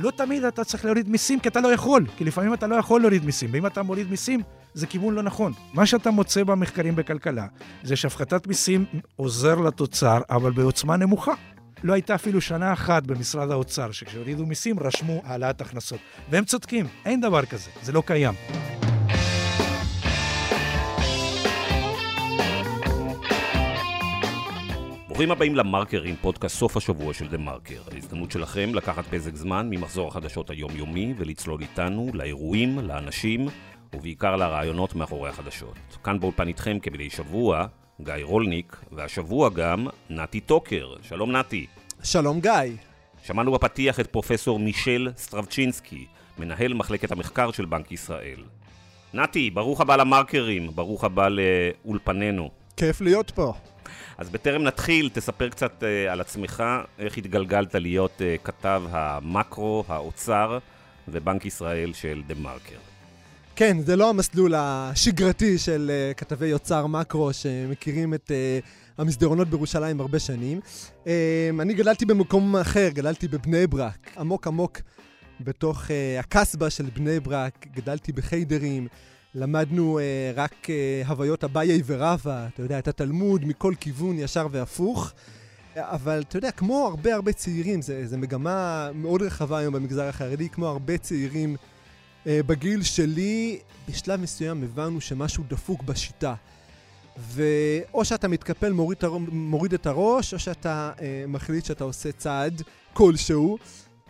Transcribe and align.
לא 0.00 0.10
תמיד 0.10 0.44
אתה 0.44 0.64
צריך 0.64 0.84
להוריד 0.84 1.08
מיסים, 1.08 1.40
כי 1.40 1.48
אתה 1.48 1.60
לא 1.60 1.68
יכול, 1.68 2.06
כי 2.16 2.24
לפעמים 2.24 2.54
אתה 2.54 2.66
לא 2.66 2.74
יכול 2.74 3.00
להוריד 3.00 3.24
מיסים, 3.24 3.50
ואם 3.52 3.66
אתה 3.66 3.82
מוריד 3.82 4.10
מיסים, 4.10 4.40
זה 4.74 4.86
כיוון 4.86 5.14
לא 5.14 5.22
נכון. 5.22 5.52
מה 5.74 5.86
שאתה 5.86 6.10
מוצא 6.10 6.44
במחקרים 6.44 6.96
בכלכלה, 6.96 7.46
זה 7.82 7.96
שהפחתת 7.96 8.46
מיסים 8.46 8.84
עוזר 9.16 9.54
לתוצר, 9.54 10.20
אבל 10.30 10.50
בעוצמה 10.50 10.96
נמוכה. 10.96 11.32
לא 11.84 11.92
הייתה 11.92 12.14
אפילו 12.14 12.40
שנה 12.40 12.72
אחת 12.72 13.02
במשרד 13.06 13.50
האוצר 13.50 13.92
שכשהורידו 13.92 14.46
מיסים 14.46 14.80
רשמו 14.80 15.22
העלאת 15.24 15.60
הכנסות. 15.60 16.00
והם 16.30 16.44
צודקים, 16.44 16.86
אין 17.04 17.20
דבר 17.20 17.44
כזה, 17.44 17.70
זה 17.82 17.92
לא 17.92 18.02
קיים. 18.06 18.34
ברוכים 25.18 25.32
הבאים 25.32 25.54
למרקרים, 25.56 26.16
פודקאסט 26.20 26.56
סוף 26.56 26.76
השבוע 26.76 27.14
של 27.14 27.28
דה 27.28 27.38
מרקר. 27.38 27.82
ההזדמנות 27.92 28.30
שלכם 28.30 28.74
לקחת 28.74 29.04
פסק 29.06 29.34
זמן 29.34 29.66
ממחזור 29.70 30.08
החדשות 30.08 30.50
היומיומי 30.50 31.14
ולצלול 31.16 31.60
איתנו 31.60 32.10
לאירועים, 32.14 32.78
לאנשים 32.78 33.48
ובעיקר 33.94 34.36
לרעיונות 34.36 34.94
מאחורי 34.94 35.28
החדשות. 35.28 35.76
כאן 36.04 36.20
באולפן 36.20 36.48
איתכם 36.48 36.78
כמדי 36.78 37.10
שבוע, 37.10 37.66
גיא 38.00 38.14
רולניק, 38.22 38.76
והשבוע 38.92 39.48
גם 39.50 39.86
נתי 40.10 40.40
טוקר. 40.40 40.94
שלום 41.02 41.32
נתי. 41.32 41.66
שלום 42.02 42.40
גיא. 42.40 42.52
שמענו 43.22 43.52
בפתיח 43.52 44.00
את 44.00 44.06
פרופסור 44.06 44.58
מישל 44.58 45.08
סטרבצ'ינסקי, 45.16 46.06
מנהל 46.38 46.74
מחלקת 46.74 47.12
המחקר 47.12 47.50
של 47.50 47.64
בנק 47.64 47.92
ישראל. 47.92 48.44
נתי, 49.14 49.50
ברוך 49.50 49.80
הבא 49.80 49.96
למרקרים, 49.96 50.70
ברוך 50.74 51.04
הבא 51.04 51.28
לאולפנינו. 51.28 52.50
כיף 52.76 53.00
להיות 53.00 53.30
פה. 53.30 53.52
אז 54.18 54.30
בטרם 54.30 54.62
נתחיל, 54.62 55.10
תספר 55.12 55.48
קצת 55.48 55.82
uh, 55.82 56.12
על 56.12 56.20
עצמך, 56.20 56.64
איך 56.98 57.18
התגלגלת 57.18 57.74
להיות 57.74 58.12
uh, 58.18 58.44
כתב 58.44 58.82
המקרו, 58.90 59.84
האוצר 59.88 60.58
ובנק 61.08 61.46
ישראל 61.46 61.92
של 61.92 62.22
דה 62.26 62.34
מרקר. 62.34 62.76
כן, 63.56 63.76
זה 63.80 63.96
לא 63.96 64.10
המסלול 64.10 64.54
השגרתי 64.56 65.58
של 65.58 65.90
uh, 65.90 66.14
כתבי 66.14 66.52
אוצר 66.52 66.86
מקרו 66.86 67.32
שמכירים 67.32 68.14
את 68.14 68.30
uh, 68.30 68.66
המסדרונות 68.98 69.48
בירושלים 69.48 70.00
הרבה 70.00 70.18
שנים. 70.18 70.60
Uh, 71.04 71.08
אני 71.60 71.74
גדלתי 71.74 72.04
במקום 72.04 72.56
אחר, 72.56 72.88
גדלתי 72.88 73.28
בבני 73.28 73.66
ברק, 73.66 74.10
עמוק 74.18 74.46
עמוק 74.46 74.78
בתוך 75.40 75.84
uh, 75.84 75.90
הקסבה 76.20 76.70
של 76.70 76.84
בני 76.84 77.20
ברק, 77.20 77.66
גדלתי 77.74 78.12
בחיידרים. 78.12 78.88
למדנו 79.34 79.98
אה, 79.98 80.32
רק 80.34 80.70
אה, 80.70 81.02
הוויות 81.06 81.44
אביי 81.44 81.82
ורבא, 81.86 82.46
אתה 82.54 82.62
יודע, 82.62 82.78
את 82.78 82.88
התלמוד 82.88 83.44
מכל 83.44 83.74
כיוון 83.80 84.18
ישר 84.18 84.46
והפוך. 84.50 85.12
אבל 85.76 86.22
אתה 86.28 86.38
יודע, 86.38 86.50
כמו 86.50 86.86
הרבה 86.86 87.14
הרבה 87.14 87.32
צעירים, 87.32 87.80
זו 87.82 88.18
מגמה 88.18 88.90
מאוד 88.94 89.22
רחבה 89.22 89.58
היום 89.58 89.74
במגזר 89.74 90.04
החרדי, 90.08 90.48
כמו 90.48 90.66
הרבה 90.66 90.98
צעירים 90.98 91.56
אה, 92.26 92.40
בגיל 92.46 92.82
שלי, 92.82 93.58
בשלב 93.88 94.20
מסוים 94.20 94.62
הבנו 94.64 95.00
שמשהו 95.00 95.44
דפוק 95.48 95.82
בשיטה. 95.82 96.34
ואו 97.18 98.04
שאתה 98.04 98.28
מתקפל, 98.28 98.72
מוריד, 98.72 98.98
מוריד 99.30 99.74
את 99.74 99.86
הראש, 99.86 100.34
או 100.34 100.38
שאתה 100.38 100.92
אה, 101.00 101.24
מחליט 101.28 101.64
שאתה 101.64 101.84
עושה 101.84 102.12
צעד 102.12 102.62
כלשהו. 102.92 103.58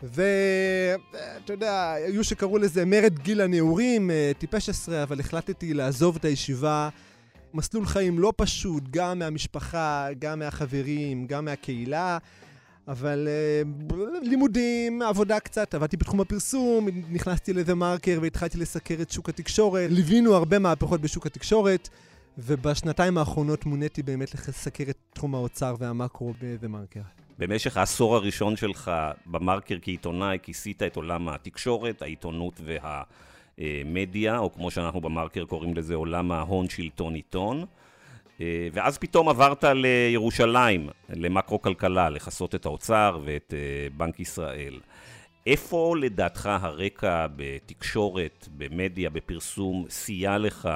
ואתה 0.03 1.53
יודע, 1.53 1.93
היו 1.93 2.25
שקראו 2.25 2.59
לזה 2.59 2.85
מרד 2.85 3.19
גיל 3.19 3.41
הנעורים, 3.41 4.11
אה, 4.11 4.33
טיפש 4.39 4.69
עשרה, 4.69 5.03
אבל 5.03 5.21
החלטתי 5.21 5.75
לעזוב 5.75 6.17
את 6.17 6.25
הישיבה. 6.25 6.89
מסלול 7.55 7.87
חיים 7.87 8.19
לא 8.19 8.33
פשוט, 8.37 8.85
גם 8.91 9.19
מהמשפחה, 9.19 10.09
גם 10.19 10.39
מהחברים, 10.39 11.27
גם 11.27 11.45
מהקהילה. 11.45 12.19
אבל 12.89 13.29
uh, 13.91 13.95
לימודים, 14.23 15.03
עבודה 15.03 15.41
קצת, 15.41 15.75
עבדתי 15.75 15.97
בתחום 15.97 16.21
הפרסום, 16.21 16.89
נכנסתי 17.11 17.53
לזה 17.53 17.75
מרקר 17.75 18.19
והתחלתי 18.23 18.59
לסקר 18.59 18.95
את 19.03 19.11
שוק 19.11 19.29
התקשורת. 19.29 19.91
ליווינו 19.91 20.35
הרבה 20.35 20.59
מהפכות 20.59 21.01
בשוק 21.01 21.27
התקשורת, 21.27 21.89
ובשנתיים 22.39 23.19
האחרונות 23.19 23.67
מוניתי 23.67 24.03
באמת 24.03 24.35
לסקר 24.35 24.85
את 24.91 24.97
תחום 25.15 25.35
האוצר 25.35 25.75
והמקרו 25.79 26.35
בזה 26.43 26.69
מרקר. 26.69 27.01
במשך 27.39 27.77
העשור 27.77 28.17
הראשון 28.17 28.57
שלך 28.57 28.91
במרקר 29.27 29.77
כעיתונאי, 29.83 30.39
כיסית 30.43 30.83
את 30.83 30.97
עולם 30.97 31.29
התקשורת, 31.29 32.03
העיתונות 32.03 32.61
והמדיה, 33.59 34.39
או 34.39 34.53
כמו 34.53 34.71
שאנחנו 34.71 35.01
במרקר 35.01 35.45
קוראים 35.45 35.75
לזה, 35.75 35.95
עולם 35.95 36.33
ההון 36.33 36.69
שלטון 36.69 37.15
עיתון. 37.15 37.65
אה, 38.41 38.69
ואז 38.73 38.99
פתאום 38.99 39.29
עברת 39.29 39.65
לירושלים, 39.65 40.89
למקרו-כלכלה, 41.09 42.11
לכסות 42.11 42.55
את 42.55 42.67
האוצר 42.67 43.21
ואת 43.25 43.55
אה, 43.57 43.89
בנק 43.97 44.21
ישראל. 44.21 44.81
איפה 45.47 45.95
לדעתך 46.01 46.47
הרקע 46.47 47.27
בתקשורת, 47.37 48.49
במדיה, 48.57 49.11
בפרסום, 49.11 49.85
סייע 49.89 50.39
לך 50.39 50.69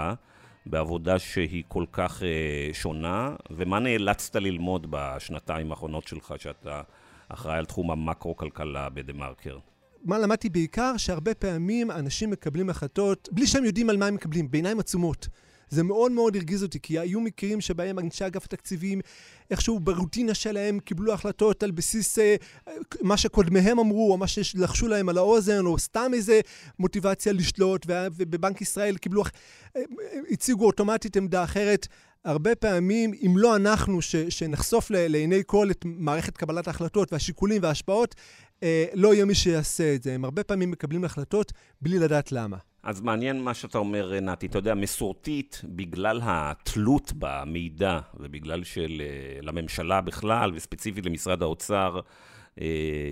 בעבודה 0.67 1.19
שהיא 1.19 1.63
כל 1.69 1.85
כך 1.93 2.23
uh, 2.23 2.75
שונה, 2.75 3.35
ומה 3.51 3.79
נאלצת 3.79 4.37
ללמוד 4.37 4.87
בשנתיים 4.91 5.71
האחרונות 5.71 6.09
שלך, 6.09 6.35
שאתה 6.39 6.81
אחראי 7.29 7.59
על 7.59 7.65
תחום 7.65 7.91
המקרו-כלכלה 7.91 8.89
בדה-מרקר? 8.89 9.59
מה 10.05 10.19
למדתי 10.19 10.49
בעיקר? 10.49 10.97
שהרבה 10.97 11.35
פעמים 11.35 11.91
אנשים 11.91 12.31
מקבלים 12.31 12.71
החלטות 12.71 13.29
בלי 13.33 13.47
שהם 13.47 13.65
יודעים 13.65 13.91
על 13.91 13.97
מה 13.97 14.07
הם 14.07 14.15
מקבלים, 14.15 14.51
בעיניים 14.51 14.81
עצומות. 14.81 15.29
זה 15.73 15.83
מאוד 15.83 16.13
מאוד 16.13 16.37
הרגיז 16.37 16.63
אותי, 16.63 16.81
כי 16.81 16.99
היו 16.99 17.21
מקרים 17.21 17.61
שבהם 17.61 17.99
אנשי 17.99 18.27
אגף 18.27 18.45
התקציבים 18.45 19.01
איכשהו 19.51 19.81
ברוטינה 19.81 20.35
שלהם 20.35 20.79
קיבלו 20.79 21.13
החלטות 21.13 21.63
על 21.63 21.71
בסיס 21.71 22.19
אה, 22.19 22.37
מה 23.01 23.17
שקודמיהם 23.17 23.79
אמרו, 23.79 24.13
או 24.13 24.17
מה 24.17 24.27
שלחשו 24.27 24.89
להם 24.89 25.09
על 25.09 25.19
האוזן, 25.19 25.67
או 25.67 25.79
סתם 25.79 26.11
איזה 26.15 26.41
מוטיבציה 26.79 27.33
לשלוט, 27.33 27.87
ובבנק 27.89 28.61
ישראל 28.61 28.97
קיבלו, 28.97 29.23
אה, 29.77 29.83
הציגו 30.31 30.67
אוטומטית 30.67 31.17
עמדה 31.17 31.45
אחרת. 31.45 31.87
הרבה 32.25 32.55
פעמים, 32.55 33.13
אם 33.27 33.35
לא 33.37 33.57
אנחנו, 33.57 34.03
ש, 34.03 34.17
שנחשוף 34.17 34.91
לעיני 34.91 35.43
כל 35.47 35.71
את 35.71 35.85
מערכת 35.85 36.37
קבלת 36.37 36.67
ההחלטות 36.67 37.13
והשיקולים 37.13 37.63
וההשפעות, 37.63 38.15
אה, 38.63 38.85
לא 38.95 39.15
יהיה 39.15 39.25
מי 39.25 39.35
שיעשה 39.35 39.95
את 39.95 40.03
זה. 40.03 40.15
הם 40.15 40.25
הרבה 40.25 40.45
פעמים 40.45 40.71
מקבלים 40.71 41.05
החלטות 41.05 41.53
בלי 41.81 41.99
לדעת 41.99 42.33
למה. 42.33 42.57
אז 42.83 43.01
מעניין 43.01 43.43
מה 43.43 43.55
שאתה 43.55 43.79
אומר, 43.79 44.21
נתי. 44.21 44.47
אתה 44.47 44.59
יודע, 44.59 44.75
מסורתית, 44.75 45.63
בגלל 45.65 46.21
התלות 46.23 47.13
במידע, 47.19 48.01
ובגלל 48.15 48.63
שלממשלה 48.65 50.01
בכלל, 50.01 50.53
וספציפית 50.55 51.07
למשרד 51.07 51.43
האוצר, 51.43 52.01
אה, 52.61 52.67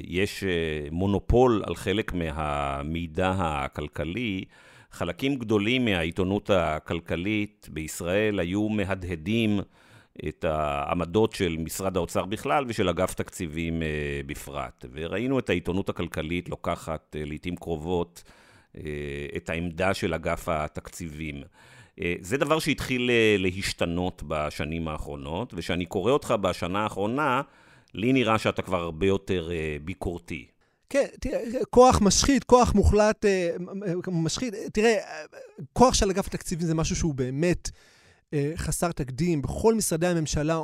יש 0.05 0.45
אה, 0.45 0.89
מונופול 0.91 1.63
על 1.67 1.75
חלק 1.75 2.13
מהמידע 2.13 3.35
הכלכלי, 3.39 4.45
חלקים 4.91 5.35
גדולים 5.35 5.85
מהעיתונות 5.85 6.51
הכלכלית 6.51 7.69
בישראל 7.73 8.41
היו 8.41 8.69
מהדהדים 8.69 9.61
את 10.29 10.45
העמדות 10.45 11.33
של 11.33 11.57
משרד 11.59 11.97
האוצר 11.97 12.25
בכלל 12.25 12.65
ושל 12.69 12.89
אגף 12.89 13.15
תקציבים 13.15 13.83
אה, 13.83 13.89
בפרט. 14.27 14.85
וראינו 14.93 15.39
את 15.39 15.51
העיתונות 15.51 15.89
הכלכלית 15.89 16.49
לוקחת 16.49 17.17
לעיתים 17.19 17.57
קרובות 17.57 18.23
אה, 18.27 18.33
את 19.37 19.51
העמדה 19.51 19.95
של 19.95 20.15
אגף 20.15 20.49
התקציבים. 20.49 21.43
אה, 22.01 22.15
זה 22.21 22.37
דבר 22.37 22.59
שהתחיל 22.59 23.11
אה, 23.11 23.37
להשתנות 23.39 24.23
בשנים 24.27 24.89
האחרונות, 24.89 25.55
וכשאני 25.57 25.87
קורא 25.87 26.13
אותך 26.13 26.35
בשנה 26.41 26.83
האחרונה, 26.83 27.43
לי 27.95 28.13
נראה 28.13 28.39
שאתה 28.39 28.63
כבר 28.63 28.81
הרבה 28.81 29.07
יותר 29.07 29.51
ביקורתי. 29.85 30.47
כן, 30.89 31.07
תראה, 31.21 31.41
כוח 31.71 32.01
משחית, 32.03 32.45
כוח 32.45 32.75
מוחלט, 32.75 33.25
משחית. 34.09 34.55
תראה, 34.73 34.97
כוח 35.73 35.95
של 35.95 36.11
אגף 36.11 36.27
התקציבים 36.27 36.67
זה 36.67 36.75
משהו 36.75 36.97
שהוא 36.97 37.15
באמת 37.15 37.71
חסר 38.57 38.93
תקדים. 38.93 39.43
בכל 39.43 39.75
משרדי 39.75 40.07
הממשלה 40.07 40.61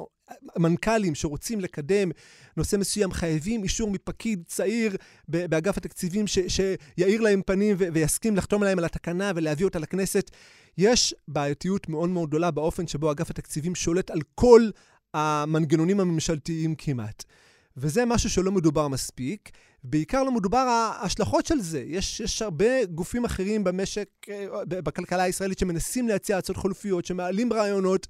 מנכ"לים 0.56 1.14
שרוצים 1.14 1.60
לקדם 1.60 2.10
נושא 2.56 2.76
מסוים 2.76 3.12
חייבים 3.12 3.62
אישור 3.62 3.90
מפקיד 3.90 4.42
צעיר 4.46 4.96
באגף 5.28 5.76
התקציבים 5.76 6.26
ש, 6.26 6.38
שיאיר 6.48 7.20
להם 7.20 7.42
פנים 7.46 7.76
ו, 7.78 7.84
ויסכים 7.92 8.36
לחתום 8.36 8.62
להם 8.62 8.78
על 8.78 8.84
התקנה 8.84 9.32
ולהביא 9.36 9.64
אותה 9.64 9.78
לכנסת. 9.78 10.30
יש 10.78 11.14
בעייתיות 11.28 11.88
מאוד 11.88 12.10
מאוד 12.10 12.28
גדולה 12.28 12.50
באופן 12.50 12.86
שבו 12.86 13.12
אגף 13.12 13.30
התקציבים 13.30 13.74
שולט 13.74 14.10
על 14.10 14.20
כל 14.34 14.70
המנגנונים 15.14 16.00
הממשלתיים 16.00 16.74
כמעט. 16.74 17.24
וזה 17.76 18.04
משהו 18.04 18.30
שלא 18.30 18.52
מדובר 18.52 18.88
מספיק. 18.88 19.50
בעיקר 19.84 20.22
לא 20.22 20.32
מדובר 20.32 20.58
ההשלכות 20.58 21.46
של 21.46 21.60
זה. 21.60 21.84
יש, 21.86 22.20
יש 22.20 22.42
הרבה 22.42 22.84
גופים 22.84 23.24
אחרים 23.24 23.64
במשק, 23.64 24.08
אה, 24.28 24.46
בכלכלה 24.68 25.22
הישראלית, 25.22 25.58
שמנסים 25.58 26.08
להציע 26.08 26.38
הצעות 26.38 26.56
חלופיות, 26.56 27.06
שמעלים 27.06 27.52
רעיונות. 27.52 28.06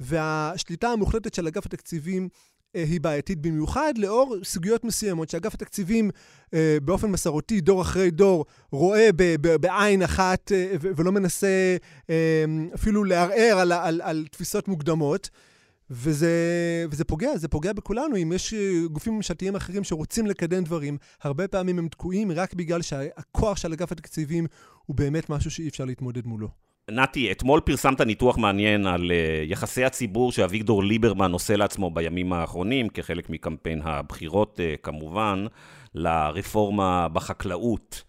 והשליטה 0.00 0.88
המוחלטת 0.88 1.34
של 1.34 1.46
אגף 1.46 1.66
התקציבים 1.66 2.28
אה, 2.76 2.84
היא 2.84 3.00
בעייתית 3.00 3.40
במיוחד, 3.40 3.94
לאור 3.98 4.36
סוגיות 4.44 4.84
מסוימות 4.84 5.30
שאגף 5.30 5.54
התקציבים 5.54 6.10
אה, 6.54 6.76
באופן 6.82 7.10
מסורתי, 7.10 7.60
דור 7.60 7.82
אחרי 7.82 8.10
דור, 8.10 8.44
רואה 8.72 9.08
ב, 9.16 9.22
ב, 9.40 9.56
בעין 9.56 10.02
אחת 10.02 10.52
אה, 10.52 10.74
ולא 10.80 11.12
מנסה 11.12 11.76
אפילו 12.74 13.04
לערער 13.04 13.58
על, 13.58 13.72
על, 13.72 14.00
על 14.04 14.26
תפיסות 14.30 14.68
מוקדמות. 14.68 15.30
וזה, 15.90 16.30
וזה 16.90 17.04
פוגע, 17.04 17.36
זה 17.36 17.48
פוגע 17.48 17.72
בכולנו. 17.72 18.16
אם 18.16 18.32
יש 18.32 18.54
גופים 18.92 19.16
ממשלתיים 19.16 19.56
אחרים 19.56 19.84
שרוצים 19.84 20.26
לקדם 20.26 20.64
דברים, 20.64 20.98
הרבה 21.22 21.48
פעמים 21.48 21.78
הם 21.78 21.88
תקועים 21.88 22.32
רק 22.32 22.54
בגלל 22.54 22.82
שהכוח 22.82 23.56
של 23.56 23.72
אגף 23.72 23.92
התקציבים 23.92 24.46
הוא 24.86 24.96
באמת 24.96 25.30
משהו 25.30 25.50
שאי 25.50 25.68
אפשר 25.68 25.84
להתמודד 25.84 26.26
מולו. 26.26 26.63
נתי, 26.90 27.32
אתמול 27.32 27.60
פרסמת 27.60 28.00
ניתוח 28.00 28.38
מעניין 28.38 28.86
על 28.86 29.00
uh, 29.00 29.50
יחסי 29.50 29.84
הציבור 29.84 30.32
שאביגדור 30.32 30.84
ליברמן 30.84 31.32
עושה 31.32 31.56
לעצמו 31.56 31.90
בימים 31.90 32.32
האחרונים, 32.32 32.88
כחלק 32.88 33.30
מקמפיין 33.30 33.80
הבחירות 33.84 34.60
uh, 34.60 34.80
כמובן, 34.82 35.46
לרפורמה 35.94 37.08
בחקלאות. 37.08 38.02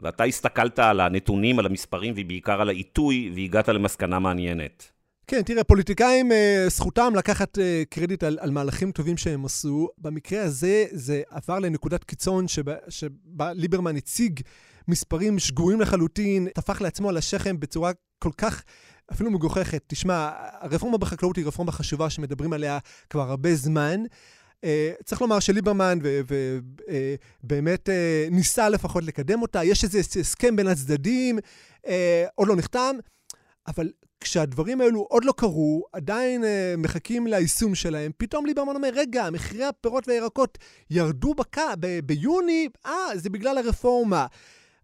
ואתה 0.00 0.24
הסתכלת 0.24 0.78
על 0.78 1.00
הנתונים, 1.00 1.58
על 1.58 1.66
המספרים 1.66 2.14
ובעיקר 2.16 2.60
על 2.60 2.68
העיתוי, 2.68 3.32
והגעת 3.34 3.68
למסקנה 3.68 4.18
מעניינת. 4.18 4.90
כן, 5.26 5.42
תראה, 5.42 5.64
פוליטיקאים, 5.64 6.32
אה, 6.32 6.64
זכותם 6.68 7.12
לקחת 7.16 7.58
אה, 7.58 7.82
קרדיט 7.90 8.24
על, 8.24 8.38
על 8.40 8.50
מהלכים 8.50 8.92
טובים 8.92 9.16
שהם 9.16 9.44
עשו. 9.44 9.88
במקרה 9.98 10.42
הזה, 10.42 10.84
זה 10.90 11.22
עבר 11.30 11.58
לנקודת 11.58 12.04
קיצון 12.04 12.48
שבה, 12.48 12.74
שבה 12.88 13.52
ליברמן 13.52 13.96
הציג 13.96 14.40
מספרים 14.88 15.38
שגויים 15.38 15.80
לחלוטין, 15.80 16.48
טפח 16.54 16.80
לעצמו 16.80 17.08
על 17.08 17.16
השכם 17.16 17.60
בצורה 17.60 17.92
כל 18.18 18.30
כך 18.36 18.62
אפילו 19.12 19.30
מגוחכת. 19.30 19.82
תשמע, 19.86 20.30
הרפורמה 20.60 20.98
בחקלאות 20.98 21.36
היא 21.36 21.46
רפורמה 21.46 21.72
חשובה 21.72 22.10
שמדברים 22.10 22.52
עליה 22.52 22.78
כבר 23.10 23.30
הרבה 23.30 23.54
זמן. 23.54 24.00
Uh, 24.64 24.64
צריך 25.04 25.20
לומר 25.20 25.40
שליברמן 25.40 25.98
ובאמת 27.42 27.88
uh, 27.88 27.92
uh, 27.92 28.34
ניסה 28.34 28.68
לפחות 28.68 29.04
לקדם 29.04 29.42
אותה. 29.42 29.64
יש 29.64 29.84
איזה 29.84 29.98
הסכם 30.20 30.56
בין 30.56 30.66
הצדדים, 30.66 31.38
uh, 31.38 31.90
עוד 32.34 32.48
לא 32.48 32.56
נחתם, 32.56 32.96
אבל 33.68 33.90
כשהדברים 34.20 34.80
האלו 34.80 35.00
עוד 35.00 35.24
לא 35.24 35.32
קרו, 35.36 35.84
עדיין 35.92 36.42
uh, 36.42 36.46
מחכים 36.78 37.26
ליישום 37.26 37.74
שלהם, 37.74 38.12
פתאום 38.16 38.46
ליברמן 38.46 38.74
אומר, 38.76 38.90
רגע, 38.94 39.30
מחירי 39.30 39.64
הפירות 39.64 40.08
והירקות 40.08 40.58
ירדו 40.90 41.34
בק... 41.34 41.56
ב- 41.80 42.00
ביוני, 42.00 42.68
אה, 42.86 43.08
זה 43.14 43.30
בגלל 43.30 43.58
הרפורמה. 43.58 44.26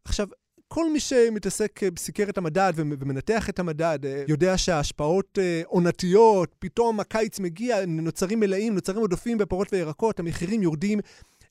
עכשיו, 0.08 0.26
כל 0.68 0.92
מי 0.92 1.00
שמתעסק, 1.00 1.80
בסיקר 1.94 2.24
את 2.28 2.38
המדד 2.38 2.72
ומנתח 2.76 3.48
את 3.48 3.58
המדד, 3.58 3.98
אה, 4.04 4.24
יודע 4.28 4.58
שההשפעות 4.58 5.38
אה, 5.38 5.62
עונתיות, 5.66 6.54
פתאום 6.58 7.00
הקיץ 7.00 7.38
מגיע, 7.38 7.76
נוצרים 7.86 8.40
מלאים, 8.40 8.74
נוצרים 8.74 8.98
עודפים 8.98 9.38
בפירות 9.38 9.72
וירקות, 9.72 10.20
המחירים 10.20 10.62
יורדים. 10.62 11.00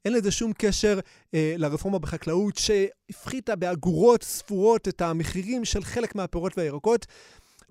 אין 0.05 0.13
לזה 0.13 0.31
שום 0.31 0.51
קשר 0.57 0.99
אה, 1.33 1.55
לרפורמה 1.57 1.99
בחקלאות, 1.99 2.57
שהפחיתה 2.57 3.55
באגורות 3.55 4.23
ספורות 4.23 4.87
את 4.87 5.01
המחירים 5.01 5.65
של 5.65 5.83
חלק 5.83 6.15
מהפירות 6.15 6.57
והירקות. 6.57 7.05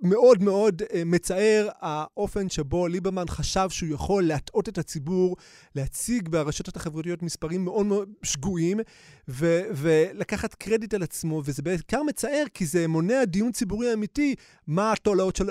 מאוד 0.02 0.42
מאוד 0.42 0.82
uh, 0.82 0.86
מצער 1.06 1.68
האופן 1.80 2.48
שבו 2.48 2.86
ליברמן 2.86 3.24
חשב 3.28 3.66
שהוא 3.70 3.94
יכול 3.94 4.24
להטעות 4.26 4.68
את 4.68 4.78
הציבור, 4.78 5.36
להציג 5.74 6.28
ברשתות 6.28 6.76
החברתיות 6.76 7.22
מספרים 7.22 7.64
מאוד 7.64 7.86
מאוד 7.86 8.08
שגויים, 8.22 8.80
ו- 9.28 9.62
ולקחת 9.72 10.54
קרדיט 10.54 10.94
על 10.94 11.02
עצמו, 11.02 11.42
וזה 11.44 11.62
בעיקר 11.62 12.02
מצער 12.02 12.44
כי 12.54 12.66
זה 12.66 12.88
מונע 12.88 13.24
דיון 13.24 13.52
ציבורי 13.52 13.92
אמיתי, 13.92 14.34
מה 14.66 14.92
התועלות 14.92 15.36
של, 15.36 15.50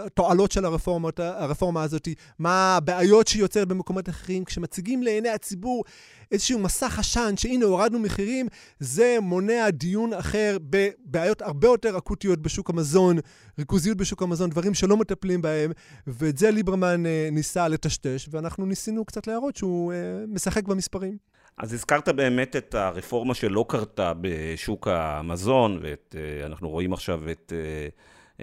של 0.50 0.66
הרפורמות, 0.66 1.20
הרפורמה 1.20 1.84
הזאת, 1.84 2.08
מה 2.40 2.78
הבעיות 2.78 3.28
שהיא 3.28 3.42
יוצרת 3.42 3.68
במקומות 3.68 4.10
אחרים. 4.10 4.46
כשמציגים 4.46 5.04
לעיני 5.04 5.30
הציבור 5.30 5.84
איזשהו 6.32 6.60
מסך 6.60 7.00
עשן, 7.00 7.34
שהנה 7.38 7.66
הורדנו 7.66 8.00
מחירים, 8.00 8.48
זה 8.80 9.18
מונע 9.22 9.70
דיון 9.70 10.14
אחר 10.14 10.58
בבעיות 10.62 11.42
הרבה 11.42 11.68
יותר 11.68 11.98
אקוטיות 11.98 12.42
בשוק 12.42 12.70
המזון, 12.70 13.18
ריכוזיות 13.60 13.98
בשוק 13.98 14.22
המזון, 14.22 14.50
דברים 14.50 14.74
שלא 14.74 14.98
מטפלים 14.98 15.42
בהם, 15.42 15.72
ואת 16.08 16.38
זה 16.38 16.52
ליברמן 16.52 17.06
אה, 17.06 17.30
ניסה 17.32 17.68
לטשטש, 17.68 18.28
ואנחנו 18.32 18.66
ניסינו 18.66 19.06
קצת 19.06 19.28
להראות 19.28 19.56
שהוא 19.56 19.94
אה, 19.94 19.98
משחק 20.28 20.64
במספרים. 20.64 21.18
אז 21.58 21.74
הזכרת 21.74 22.10
באמת 22.10 22.56
את 22.56 22.76
הרפורמה 22.76 23.34
שלא 23.34 23.66
קרתה 23.70 24.14
בשוק 24.22 24.88
המזון, 24.88 25.80
ואנחנו 25.82 26.68
אה, 26.68 26.72
רואים 26.72 26.94
עכשיו 26.94 27.32
את... 27.32 27.54
אה, 27.56 27.90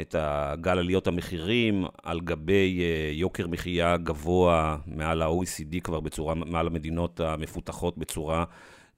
את 0.00 0.15
הגל 0.19 0.79
עליות 0.79 1.06
המחירים 1.06 1.85
על 2.03 2.21
גבי 2.21 2.81
אה, 2.81 3.11
יוקר 3.12 3.47
מחיה 3.47 3.97
גבוה 3.97 4.77
מעל 4.87 5.23
ה-OECD 5.23 5.81
כבר 5.83 6.00
בצורה, 6.00 6.35
מעל 6.35 6.67
המדינות 6.67 7.21
המפותחות 7.21 7.99
בצורה 7.99 8.44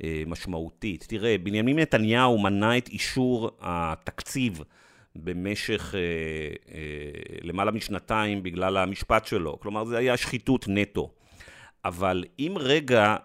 אה, 0.05 0.23
משמעותית. 0.27 1.05
תראה, 1.09 1.37
בנימין 1.43 1.79
נתניהו 1.79 2.39
מנע 2.39 2.79
את 2.79 2.89
אישור 2.89 3.51
התקציב 3.61 4.63
במשך 5.17 5.95
אה, 5.95 6.81
למעלה 7.43 7.71
משנתיים 7.71 8.43
בגלל 8.43 8.77
המשפט 8.77 9.27
שלו. 9.27 9.61
כלומר, 9.61 9.85
זה 9.85 9.99
היה 9.99 10.17
שחיתות 10.17 10.65
נטו. 10.69 11.11
אבל 11.85 12.25
אם 12.39 12.55
רגע 12.61 13.17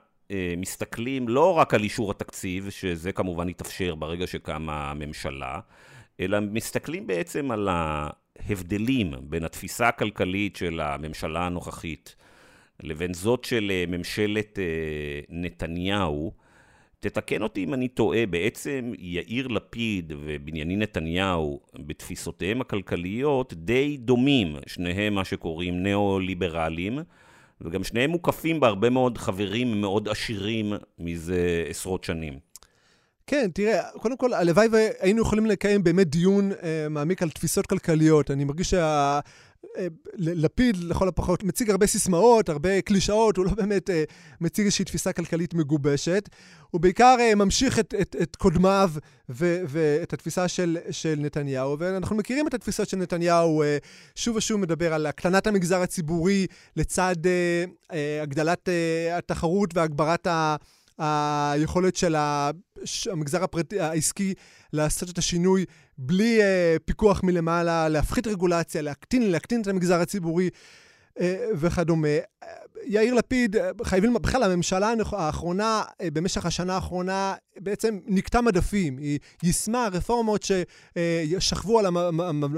מסתכלים 0.57 1.29
לא 1.29 1.53
רק 1.53 1.73
על 1.73 1.83
אישור 1.83 2.11
התקציב, 2.11 2.69
שזה 2.69 3.11
כמובן 3.11 3.49
התאפשר 3.49 3.95
ברגע 3.95 4.27
שקמה 4.27 4.91
הממשלה, 4.91 5.59
אלא 6.19 6.39
מסתכלים 6.39 7.07
בעצם 7.07 7.51
על 7.51 7.69
ההבדלים 7.71 9.13
בין 9.21 9.43
התפיסה 9.43 9.87
הכלכלית 9.87 10.55
של 10.55 10.79
הממשלה 10.79 11.45
הנוכחית 11.45 12.15
לבין 12.83 13.13
זאת 13.13 13.43
של 13.43 13.71
אה, 13.71 13.83
ממשלת 13.87 14.59
אה, 14.59 14.63
נתניהו. 15.29 16.33
תתקן 16.99 17.41
אותי 17.41 17.63
אם 17.63 17.73
אני 17.73 17.87
טועה, 17.87 18.25
בעצם 18.25 18.91
יאיר 18.97 19.47
לפיד 19.47 20.13
ובנימין 20.15 20.81
נתניהו 20.81 21.59
בתפיסותיהם 21.75 22.61
הכלכליות 22.61 23.53
די 23.53 23.97
דומים, 23.97 24.55
שניהם 24.67 25.13
מה 25.13 25.25
שקוראים 25.25 25.83
ניאו-ליברלים, 25.83 26.99
וגם 27.61 27.83
שניהם 27.83 28.09
מוקפים 28.09 28.59
בהרבה 28.59 28.89
מאוד 28.89 29.17
חברים 29.17 29.81
מאוד 29.81 30.09
עשירים 30.09 30.73
מזה 30.99 31.65
עשרות 31.69 32.03
שנים. 32.03 32.39
כן, 33.29 33.49
תראה, 33.53 33.81
קודם 33.91 34.17
כל, 34.17 34.33
הלוואי 34.33 34.67
והיינו 34.67 35.21
יכולים 35.21 35.45
לקיים 35.45 35.83
באמת 35.83 36.07
דיון 36.07 36.51
אה, 36.51 36.89
מעמיק 36.89 37.23
על 37.23 37.29
תפיסות 37.29 37.65
כלכליות. 37.65 38.31
אני 38.31 38.43
מרגיש 38.43 38.69
שה... 38.69 39.19
אה, 39.77 39.87
לפיד, 40.17 40.77
לכל 40.77 41.07
הפחות, 41.07 41.43
מציג 41.43 41.69
הרבה 41.69 41.87
סיסמאות, 41.87 42.49
הרבה 42.49 42.81
קלישאות, 42.81 43.37
הוא 43.37 43.45
לא 43.45 43.51
באמת 43.51 43.89
אה, 43.89 44.03
מציג 44.41 44.65
איזושהי 44.65 44.85
תפיסה 44.85 45.13
כלכלית 45.13 45.53
מגובשת. 45.53 46.29
הוא 46.69 46.81
בעיקר 46.81 47.15
אה, 47.19 47.35
ממשיך 47.35 47.79
את, 47.79 47.93
את, 48.01 48.15
את 48.21 48.35
קודמיו 48.35 48.91
ו, 49.29 49.61
ואת 49.67 50.13
התפיסה 50.13 50.47
של, 50.47 50.77
של 50.91 51.15
נתניהו, 51.17 51.79
ואנחנו 51.79 52.15
מכירים 52.15 52.47
את 52.47 52.53
התפיסות 52.53 52.89
של 52.89 52.97
נתניהו, 52.97 53.63
אה, 53.63 53.77
שוב 54.15 54.35
ושוב 54.35 54.59
מדבר 54.59 54.93
על 54.93 55.05
הקטנת 55.05 55.47
המגזר 55.47 55.81
הציבורי 55.81 56.47
לצד 56.75 57.15
אה, 57.25 57.63
אה, 57.93 58.21
הגדלת 58.21 58.69
אה, 58.69 59.17
התחרות 59.17 59.77
והגברת 59.77 60.27
ה... 60.27 60.55
היכולת 60.99 61.95
של 61.95 62.15
המגזר 63.11 63.43
הפרטי, 63.43 63.79
העסקי 63.79 64.33
לעשות 64.73 65.09
את 65.09 65.17
השינוי 65.17 65.65
בלי 65.97 66.39
uh, 66.39 66.79
פיקוח 66.85 67.23
מלמעלה, 67.23 67.89
להפחית 67.89 68.27
רגולציה, 68.27 68.81
להקטין, 68.81 69.31
להקטין 69.31 69.61
את 69.61 69.67
המגזר 69.67 70.01
הציבורי 70.01 70.49
וכדומה. 71.55 72.07
יאיר 72.85 73.13
לפיד, 73.13 73.55
חייבים, 73.83 74.13
בכלל 74.13 74.43
הממשלה 74.43 74.93
האחרונה, 75.11 75.83
במשך 76.13 76.45
השנה 76.45 76.75
האחרונה, 76.75 77.33
בעצם 77.59 77.99
נקטע 78.05 78.41
מדפים. 78.41 78.97
היא 78.97 79.19
יישמה 79.43 79.87
רפורמות 79.91 80.43
ששכבו 80.43 81.79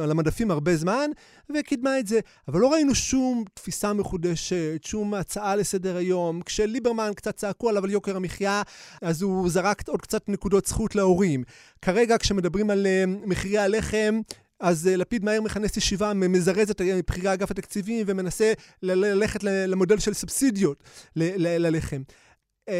על 0.01 0.11
המדפים 0.11 0.51
הרבה 0.51 0.75
זמן, 0.75 1.09
וקידמה 1.55 1.99
את 1.99 2.07
זה. 2.07 2.19
אבל 2.47 2.59
לא 2.59 2.73
ראינו 2.73 2.95
שום 2.95 3.43
תפיסה 3.53 3.93
מחודשת, 3.93 4.83
שום 4.83 5.13
הצעה 5.13 5.55
לסדר 5.55 5.97
היום. 5.97 6.41
כשליברמן 6.41 7.11
קצת 7.15 7.35
צעקו 7.35 7.69
עליו 7.69 7.83
על 7.83 7.89
יוקר 7.89 8.15
המחיה, 8.15 8.61
אז 9.01 9.21
הוא 9.21 9.49
זרק 9.49 9.89
עוד 9.89 10.01
קצת 10.01 10.29
נקודות 10.29 10.65
זכות 10.65 10.95
להורים. 10.95 11.43
כרגע, 11.81 12.17
כשמדברים 12.17 12.69
על 12.69 12.87
אה, 12.87 13.03
מחירי 13.07 13.57
הלחם, 13.57 14.21
אז 14.61 14.89
uh, 14.93 14.97
לפיד 14.97 15.25
מהר 15.25 15.41
מכנס 15.41 15.77
ישיבה, 15.77 16.13
מזרז 16.13 16.69
את 16.69 16.81
בכירי 17.07 17.33
אגף 17.33 17.51
התקציבים 17.51 18.03
ומנסה 18.09 18.53
ללכת 18.81 19.43
למודל 19.43 19.99
של 19.99 20.13
סובסידיות 20.13 20.83
ללחם. 21.15 22.01
Uh, 22.69 22.73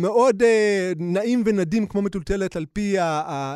מאוד 0.00 0.42
uh, 0.42 0.46
נעים 0.98 1.42
ונדים 1.46 1.86
כמו 1.86 2.02
מטולטלת 2.02 2.56
על 2.56 2.66
פי 2.72 2.96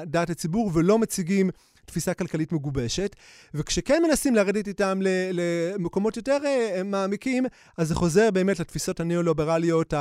דעת 0.07 0.31
הציבור 0.31 0.71
ולא 0.75 0.99
מציגים 0.99 1.51
תפיסה 1.89 2.15
כלכלית 2.15 2.53
מגובשת, 2.53 3.17
וכשכן 3.55 4.03
מנסים 4.09 4.35
לרדת 4.35 4.69
איתם 4.69 5.01
למקומות 5.33 6.17
יותר 6.17 6.39
uh, 6.43 6.83
מעמיקים, 6.83 7.47
אז 7.77 7.89
זה 7.89 7.95
חוזר 7.95 8.31
באמת 8.31 8.61
לתפיסות 8.61 9.01
הניאו-ליברליות, 9.01 9.95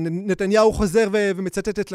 נתניהו 0.00 0.72
חוזר 0.72 1.08
ומצטט 1.12 1.78
את 1.78 1.92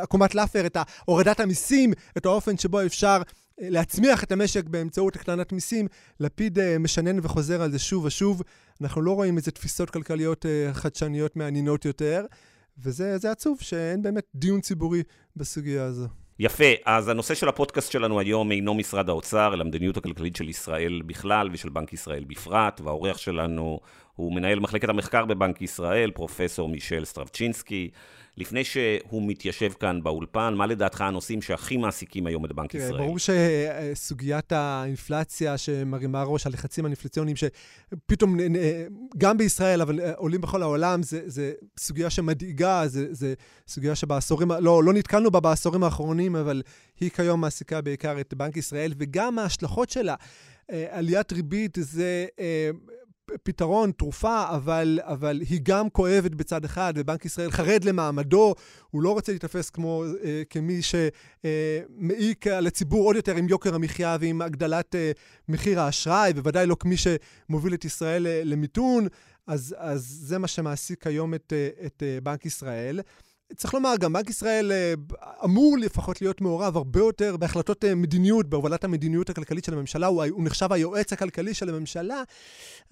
עקומת 0.00 0.34
לאפר, 0.34 0.66
את 0.66 0.76
הורדת 1.04 1.40
המיסים, 1.40 1.92
את 2.16 2.26
האופן 2.26 2.58
שבו 2.58 2.82
אפשר 2.82 3.22
אה, 3.62 3.68
להצמיח 3.70 4.24
את 4.24 4.32
המשק 4.32 4.64
באמצעות 4.64 5.16
הקטנת 5.16 5.52
מיסים, 5.52 5.86
לפיד 6.20 6.58
uh, 6.58 6.62
משנן 6.78 7.18
וחוזר 7.22 7.62
על 7.62 7.72
זה 7.72 7.78
שוב 7.78 8.04
ושוב. 8.04 8.42
אנחנו 8.80 9.02
לא 9.02 9.12
רואים 9.12 9.36
איזה 9.36 9.50
תפיסות 9.50 9.90
כלכליות 9.90 10.46
חדשניות 10.72 11.36
מעניינות 11.36 11.84
יותר, 11.84 12.26
וזה 12.78 13.30
עצוב 13.30 13.58
שאין 13.60 14.02
באמת 14.02 14.24
דיון 14.34 14.60
ציבורי 14.60 15.02
בסוגיה 15.36 15.84
הזו. 15.84 16.23
יפה, 16.38 16.64
אז 16.84 17.08
הנושא 17.08 17.34
של 17.34 17.48
הפודקאסט 17.48 17.92
שלנו 17.92 18.20
היום 18.20 18.52
אינו 18.52 18.74
משרד 18.74 19.08
האוצר, 19.08 19.54
אלא 19.54 19.64
מדיניות 19.64 19.96
הכלכלית 19.96 20.36
של 20.36 20.48
ישראל 20.48 21.02
בכלל 21.06 21.48
ושל 21.52 21.68
בנק 21.68 21.92
ישראל 21.92 22.24
בפרט, 22.24 22.80
והאורח 22.84 23.18
שלנו 23.18 23.80
הוא 24.16 24.34
מנהל 24.34 24.60
מחלקת 24.60 24.88
המחקר 24.88 25.24
בבנק 25.24 25.62
ישראל, 25.62 26.10
פרופסור 26.10 26.68
מישל 26.68 27.04
סטרבצ'ינסקי. 27.04 27.90
לפני 28.36 28.64
שהוא 28.64 29.22
מתיישב 29.28 29.72
כאן 29.80 30.02
באולפן, 30.02 30.54
מה 30.54 30.66
לדעתך 30.66 31.00
הנושאים 31.00 31.42
שהכי 31.42 31.76
מעסיקים 31.76 32.26
היום 32.26 32.44
את 32.44 32.52
בנק 32.52 32.72
תראה, 32.72 32.84
ישראל? 32.84 32.98
ברור 32.98 33.16
שסוגיית 33.18 34.52
האינפלציה 34.52 35.58
שמרימה 35.58 36.22
ראש, 36.22 36.46
הלחצים 36.46 36.84
האינפלציוניים, 36.84 37.36
שפתאום, 37.36 38.36
גם 39.18 39.38
בישראל, 39.38 39.82
אבל 39.82 40.00
עולים 40.16 40.40
בכל 40.40 40.62
העולם, 40.62 41.02
זה, 41.02 41.20
זה 41.26 41.52
סוגיה 41.78 42.10
שמדאיגה, 42.10 42.82
זה, 42.86 43.06
זה 43.10 43.34
סוגיה 43.68 43.94
שבעשורים, 43.94 44.50
לא, 44.50 44.84
לא 44.84 44.92
נתקלנו 44.92 45.30
בה 45.30 45.40
בעשורים 45.40 45.84
האחרונים, 45.84 46.36
אבל 46.36 46.62
היא 47.00 47.10
כיום 47.10 47.40
מעסיקה 47.40 47.80
בעיקר 47.80 48.20
את 48.20 48.34
בנק 48.34 48.56
ישראל, 48.56 48.92
וגם 48.98 49.38
ההשלכות 49.38 49.90
שלה. 49.90 50.14
עליית 50.90 51.32
ריבית 51.32 51.78
זה 51.80 52.26
פתרון, 53.42 53.92
תרופה, 53.92 54.44
אבל, 54.56 55.00
אבל 55.02 55.40
היא 55.40 55.60
גם 55.62 55.90
כואבת 55.90 56.30
בצד 56.30 56.64
אחד, 56.64 56.94
ובנק 56.96 57.24
ישראל 57.24 57.50
חרד 57.50 57.84
למעמדו, 57.84 58.54
הוא 58.90 59.02
לא 59.02 59.12
רוצה 59.12 59.32
להיתפס 59.32 59.70
כמו, 59.70 60.04
אה, 60.24 60.42
כמי 60.50 60.80
שמעיק 60.82 62.46
על 62.46 62.66
הציבור 62.66 63.04
עוד 63.04 63.16
יותר 63.16 63.36
עם 63.36 63.48
יוקר 63.48 63.74
המחיה 63.74 64.16
ועם 64.20 64.42
הגדלת 64.42 64.94
אה, 64.94 65.12
מחיר 65.48 65.80
האשראי, 65.80 66.32
בוודאי 66.32 66.66
לא 66.66 66.76
כמי 66.80 66.94
שמוביל 66.96 67.74
את 67.74 67.84
ישראל 67.84 68.26
אה, 68.26 68.42
למיתון, 68.44 69.06
אז, 69.46 69.74
אז 69.78 70.02
זה 70.02 70.38
מה 70.38 70.48
שמעסיק 70.48 71.06
היום 71.06 71.34
את, 71.34 71.52
אה, 71.52 71.86
את 71.86 72.02
אה, 72.02 72.18
בנק 72.20 72.46
ישראל. 72.46 73.00
צריך 73.56 73.74
לומר, 73.74 73.94
גם 74.00 74.12
בנק 74.12 74.30
ישראל 74.30 74.72
אה, 74.72 74.94
אמור 75.44 75.76
לפחות 75.78 76.20
להיות 76.20 76.40
מעורב 76.40 76.76
הרבה 76.76 77.00
יותר 77.00 77.36
בהחלטות 77.36 77.84
אה, 77.84 77.94
מדיניות, 77.94 78.48
בהובלת 78.48 78.84
המדיניות 78.84 79.30
הכלכלית 79.30 79.64
של 79.64 79.74
הממשלה, 79.74 80.06
הוא, 80.06 80.24
הוא 80.30 80.44
נחשב 80.44 80.72
היועץ 80.72 81.12
הכלכלי 81.12 81.54
של 81.54 81.68
הממשלה. 81.68 82.22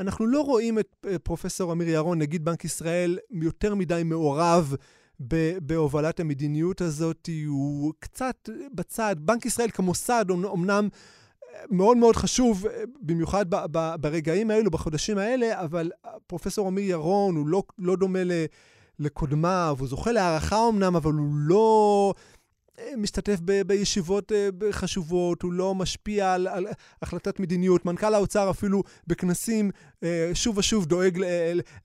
אנחנו 0.01 0.27
לא 0.27 0.41
רואים 0.41 0.79
את 0.79 1.07
אה, 1.07 1.19
פרופסור 1.19 1.73
אמיר 1.73 1.89
ירון, 1.89 2.19
נגיד 2.19 2.45
בנק 2.45 2.65
ישראל, 2.65 3.19
יותר 3.31 3.75
מדי 3.75 4.03
מעורב 4.05 4.75
בהובלת 5.61 6.21
המדיניות 6.21 6.81
הזאת, 6.81 7.29
הוא 7.47 7.93
קצת 7.99 8.49
בצד. 8.75 9.17
בנק 9.19 9.47
ישראל 9.47 9.71
כמוסד, 9.71 10.25
אמנם 10.31 10.89
מאוד 11.71 11.97
מאוד 11.97 12.17
חשוב, 12.17 12.67
במיוחד 13.01 13.47
ברגעים 14.01 14.51
האלו, 14.51 14.71
בחודשים 14.71 15.19
האלה, 15.19 15.61
אבל 15.61 15.91
פרופסור 16.27 16.69
אמיר 16.69 16.85
ירון 16.85 17.37
הוא 17.37 17.47
לא, 17.47 17.63
לא 17.79 17.97
דומה. 17.97 18.19
לקודמיו, 18.99 19.77
הוא 19.79 19.89
זוכה 19.89 20.13
להערכה 20.13 20.69
אמנם, 20.69 20.97
אבל 20.97 21.13
הוא 21.13 21.35
לא 21.35 22.15
אה, 22.79 22.97
משתתף 22.97 23.39
ב- 23.45 23.63
בישיבות 23.63 24.33
אה, 24.33 24.49
חשובות, 24.71 25.43
הוא 25.43 25.53
לא 25.53 25.75
משפיע 25.75 26.35
על, 26.35 26.49
על 26.49 26.67
החלטת 27.03 27.41
מדיניות. 27.41 27.85
מנכ"ל 27.85 28.15
האוצר 28.15 28.51
אפילו 28.51 28.83
בכנסים 29.07 29.71
אה, 30.03 30.31
שוב 30.35 30.59
ושוב 30.59 30.87
דואג 30.87 31.19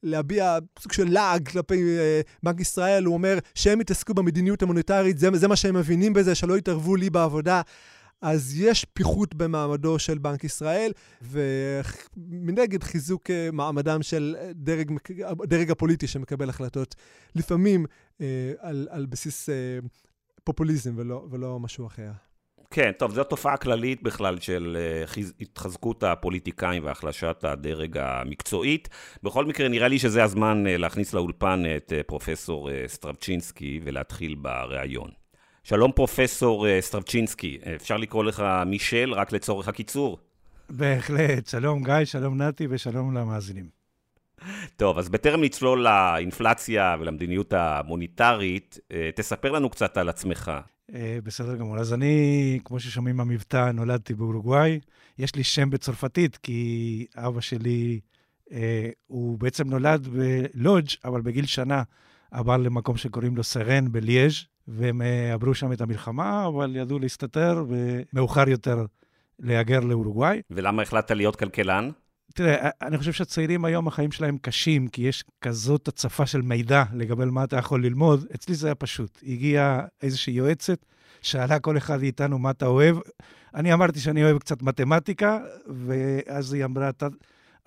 להביע 0.03 0.57
סוג 0.79 0.91
של 0.91 1.09
לעג 1.09 1.49
כלפי 1.49 1.97
בנק 2.43 2.59
ישראל, 2.59 3.03
הוא 3.03 3.13
אומר 3.13 3.37
שהם 3.55 3.81
יתעסקו 3.81 4.13
במדיניות 4.13 4.61
המוניטרית, 4.61 5.17
זה, 5.17 5.29
זה 5.33 5.47
מה 5.47 5.55
שהם 5.55 5.75
מבינים 5.75 6.13
בזה, 6.13 6.35
שלא 6.35 6.57
יתערבו 6.57 6.95
לי 6.95 7.09
בעבודה. 7.09 7.61
אז 8.21 8.59
יש 8.59 8.85
פיחות 8.85 9.35
במעמדו 9.35 9.99
של 9.99 10.17
בנק 10.17 10.43
ישראל, 10.43 10.91
ומנגד 11.21 12.83
חיזוק 12.83 13.31
אה, 13.31 13.49
מעמדם 13.53 14.03
של 14.03 14.35
דרג, 14.51 14.91
דרג 15.43 15.71
הפוליטי 15.71 16.07
שמקבל 16.07 16.49
החלטות, 16.49 16.95
לפעמים 17.35 17.85
אה, 18.21 18.51
על, 18.59 18.87
על 18.91 19.05
בסיס 19.05 19.49
אה, 19.49 19.55
פופוליזם 20.43 20.93
ולא, 20.95 21.27
ולא 21.31 21.59
משהו 21.59 21.87
אחר. 21.87 22.11
כן, 22.71 22.91
טוב, 22.97 23.13
זו 23.13 23.23
תופעה 23.23 23.57
כללית 23.57 24.03
בכלל 24.03 24.39
של 24.39 24.77
התחזקות 25.39 26.03
הפוליטיקאים 26.03 26.85
והחלשת 26.85 27.43
הדרג 27.43 27.97
המקצועית. 27.97 28.89
בכל 29.23 29.45
מקרה, 29.45 29.67
נראה 29.67 29.87
לי 29.87 29.99
שזה 29.99 30.23
הזמן 30.23 30.63
להכניס 30.67 31.13
לאולפן 31.13 31.63
את 31.77 31.93
פרופסור 32.07 32.69
סטרבצ'ינסקי 32.87 33.79
ולהתחיל 33.83 34.35
בריאיון. 34.35 35.09
שלום 35.69 35.91
פרופסור 35.91 36.67
אה, 36.67 36.81
סטרבצ'ינסקי, 36.81 37.57
אפשר 37.75 37.97
לקרוא 37.97 38.23
לך 38.23 38.43
מישל 38.65 39.13
רק 39.13 39.31
לצורך 39.31 39.67
הקיצור. 39.67 40.17
בהחלט, 40.69 41.47
שלום 41.47 41.83
גיא, 41.83 42.05
שלום 42.05 42.41
נתי 42.41 42.67
ושלום 42.69 43.17
למאזינים. 43.17 43.69
טוב, 44.75 44.97
אז 44.97 45.09
בטרם 45.09 45.43
נצלול 45.43 45.83
לאינפלציה 45.83 46.95
ולמדיניות 46.99 47.53
המוניטרית, 47.53 48.79
אה, 48.91 49.09
תספר 49.15 49.51
לנו 49.51 49.69
קצת 49.69 49.97
על 49.97 50.09
עצמך. 50.09 50.51
אה, 50.93 51.17
בסדר 51.23 51.55
גמור. 51.55 51.77
אז 51.77 51.93
אני, 51.93 52.59
כמו 52.65 52.79
ששומעים 52.79 53.17
במבטא, 53.17 53.71
נולדתי 53.71 54.13
באורוגוואי. 54.13 54.79
יש 55.17 55.35
לי 55.35 55.43
שם 55.43 55.69
בצרפתית, 55.69 56.37
כי 56.37 57.05
אבא 57.15 57.41
שלי, 57.41 57.99
הוא 59.07 59.39
בעצם 59.39 59.69
נולד 59.69 60.07
בלודג', 60.07 60.87
אבל 61.05 61.21
בגיל 61.21 61.45
שנה 61.45 61.83
עבר 62.31 62.57
למקום 62.57 62.97
שקוראים 62.97 63.35
לו 63.35 63.43
סרן 63.43 63.91
בליאז', 63.91 64.33
והם 64.67 65.01
אה, 65.01 65.33
עברו 65.33 65.53
שם 65.53 65.71
את 65.71 65.81
המלחמה, 65.81 66.47
אבל 66.47 66.75
ידעו 66.75 66.99
להסתתר, 66.99 67.65
ומאוחר 67.67 68.49
יותר 68.49 68.85
להגר 69.39 69.79
לאורוגוואי. 69.79 70.41
ולמה 70.51 70.81
החלטת 70.81 71.11
להיות 71.11 71.35
כלכלן? 71.35 71.89
תראה, 72.33 72.69
אני 72.81 72.97
חושב 72.97 73.11
שהצעירים 73.11 73.65
היום, 73.65 73.87
החיים 73.87 74.11
שלהם 74.11 74.37
קשים, 74.37 74.87
כי 74.87 75.01
יש 75.01 75.23
כזאת 75.41 75.87
הצפה 75.87 76.25
של 76.25 76.41
מידע 76.41 76.83
לגבי 76.93 77.25
מה 77.25 77.43
אתה 77.43 77.57
יכול 77.57 77.83
ללמוד. 77.83 78.25
אצלי 78.35 78.55
זה 78.55 78.67
היה 78.67 78.75
פשוט. 78.75 79.19
הגיעה 79.23 79.81
איזושהי 80.01 80.33
יועצת, 80.33 80.85
שאלה 81.21 81.59
כל 81.59 81.77
אחד 81.77 82.01
מאיתנו 82.01 82.39
מה 82.39 82.51
אתה 82.51 82.65
אוהב. 82.65 82.97
אני 83.55 83.73
אמרתי 83.73 83.99
שאני 83.99 84.23
אוהב 84.23 84.37
קצת 84.37 84.61
מתמטיקה, 84.61 85.39
ואז 85.67 86.53
היא 86.53 86.65
אמרה, 86.65 86.89
אתה, 86.89 87.07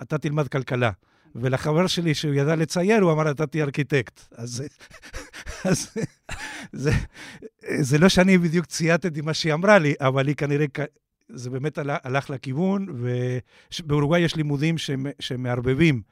אתה 0.03 0.19
תלמד 0.19 0.49
כלכלה. 0.49 0.91
ולחבר 1.35 1.87
שלי, 1.87 2.15
שהוא 2.15 2.35
ידע 2.35 2.57
לצייר, 2.57 3.03
הוא 3.03 3.13
אמר, 3.13 3.31
אתה 3.31 3.47
תהיה 3.47 3.65
ארכיטקט. 3.65 4.21
אז, 4.37 4.65
אז 5.65 5.91
זה, 6.73 6.91
זה 7.81 7.99
לא 7.99 8.09
שאני 8.09 8.39
בדיוק 8.39 8.67
צייתתי 8.67 9.21
מה 9.21 9.35
שהיא 9.35 9.55
אמרה 9.55 9.79
לי, 9.79 9.95
אבל 10.01 10.29
היא 10.29 10.37
כנראה, 10.37 10.67
זה 11.29 11.51
באמת 11.51 11.79
הלך 11.79 12.31
לכיוון, 12.31 12.87
ובאורוגוואי 13.81 14.21
יש 14.21 14.37
לימודים 14.37 14.75
שמערבבים. 15.21 16.03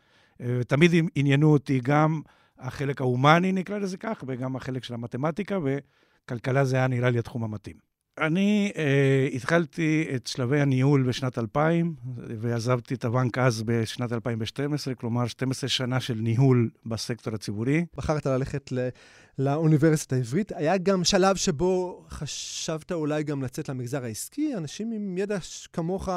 תמיד 0.66 0.90
עניינו 1.14 1.52
אותי 1.52 1.80
גם 1.82 2.20
החלק 2.58 3.00
ההומני, 3.00 3.52
נקרא 3.52 3.78
לזה 3.78 3.96
כך, 3.96 4.24
וגם 4.26 4.56
החלק 4.56 4.84
של 4.84 4.94
המתמטיקה, 4.94 5.58
וכלכלה 5.64 6.64
זה 6.64 6.76
היה 6.76 6.86
נראה 6.86 7.10
לי 7.10 7.18
התחום 7.18 7.44
המתאים. 7.44 7.87
אני 8.20 8.72
uh, 8.74 9.36
התחלתי 9.36 10.08
את 10.14 10.26
שלבי 10.26 10.60
הניהול 10.60 11.02
בשנת 11.02 11.38
2000, 11.38 11.94
ועזבתי 12.16 12.94
את 12.94 13.04
הבנק 13.04 13.38
אז 13.38 13.62
בשנת 13.62 14.12
2012, 14.12 14.94
כלומר 14.94 15.26
12 15.26 15.68
שנה 15.68 16.00
של 16.00 16.14
ניהול 16.14 16.70
בסקטור 16.86 17.34
הציבורי. 17.34 17.84
בחרת 17.96 18.26
ללכת 18.26 18.72
ל- 18.72 18.88
לאוניברסיטה 19.38 20.16
העברית. 20.16 20.52
היה 20.52 20.78
גם 20.78 21.04
שלב 21.04 21.36
שבו 21.36 22.04
חשבת 22.10 22.92
אולי 22.92 23.22
גם 23.22 23.42
לצאת 23.42 23.68
למגזר 23.68 24.04
העסקי? 24.04 24.56
אנשים 24.56 24.92
עם 24.92 25.18
ידע 25.18 25.38
כמוך 25.72 26.08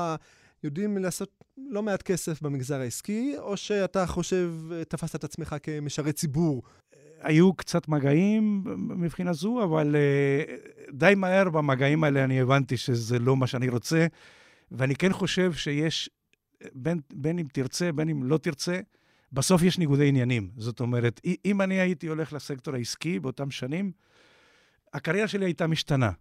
יודעים 0.63 0.97
לעשות 0.97 1.43
לא 1.57 1.83
מעט 1.83 2.01
כסף 2.01 2.41
במגזר 2.41 2.79
העסקי, 2.79 3.35
או 3.37 3.57
שאתה 3.57 4.05
חושב, 4.05 4.51
תפסת 4.87 5.15
את 5.15 5.23
עצמך 5.23 5.55
כמשרת 5.63 6.15
ציבור 6.15 6.63
היו 7.21 7.53
קצת 7.53 7.87
מגעים 7.87 8.63
מבחינה 8.77 9.33
זו, 9.33 9.63
אבל 9.63 9.95
uh, 9.95 10.91
די 10.93 11.13
מהר 11.17 11.49
במגעים 11.49 12.03
האלה 12.03 12.23
אני 12.23 12.41
הבנתי 12.41 12.77
שזה 12.77 13.19
לא 13.19 13.37
מה 13.37 13.47
שאני 13.47 13.69
רוצה, 13.69 14.07
ואני 14.71 14.95
כן 14.95 15.13
חושב 15.13 15.53
שיש, 15.53 16.09
בין, 16.73 16.99
בין 17.13 17.39
אם 17.39 17.45
תרצה, 17.53 17.91
בין 17.91 18.09
אם 18.09 18.23
לא 18.23 18.37
תרצה, 18.37 18.79
בסוף 19.33 19.63
יש 19.63 19.77
ניגודי 19.77 20.07
עניינים. 20.07 20.49
זאת 20.57 20.79
אומרת, 20.79 21.21
אם 21.45 21.61
אני 21.61 21.79
הייתי 21.79 22.07
הולך 22.07 22.33
לסקטור 22.33 22.75
העסקי 22.75 23.19
באותם 23.19 23.51
שנים, 23.51 23.91
הקריירה 24.93 25.27
שלי 25.27 25.45
הייתה 25.45 25.67
משתנה. 25.67 26.11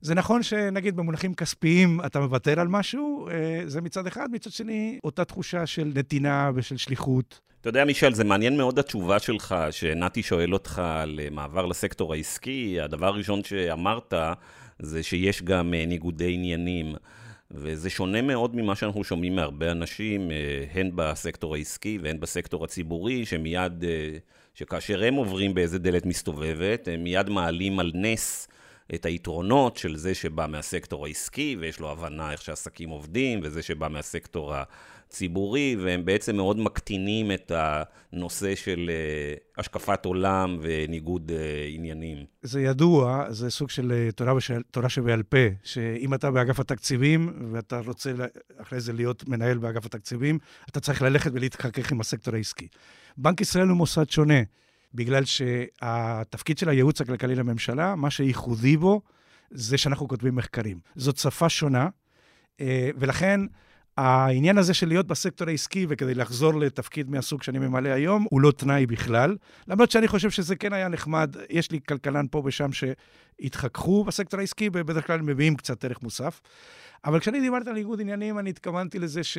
זה 0.00 0.14
נכון 0.14 0.42
שנגיד 0.42 0.96
במונחים 0.96 1.34
כספיים 1.34 2.00
אתה 2.06 2.20
מוותר 2.20 2.60
על 2.60 2.68
משהו, 2.68 3.28
אה, 3.28 3.62
זה 3.66 3.80
מצד 3.80 4.06
אחד, 4.06 4.28
מצד 4.32 4.50
שני, 4.50 4.98
אותה 5.04 5.24
תחושה 5.24 5.66
של 5.66 5.92
נתינה 5.94 6.50
ושל 6.54 6.76
שליחות. 6.76 7.40
אתה 7.60 7.68
יודע, 7.68 7.84
מישל, 7.84 8.14
זה 8.14 8.24
מעניין 8.24 8.56
מאוד 8.56 8.78
התשובה 8.78 9.18
שלך, 9.18 9.54
שנתי 9.70 10.22
שואל 10.22 10.52
אותך 10.52 10.78
על 10.78 11.20
אה, 11.22 11.30
מעבר 11.30 11.66
לסקטור 11.66 12.12
העסקי. 12.12 12.80
הדבר 12.80 13.06
הראשון 13.06 13.44
שאמרת 13.44 14.14
זה 14.78 15.02
שיש 15.02 15.42
גם 15.42 15.74
אה, 15.74 15.86
ניגודי 15.86 16.34
עניינים. 16.34 16.94
וזה 17.50 17.90
שונה 17.90 18.22
מאוד 18.22 18.56
ממה 18.56 18.76
שאנחנו 18.76 19.04
שומעים 19.04 19.36
מהרבה 19.36 19.70
אנשים, 19.70 20.30
הן 20.74 20.90
בסקטור 20.94 21.54
העסקי 21.54 21.98
והן 22.02 22.20
בסקטור 22.20 22.64
הציבורי, 22.64 23.26
שמיד, 23.26 23.84
שכאשר 24.54 25.04
הם 25.04 25.14
עוברים 25.14 25.54
באיזה 25.54 25.78
דלת 25.78 26.06
מסתובבת, 26.06 26.88
הם 26.88 27.04
מיד 27.04 27.28
מעלים 27.28 27.80
על 27.80 27.92
נס 27.94 28.48
את 28.94 29.06
היתרונות 29.06 29.76
של 29.76 29.96
זה 29.96 30.14
שבא 30.14 30.46
מהסקטור 30.46 31.06
העסקי, 31.06 31.56
ויש 31.60 31.80
לו 31.80 31.90
הבנה 31.90 32.32
איך 32.32 32.42
שעסקים 32.42 32.88
עובדים, 32.88 33.40
וזה 33.42 33.62
שבא 33.62 33.88
מהסקטור 33.88 34.54
הציבורי, 35.08 35.76
והם 35.84 36.04
בעצם 36.04 36.36
מאוד 36.36 36.58
מקטינים 36.58 37.32
את 37.32 37.52
הנושא 37.54 38.54
של 38.54 38.90
אה, 38.90 39.34
השקפת 39.58 40.04
עולם 40.04 40.58
וניגוד 40.62 41.32
אה, 41.34 41.66
עניינים. 41.70 42.18
זה 42.42 42.60
ידוע, 42.60 43.26
זה 43.30 43.50
סוג 43.50 43.70
של 43.70 43.92
אה, 43.92 44.12
תורה, 44.12 44.34
בשל, 44.34 44.62
תורה 44.70 44.88
שבעל 44.88 45.22
פה, 45.22 45.38
שאם 45.64 46.14
אתה 46.14 46.30
באגף 46.30 46.60
התקציבים 46.60 47.48
ואתה 47.52 47.78
רוצה 47.78 48.12
אחרי 48.56 48.80
זה 48.80 48.92
להיות 48.92 49.28
מנהל 49.28 49.58
באגף 49.58 49.86
התקציבים, 49.86 50.38
אתה 50.68 50.80
צריך 50.80 51.02
ללכת 51.02 51.30
ולהתחכך 51.34 51.92
עם 51.92 52.00
הסקטור 52.00 52.34
העסקי. 52.34 52.68
בנק 53.16 53.40
ישראל 53.40 53.68
הוא 53.68 53.76
מוסד 53.76 54.10
שונה, 54.10 54.42
בגלל 54.94 55.24
שהתפקיד 55.24 56.58
של 56.58 56.68
הייעוץ 56.68 57.00
הכלכלי 57.00 57.34
לממשלה, 57.34 57.94
מה 57.94 58.10
שייחודי 58.10 58.76
בו, 58.76 59.00
זה 59.50 59.78
שאנחנו 59.78 60.08
כותבים 60.08 60.34
מחקרים. 60.34 60.78
זאת 60.96 61.16
שפה 61.16 61.48
שונה, 61.48 61.88
ולכן... 62.98 63.40
העניין 63.98 64.58
הזה 64.58 64.74
של 64.74 64.88
להיות 64.88 65.06
בסקטור 65.06 65.48
העסקי 65.48 65.86
וכדי 65.88 66.14
לחזור 66.14 66.54
לתפקיד 66.54 67.10
מהסוג 67.10 67.42
שאני 67.42 67.58
ממלא 67.58 67.88
היום, 67.88 68.26
הוא 68.30 68.40
לא 68.40 68.50
תנאי 68.50 68.86
בכלל. 68.86 69.36
למרות 69.68 69.90
שאני 69.90 70.08
חושב 70.08 70.30
שזה 70.30 70.56
כן 70.56 70.72
היה 70.72 70.88
נחמד, 70.88 71.36
יש 71.50 71.70
לי 71.70 71.80
כלכלן 71.88 72.26
פה 72.30 72.42
ושם 72.44 72.70
שהתחככו 72.72 74.04
בסקטור 74.04 74.40
העסקי, 74.40 74.70
ובדרך 74.72 75.06
כלל 75.06 75.22
מביאים 75.22 75.56
קצת 75.56 75.84
ערך 75.84 76.02
מוסף. 76.02 76.40
אבל 77.04 77.20
כשאני 77.20 77.40
דיברתי 77.40 77.70
על 77.70 77.74
ניגוד 77.74 78.00
עניינים, 78.00 78.38
אני 78.38 78.50
התכוונתי 78.50 78.98
לזה 78.98 79.24
ש... 79.24 79.38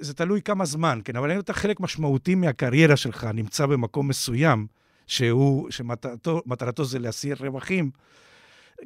זה 0.00 0.14
תלוי 0.14 0.42
כמה 0.42 0.64
זמן, 0.64 1.00
כן, 1.04 1.16
אבל 1.16 1.30
אם 1.30 1.40
אתה 1.40 1.52
חלק 1.52 1.80
משמעותי 1.80 2.34
מהקריירה 2.34 2.96
שלך 2.96 3.24
נמצא 3.34 3.66
במקום 3.66 4.08
מסוים, 4.08 4.66
שהוא, 5.06 5.70
שמטרתו 5.70 6.84
זה 6.84 6.98
להסיר 6.98 7.36
רווחים, 7.40 7.90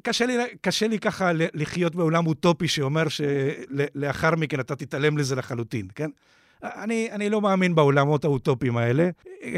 קשה 0.03 0.27
לי, 0.27 0.35
קשה 0.61 0.89
לי 0.89 0.99
ככה 0.99 1.31
לחיות 1.35 1.95
בעולם 1.95 2.27
אוטופי 2.27 2.69
שאומר 2.69 3.05
שלאחר 3.09 4.37
מכן 4.37 4.61
אתה 4.61 4.77
תתעלם 4.77 5.19
לזה 5.19 5.37
לחלוטין, 5.37 5.89
כן? 5.95 6.11
אני, 6.63 7.09
אני 7.13 7.31
לא 7.31 7.41
מאמין 7.41 7.75
בעולמות 7.75 8.25
האוטופיים 8.25 8.77
האלה. 8.77 9.11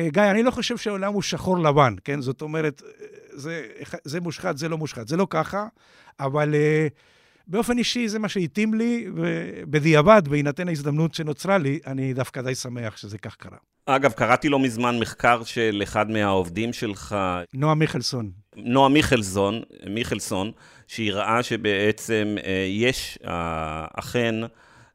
גיא, 0.08 0.22
אני 0.22 0.42
לא 0.42 0.50
חושב 0.50 0.76
שהעולם 0.76 1.12
הוא 1.12 1.22
שחור 1.22 1.58
לבן, 1.58 1.94
כן? 2.04 2.20
זאת 2.20 2.42
אומרת, 2.42 2.82
זה, 3.32 3.66
זה 4.04 4.20
מושחת, 4.20 4.58
זה 4.58 4.68
לא 4.68 4.78
מושחת. 4.78 5.08
זה 5.08 5.16
לא 5.16 5.26
ככה, 5.30 5.66
אבל 6.20 6.54
uh, 6.54 6.92
באופן 7.46 7.78
אישי 7.78 8.08
זה 8.08 8.18
מה 8.18 8.28
שהתאים 8.28 8.74
לי, 8.74 9.08
ובדיעבד, 9.14 10.22
בהינתן 10.28 10.68
ההזדמנות 10.68 11.14
שנוצרה 11.14 11.58
לי, 11.58 11.78
אני 11.86 12.14
דווקא 12.14 12.42
די 12.42 12.54
שמח 12.54 12.96
שזה 12.96 13.18
כך 13.18 13.36
קרה. 13.36 13.58
אגב, 13.96 14.12
קראתי 14.12 14.48
לא 14.48 14.58
מזמן 14.58 14.98
מחקר 14.98 15.44
של 15.44 15.80
אחד 15.82 16.10
מהעובדים 16.10 16.72
שלך. 16.72 17.16
נועה 17.54 17.74
מיכלסון. 17.74 18.30
נועה 18.56 18.88
מיכלסון, 18.88 19.62
מיכלסון, 19.90 20.50
שהיא 20.86 21.12
ראה 21.12 21.42
שבעצם 21.42 22.36
אה, 22.44 22.66
יש 22.68 23.18
אה, 23.26 23.86
אכן... 23.94 24.34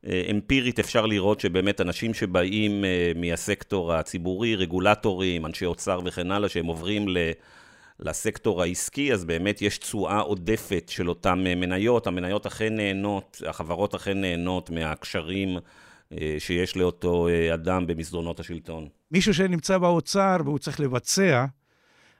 אה, 0.08 0.24
אמפירית 0.32 0.80
אפשר 0.80 1.06
לראות 1.06 1.40
שבאמת 1.40 1.82
אנשים 1.82 2.14
שבאים 2.14 2.84
מהסקטור 3.16 3.94
הציבורי, 3.94 4.56
רגולטורים, 4.56 5.46
אנשי 5.46 5.66
אוצר 5.66 6.00
וכן 6.06 6.32
הלאה, 6.32 6.50
שהם 6.50 6.66
עוברים 6.66 7.06
לסקטור 8.00 8.62
העסקי, 8.62 9.14
אז 9.14 9.26
באמת 9.26 9.62
יש 9.62 9.78
תשואה 9.78 10.20
עודפת 10.20 10.86
של 10.90 11.10
אותן 11.10 11.40
מניות. 11.40 12.08
המניות 12.08 12.46
אכן 12.46 12.76
נהנות, 12.76 13.42
החברות 13.48 13.96
אכן 13.96 14.22
נהנות 14.22 14.70
מהקשרים 14.70 15.58
שיש 16.40 16.78
לאותו 16.78 17.28
אדם 17.54 17.88
במסדרונות 17.88 18.40
השלטון. 18.40 18.88
מישהו 19.12 19.34
שנמצא 19.34 19.78
באוצר 19.78 20.38
והוא 20.44 20.60
צריך 20.60 20.80
לבצע, 20.80 21.46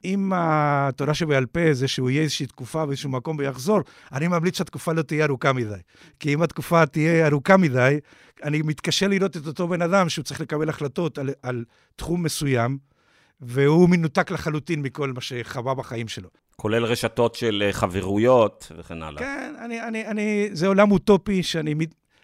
אם 0.06 0.32
התורה 0.36 1.14
שבעל 1.14 1.46
פה 1.46 1.74
זה 1.74 1.88
שהוא 1.88 2.10
יהיה 2.10 2.22
איזושהי 2.22 2.46
תקופה 2.46 2.86
באיזשהו 2.86 3.10
מקום 3.10 3.38
ויחזור, 3.38 3.80
אני 4.14 4.28
ממליץ 4.28 4.58
שהתקופה 4.58 4.94
לא 4.94 5.02
תהיה 5.02 5.26
ארוכה 5.26 5.54
מדי. 5.54 5.74
כי 6.20 6.34
אם 6.34 6.42
התקופה 6.42 6.86
תהיה 6.86 7.28
ארוכה 7.28 7.58
מדי, 7.58 8.00
אני 8.44 8.62
מתקשה 8.62 9.08
לראות 9.08 9.38
את 9.38 9.48
אותו 9.48 9.68
בן 9.68 9.82
אדם 9.82 10.10
שהוא 10.10 10.24
צריך 10.24 10.42
לקבל 10.42 10.70
החלטות 10.70 11.18
על, 11.18 11.30
על 11.44 11.64
תחום 11.96 12.24
מסוים, 12.24 12.78
והוא 13.42 13.90
מנותק 13.90 14.32
לחלוטין 14.32 14.82
מכל 14.82 15.12
מה 15.14 15.22
שחווה 15.22 15.74
בחיים 15.74 16.08
שלו. 16.08 16.30
כולל 16.56 16.86
רשתות 16.86 17.36
של 17.36 17.64
אה, 17.66 17.74
חברויות 17.74 18.72
וכן 18.78 19.04
הלאה. 19.04 19.20
כן, 19.20 19.54
אני, 19.66 19.82
אני, 19.82 20.08
אני, 20.08 20.50
זה 20.52 20.68
עולם 20.68 20.92
אוטופי 20.92 21.44
שאני 21.44 21.74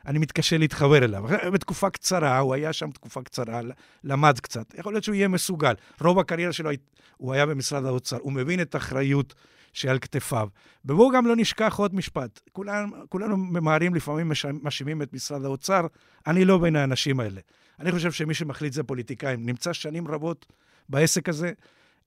אני 0.07 0.19
מתקשה 0.19 0.57
להתחבר 0.57 0.97
אליו. 0.97 1.23
בתקופה 1.53 1.89
קצרה, 1.89 2.39
הוא 2.39 2.53
היה 2.53 2.73
שם 2.73 2.91
תקופה 2.91 3.21
קצרה, 3.21 3.61
למד 4.03 4.39
קצת. 4.39 4.73
יכול 4.77 4.93
להיות 4.93 5.03
שהוא 5.03 5.15
יהיה 5.15 5.27
מסוגל. 5.27 5.73
רוב 6.01 6.19
הקריירה 6.19 6.53
שלו, 6.53 6.69
הוא 7.17 7.33
היה 7.33 7.45
במשרד 7.45 7.85
האוצר. 7.85 8.17
הוא 8.21 8.33
מבין 8.33 8.61
את 8.61 8.75
האחריות 8.75 9.33
שעל 9.73 9.99
כתפיו. 9.99 10.47
ובואו 10.85 11.11
גם 11.11 11.27
לא 11.27 11.35
נשכח 11.35 11.75
עוד 11.77 11.95
משפט. 11.95 12.39
כולנו, 12.51 12.95
כולנו 13.09 13.37
ממהרים, 13.37 13.95
לפעמים 13.95 14.31
מאשימים 14.61 15.01
את 15.01 15.13
משרד 15.13 15.45
האוצר. 15.45 15.87
אני 16.27 16.45
לא 16.45 16.57
בין 16.57 16.75
האנשים 16.75 17.19
האלה. 17.19 17.41
אני 17.79 17.91
חושב 17.91 18.11
שמי 18.11 18.33
שמחליט 18.33 18.73
זה 18.73 18.83
פוליטיקאים. 18.83 19.45
נמצא 19.45 19.73
שנים 19.73 20.07
רבות 20.07 20.45
בעסק 20.89 21.29
הזה. 21.29 21.51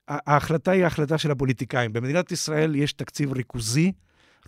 ההחלטה 0.07 0.71
היא 0.71 0.83
ההחלטה 0.83 1.17
של 1.17 1.31
הפוליטיקאים. 1.31 1.93
במדינת 1.93 2.31
ישראל 2.31 2.75
יש 2.75 2.93
תקציב 2.93 3.33
ריכוזי. 3.33 3.91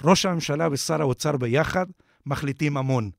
ראש 0.03 0.25
הממשלה 0.25 0.67
ושר 0.71 1.01
האוצר 1.01 1.37
ביחד 1.37 1.85
מחליטים 2.25 2.77
המון. 2.77 3.09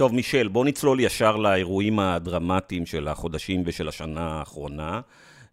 טוב, 0.00 0.14
מישל, 0.14 0.48
בוא 0.48 0.64
נצלול 0.64 1.00
ישר 1.00 1.36
לאירועים 1.36 1.98
הדרמטיים 1.98 2.86
של 2.86 3.08
החודשים 3.08 3.62
ושל 3.66 3.88
השנה 3.88 4.20
האחרונה. 4.20 5.00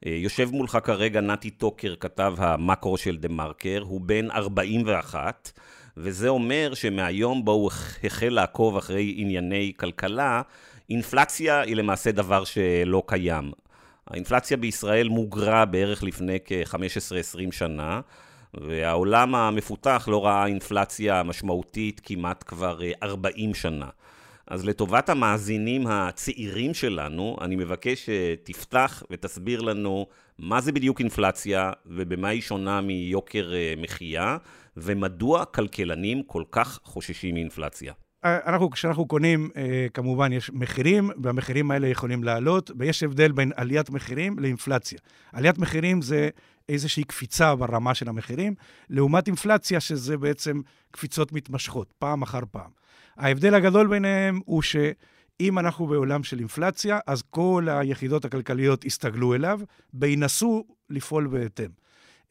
אה, 0.06 0.12
יושב 0.12 0.50
מולך 0.52 0.78
כרגע 0.84 1.22
נתי 1.22 1.50
טוקר, 1.50 1.96
כתב 2.00 2.36
המאקרו 2.38 2.98
של 2.98 3.18
דה 3.18 3.28
מרקר, 3.28 3.84
הוא 3.88 4.02
בן 4.02 4.32
41, 4.32 5.52
וזה 5.98 6.28
אומר 6.28 6.74
שמהיום 6.74 7.46
בו 7.46 7.52
הוא 7.52 7.72
החל 8.04 8.30
לעקוב 8.30 8.78
אחרי 8.78 9.14
ענייני 9.18 9.74
כלכלה, 9.78 10.42
אינפלציה 10.90 11.62
היא 11.62 11.76
למעשה 11.76 12.12
דבר 12.12 12.44
שלא 12.44 13.04
קיים. 13.06 13.52
האינפלציה 14.08 14.58
בישראל 14.58 15.08
מוגרה 15.08 15.66
בערך 15.66 16.04
לפני 16.04 16.38
כ-15-20 16.46 17.52
שנה, 17.52 18.02
והעולם 18.54 19.36
המפותח 19.36 20.08
לא 20.12 20.26
ראה 20.26 20.46
אינפלציה 20.46 21.24
משמעותית 21.24 22.02
כמעט 22.04 22.44
כבר 22.48 22.80
40 23.04 23.50
אה, 23.50 23.56
שנה. 23.56 23.88
אז 24.48 24.66
לטובת 24.66 25.10
המאזינים 25.10 25.88
הצעירים 25.88 26.74
שלנו, 26.74 27.38
אני 27.42 27.56
מבקש 27.56 28.10
שתפתח 28.10 29.04
ותסביר 29.12 29.62
לנו 29.62 30.08
מה 30.40 30.62
זה 30.62 30.72
בדיוק 30.72 31.00
אינפלציה 31.00 31.72
ובמה 31.86 32.28
היא 32.28 32.42
שונה 32.42 32.82
מיוקר 32.82 33.54
אה, 33.54 33.74
מחיה, 33.78 34.38
ומדוע 34.78 35.46
כלכלנים 35.46 36.24
כל 36.24 36.44
כך 36.52 36.80
חוששים 36.84 37.36
מאינפלציה. 37.36 37.94
אנחנו, 38.46 38.70
כשאנחנו 38.70 39.08
קונים, 39.08 39.50
אה, 39.56 39.88
כמובן 39.94 40.34
יש 40.34 40.52
מחירים, 40.54 41.10
והמחירים 41.24 41.72
האלה 41.72 41.88
יכולים 41.88 42.24
לעלות, 42.24 42.72
ויש 42.80 43.04
הבדל 43.04 43.32
בין 43.32 43.52
עליית 43.56 43.90
מחירים 43.90 44.40
לאינפלציה. 44.40 45.00
עליית 45.34 45.58
מחירים 45.58 46.02
זה 46.02 46.30
איזושהי 46.70 47.04
קפיצה 47.04 47.56
ברמה 47.56 47.96
של 47.96 48.10
המחירים, 48.10 48.56
לעומת 48.90 49.28
אינפלציה, 49.28 49.80
שזה 49.80 50.18
בעצם 50.18 50.62
קפיצות 50.92 51.32
מתמשכות, 51.32 51.94
פעם 52.00 52.22
אחר 52.22 52.42
פעם. 52.52 52.70
ההבדל 53.18 53.56
הגדול 53.56 53.88
ביניהם 53.88 54.40
הוא 54.46 54.62
שאם 54.62 55.60
אנחנו 55.60 55.88
בעולם 55.88 56.24
של 56.24 56.40
אינפלציה, 56.40 57.00
אז 57.08 57.24
כל 57.30 57.68
היחידות 57.70 58.26
הכלכליות 58.26 58.86
יסתגלו 58.86 59.36
אליו 59.36 59.60
וינסו 59.94 60.66
לפעול 60.90 61.28
בהתאם. 61.28 61.70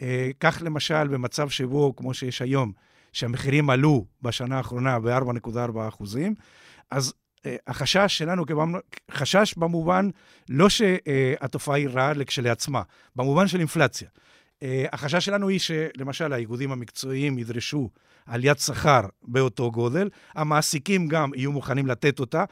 אה, 0.03 0.31
כך 0.41 0.63
למשל, 0.65 1.09
במצב 1.09 1.49
שבו, 1.49 1.97
כמו 1.97 2.15
שיש 2.15 2.43
היום, 2.43 2.73
שהמחירים 3.17 3.71
עלו 3.71 4.05
בשנה 4.23 4.57
האחרונה 4.57 4.99
ב-4.4 5.01 5.89
אחוזים, 5.89 6.35
אז 6.91 7.15
אה, 7.47 7.57
החשש 7.67 8.19
שלנו, 8.19 8.45
חשש 9.11 9.55
במובן 9.57 10.09
לא 10.49 10.69
שהתופעה 10.69 11.77
היא 11.77 11.89
רעה 11.89 12.13
כשלעצמה, 12.27 12.83
במובן 13.17 13.49
של 13.49 13.59
אינפלציה. 13.59 14.09
אה, 14.63 14.87
החשש 14.93 15.25
שלנו 15.25 15.49
היא 15.49 15.59
שלמשל 15.59 16.33
האיגודים 16.33 16.73
המקצועיים 16.73 17.39
ידרשו 17.39 17.91
עליית 18.27 18.59
שכר 18.59 19.01
באותו 19.23 19.71
גודל, 19.71 20.09
המעסיקים 20.35 21.09
גם 21.09 21.31
יהיו 21.35 21.53
מוכנים 21.53 21.87
לתת 21.87 22.21
אותה, 22.21 22.45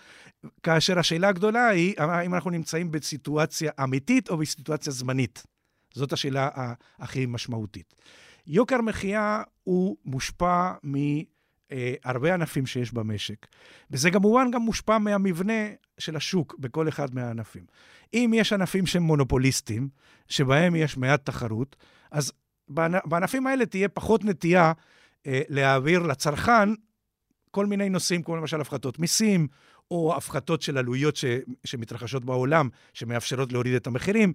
כאשר 0.62 0.98
השאלה 0.98 1.29
הגדולה 1.29 1.68
היא 1.68 1.94
האם 1.98 2.35
אנחנו 2.35 2.50
נמצאים 2.50 2.90
בסיטואציה 2.90 3.72
אמיתית 3.83 4.31
או 4.31 4.37
בסיטואציה 4.37 4.92
זמנית. 4.92 5.42
זאת 5.94 6.12
השאלה 6.12 6.48
הכי 6.98 7.27
משמעותית. 7.27 7.94
יוקר 8.46 8.80
מחיה 8.80 9.42
הוא 9.64 9.96
מושפע 10.04 10.72
מהרבה 10.83 12.35
ענפים 12.35 12.66
שיש 12.66 12.92
במשק, 12.92 13.46
וזה 13.90 14.11
כמובן 14.11 14.50
גם 14.50 14.62
מושפע 14.62 14.98
מהמבנה 14.98 15.62
של 15.98 16.16
השוק 16.16 16.57
בכל 16.59 16.88
אחד 16.88 17.14
מהענפים. 17.14 17.64
אם 18.14 18.33
יש 18.35 18.52
ענפים 18.52 18.87
שהם 18.87 19.02
מונופוליסטים, 19.02 19.88
שבהם 20.28 20.76
יש 20.76 20.96
מעט 20.96 21.26
תחרות, 21.26 21.76
אז 22.11 22.33
בענפים 23.04 23.46
האלה 23.46 23.66
תהיה 23.66 23.88
פחות 23.88 24.24
נטייה 24.24 24.72
אה, 25.26 25.42
להעביר 25.48 26.02
לצרכן 26.02 26.68
כל 27.50 27.66
מיני 27.66 27.88
נושאים, 27.88 28.22
כמו 28.22 28.37
למשל 28.37 28.61
הפחתות 28.61 28.98
מיסים, 28.98 29.48
או 29.90 30.16
הפחתות 30.16 30.62
של 30.62 30.78
עלויות 30.78 31.16
ש, 31.16 31.24
שמתרחשות 31.64 32.24
בעולם, 32.24 32.68
שמאפשרות 32.94 33.52
להוריד 33.52 33.74
את 33.74 33.87
המחירים. 33.87 34.33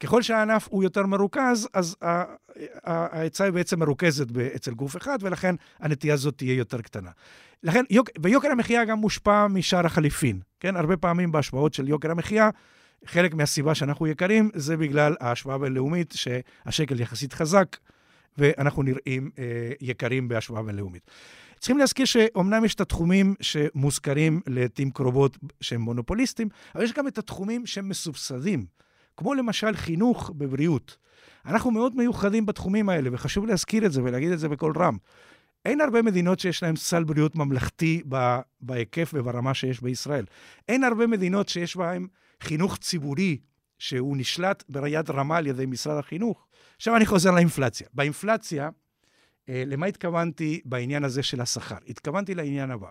ככל 0.00 0.22
שהענף 0.22 0.68
הוא 0.70 0.82
יותר 0.82 1.06
מרוכז, 1.06 1.68
אז 1.74 1.96
ההיצע 2.84 3.44
היא 3.44 3.52
בעצם 3.52 3.78
מרוכזת 3.78 4.26
אצל 4.56 4.74
גוף 4.74 4.96
אחד, 4.96 5.18
ולכן 5.20 5.54
הנטייה 5.78 6.14
הזאת 6.14 6.36
תהיה 6.36 6.54
יותר 6.54 6.80
קטנה. 6.80 7.10
לכן, 7.62 7.84
יוק, 7.90 8.10
ויוקר 8.22 8.50
המחיה 8.50 8.84
גם 8.84 8.98
מושפע 8.98 9.46
משער 9.46 9.86
החליפין, 9.86 10.40
כן? 10.60 10.76
הרבה 10.76 10.96
פעמים 10.96 11.32
בהשפעות 11.32 11.74
של 11.74 11.88
יוקר 11.88 12.10
המחיה, 12.10 12.50
חלק 13.06 13.34
מהסיבה 13.34 13.74
שאנחנו 13.74 14.06
יקרים 14.06 14.50
זה 14.54 14.76
בגלל 14.76 15.16
ההשוואה 15.20 15.56
הבינלאומית, 15.56 16.14
שהשקל 16.16 17.00
יחסית 17.00 17.32
חזק, 17.32 17.76
ואנחנו 18.38 18.82
נראים 18.82 19.30
אה, 19.38 19.44
יקרים 19.80 20.28
בהשוואה 20.28 20.62
בינלאומית. 20.62 21.10
צריכים 21.58 21.78
להזכיר 21.78 22.04
שאומנם 22.04 22.64
יש 22.64 22.74
את 22.74 22.80
התחומים 22.80 23.34
שמוזכרים 23.40 24.40
לעתים 24.46 24.90
קרובות 24.90 25.38
שהם 25.60 25.80
מונופוליסטים, 25.80 26.48
אבל 26.74 26.84
יש 26.84 26.92
גם 26.92 27.08
את 27.08 27.18
התחומים 27.18 27.66
שהם 27.66 27.88
מסובסדים, 27.88 28.66
כמו 29.20 29.34
למשל 29.34 29.76
חינוך 29.76 30.30
בבריאות. 30.36 30.96
אנחנו 31.46 31.70
מאוד 31.70 31.96
מיוחדים 31.96 32.46
בתחומים 32.46 32.88
האלה, 32.88 33.10
וחשוב 33.12 33.46
להזכיר 33.46 33.86
את 33.86 33.92
זה 33.92 34.02
ולהגיד 34.02 34.32
את 34.32 34.38
זה 34.38 34.48
בקול 34.48 34.72
רם. 34.76 34.96
אין 35.64 35.80
הרבה 35.80 36.02
מדינות 36.02 36.40
שיש 36.40 36.62
להן 36.62 36.76
סל 36.76 37.04
בריאות 37.04 37.36
ממלכתי 37.36 38.02
בהיקף 38.60 39.10
וברמה 39.14 39.54
שיש 39.54 39.80
בישראל. 39.80 40.24
אין 40.68 40.84
הרבה 40.84 41.06
מדינות 41.06 41.48
שיש 41.48 41.76
בהן 41.76 42.06
חינוך 42.40 42.76
ציבורי 42.76 43.38
שהוא 43.78 44.16
נשלט 44.16 44.64
ביד 44.68 45.10
רמה 45.10 45.36
על 45.36 45.46
ידי 45.46 45.66
משרד 45.66 45.98
החינוך. 45.98 46.46
עכשיו 46.76 46.96
אני 46.96 47.06
חוזר 47.06 47.30
לאינפלציה. 47.30 47.86
באינפלציה, 47.94 48.70
אה, 49.48 49.62
למה 49.66 49.86
התכוונתי 49.86 50.60
בעניין 50.64 51.04
הזה 51.04 51.22
של 51.22 51.40
השכר? 51.40 51.78
התכוונתי 51.88 52.34
לעניין 52.34 52.70
הבא. 52.70 52.88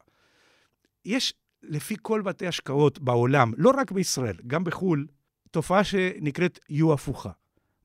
יש, 1.05 1.33
לפי 1.63 1.95
כל 2.01 2.21
בתי 2.21 2.47
השקעות 2.47 2.99
בעולם, 2.99 3.51
לא 3.57 3.71
רק 3.77 3.91
בישראל, 3.91 4.35
גם 4.47 4.63
בחו"ל, 4.63 5.07
תופעה 5.51 5.83
שנקראת 5.83 6.59
U 6.71 6.93
הפוכה. 6.93 7.29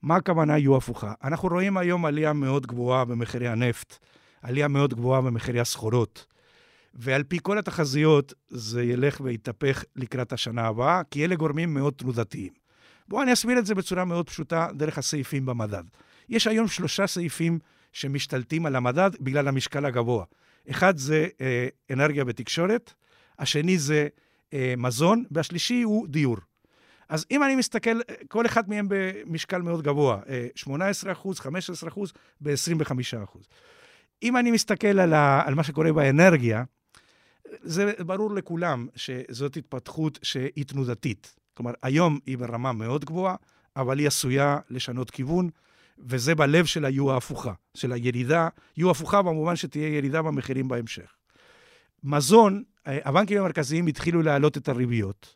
מה 0.03 0.16
הכוונה 0.16 0.57
U 0.57 0.77
הפוכה? 0.77 1.12
אנחנו 1.24 1.48
רואים 1.48 1.77
היום 1.77 2.05
עלייה 2.05 2.33
מאוד 2.33 2.66
גבוהה 2.66 3.05
במחירי 3.05 3.48
הנפט, 3.48 3.98
עלייה 4.42 4.68
מאוד 4.68 4.94
גבוהה 4.94 5.20
במחירי 5.20 5.61
הסחורות, 5.61 6.27
ועל 6.94 7.22
פי 7.22 7.38
כל 7.42 7.59
התחזיות 7.59 8.33
זה 8.48 8.85
ילך 8.85 9.20
ויתהפך 9.20 9.85
לקראת 9.96 10.33
השנה 10.33 10.66
הבאה, 10.66 11.03
כי 11.11 11.24
אלה 11.24 11.35
גורמים 11.35 11.74
מאוד 11.74 11.94
תנודתיים. 11.96 12.53
בואו 13.09 13.22
אני 13.22 13.33
אסביר 13.33 13.59
את 13.59 13.66
זה 13.66 13.74
בצורה 13.74 14.05
מאוד 14.05 14.31
פשוטה 14.31 14.68
דרך 14.74 14.98
הסעיפים 14.98 15.46
במדד. 15.46 15.85
יש 16.29 16.46
היום 16.46 16.68
שלושה 16.68 17.07
סעיפים 17.07 17.59
שמשתלטים 17.92 18.66
על 18.66 18.77
המדד 18.77 19.11
בגלל 19.20 19.48
המשקל 19.48 19.85
הגבוה. 19.85 20.24
אחד 20.70 20.96
זה 20.96 21.27
אה, 21.40 21.68
אנרגיה 21.92 22.24
ותקשורת, 22.27 22.94
השני 23.38 23.79
זה 23.79 24.09
אה, 24.55 24.74
מזון, 24.77 25.24
והשלישי 25.31 25.83
הוא 25.83 26.09
דיור. 26.09 26.37
אז 27.09 27.27
אם 27.31 27.43
אני 27.45 27.57
מסתכל, 27.57 28.01
כל 28.29 28.47
אחד 28.47 28.69
מהם 28.69 28.87
במשקל 28.88 29.62
מאוד 29.62 29.83
גבוה, 29.83 30.21
18 30.55 31.09
אה, 31.11 31.12
אחוז, 31.12 31.38
15 31.40 31.88
אחוז, 31.88 32.12
ב-25 32.40 33.25
אחוז. 33.25 33.49
אם 34.23 34.37
אני 34.37 34.51
מסתכל 34.51 35.01
על, 35.01 35.12
ה, 35.12 35.43
על 35.47 35.55
מה 35.55 35.62
שקורה 35.62 35.93
באנרגיה, 35.93 36.64
זה 37.62 37.93
ברור 38.07 38.35
לכולם 38.35 38.87
שזאת 38.97 39.57
התפתחות 39.57 40.19
שהיא 40.23 40.64
תנודתית. 40.64 41.35
כלומר, 41.55 41.73
היום 41.83 42.19
היא 42.27 42.38
ברמה 42.38 42.73
מאוד 42.73 43.05
גבוהה, 43.05 43.37
אבל 43.77 43.99
היא 43.99 44.07
עשויה 44.07 44.59
לשנות 44.71 45.11
כיוון, 45.11 45.51
וזה 45.99 46.35
בלב 46.35 46.64
של 46.64 46.85
ה-U 46.85 47.11
ההפוכה, 47.11 47.53
של 47.75 47.93
הירידה, 47.93 48.49
U 48.81 48.90
הפוכה 48.90 49.23
במובן 49.23 49.57
שתהיה 49.57 49.97
ירידה 49.97 50.23
במחירים 50.23 50.69
בהמשך. 50.69 51.14
מזון, 52.05 52.62
אה, 52.87 52.99
הבנקים 53.05 53.38
המרכזיים 53.38 53.87
התחילו 53.87 54.23
להעלות 54.23 54.57
את 54.57 54.69
הריביות. 54.69 55.35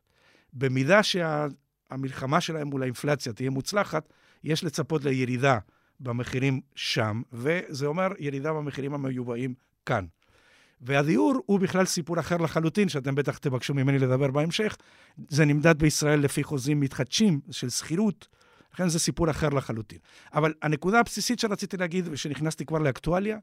במידה 0.53 1.01
שהמלחמה 1.03 2.41
שלהם 2.41 2.69
מול 2.69 2.83
האינפלציה 2.83 3.33
תהיה 3.33 3.51
מוצלחת, 3.51 4.13
יש 4.45 4.65
לצפות 4.65 5.05
לירידה 5.05 5.59
במחירים 6.01 6.61
שם, 6.75 7.23
וזה 7.33 7.87
אומר 7.87 8.09
ירידה 8.19 8.53
במחירים 8.53 8.95
המיובאים 8.95 9.55
כאן. 9.87 10.05
והדיור 10.81 11.43
הוא 11.47 11.61
בכלל 11.61 11.85
סיפור 11.85 12.21
אחר 12.21 12.37
לחלוטין, 12.37 12.89
שאתם 12.89 13.15
בטח 13.15 13.39
תבקשו 13.39 13.75
ממני 13.75 13.99
לדבר 13.99 14.31
בהמשך. 14.31 14.77
זה 15.29 15.45
נמדד 15.45 15.79
בישראל 15.79 16.21
לפי 16.21 16.45
חוזים 16.45 16.81
מתחדשים 16.81 17.41
של 17.51 17.71
שכירות, 17.71 18.29
לכן 18.75 18.89
זה 18.89 18.99
סיפור 18.99 19.31
אחר 19.31 19.49
לחלוטין. 19.49 19.99
אבל 20.33 20.55
הנקודה 20.63 21.01
הבסיסית 21.01 21.39
שרציתי 21.39 21.77
להגיד, 21.77 22.09
ושנכנסתי 22.11 22.65
כבר 22.67 22.79
לאקטואליה, 22.79 23.39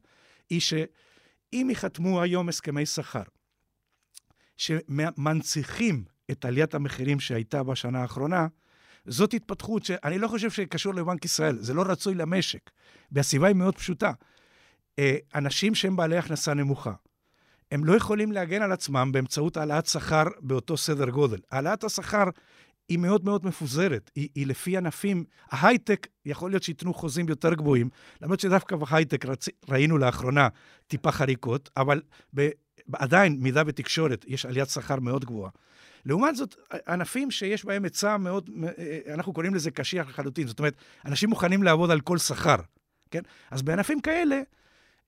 היא 0.49 0.59
שאם 0.59 1.67
ייחתמו 1.69 2.21
היום 2.21 2.49
הסכמי 2.49 2.85
שכר, 2.85 3.23
שמנציחים 4.57 6.03
את 6.31 6.45
עליית 6.45 6.75
המחירים 6.75 7.19
שהייתה 7.19 7.63
בשנה 7.63 8.01
האחרונה, 8.01 8.47
זאת 9.05 9.33
התפתחות 9.33 9.85
שאני 9.85 10.19
לא 10.19 10.27
חושב 10.27 10.51
שקשור 10.51 10.93
לבנק 10.93 11.25
ישראל, 11.25 11.57
זה 11.59 11.73
לא 11.73 11.83
רצוי 11.87 12.15
למשק. 12.15 12.69
והסיבה 13.11 13.47
היא 13.47 13.55
מאוד 13.55 13.75
פשוטה. 13.75 14.11
אה, 14.99 15.15
אנשים 15.35 15.75
שהם 15.75 15.95
בעלי 15.95 16.17
הכנסה 16.17 16.53
נמוכה, 16.53 16.93
הם 17.71 17.85
לא 17.85 17.95
יכולים 17.97 18.31
להגן 18.31 18.61
על 18.61 18.71
עצמם 18.71 19.09
באמצעות 19.13 19.57
העלאת 19.57 19.85
שכר 19.85 20.23
באותו 20.39 20.77
סדר 20.77 21.09
גודל. 21.09 21.37
העלאת 21.51 21.83
השכר 21.83 22.23
היא 22.89 22.99
מאוד 22.99 23.25
מאוד 23.25 23.45
מפוזרת, 23.45 24.11
היא, 24.15 24.29
היא 24.35 24.47
לפי 24.47 24.77
ענפים. 24.77 25.23
ההייטק, 25.49 26.07
יכול 26.25 26.51
להיות 26.51 26.63
שייתנו 26.63 26.93
חוזים 26.93 27.29
יותר 27.29 27.53
גבוהים, 27.53 27.89
למרות 28.21 28.39
שדווקא 28.39 28.75
בהייטק 28.75 29.25
רצ... 29.25 29.45
ראינו 29.69 29.97
לאחרונה 29.97 30.47
טיפה 30.87 31.11
חריקות, 31.11 31.69
אבל 31.77 32.01
ב... 32.35 32.49
עדיין 32.93 33.37
מידה 33.39 33.63
בתקשורת, 33.63 34.25
יש 34.27 34.45
עליית 34.45 34.69
שכר 34.69 34.99
מאוד 34.99 35.25
גבוהה. 35.25 35.51
לעומת 36.05 36.35
זאת, 36.35 36.55
ענפים 36.87 37.31
שיש 37.31 37.65
בהם 37.65 37.83
היצע 37.83 38.17
מאוד, 38.17 38.49
אנחנו 39.13 39.33
קוראים 39.33 39.55
לזה 39.55 39.71
קשיח 39.71 40.09
לחלוטין. 40.09 40.47
זאת 40.47 40.59
אומרת, 40.59 40.75
אנשים 41.05 41.29
מוכנים 41.29 41.63
לעבוד 41.63 41.91
על 41.91 42.01
כל 42.01 42.17
שכר, 42.17 42.55
כן? 43.11 43.21
אז 43.51 43.61
בענפים 43.61 44.01
כאלה, 44.01 44.41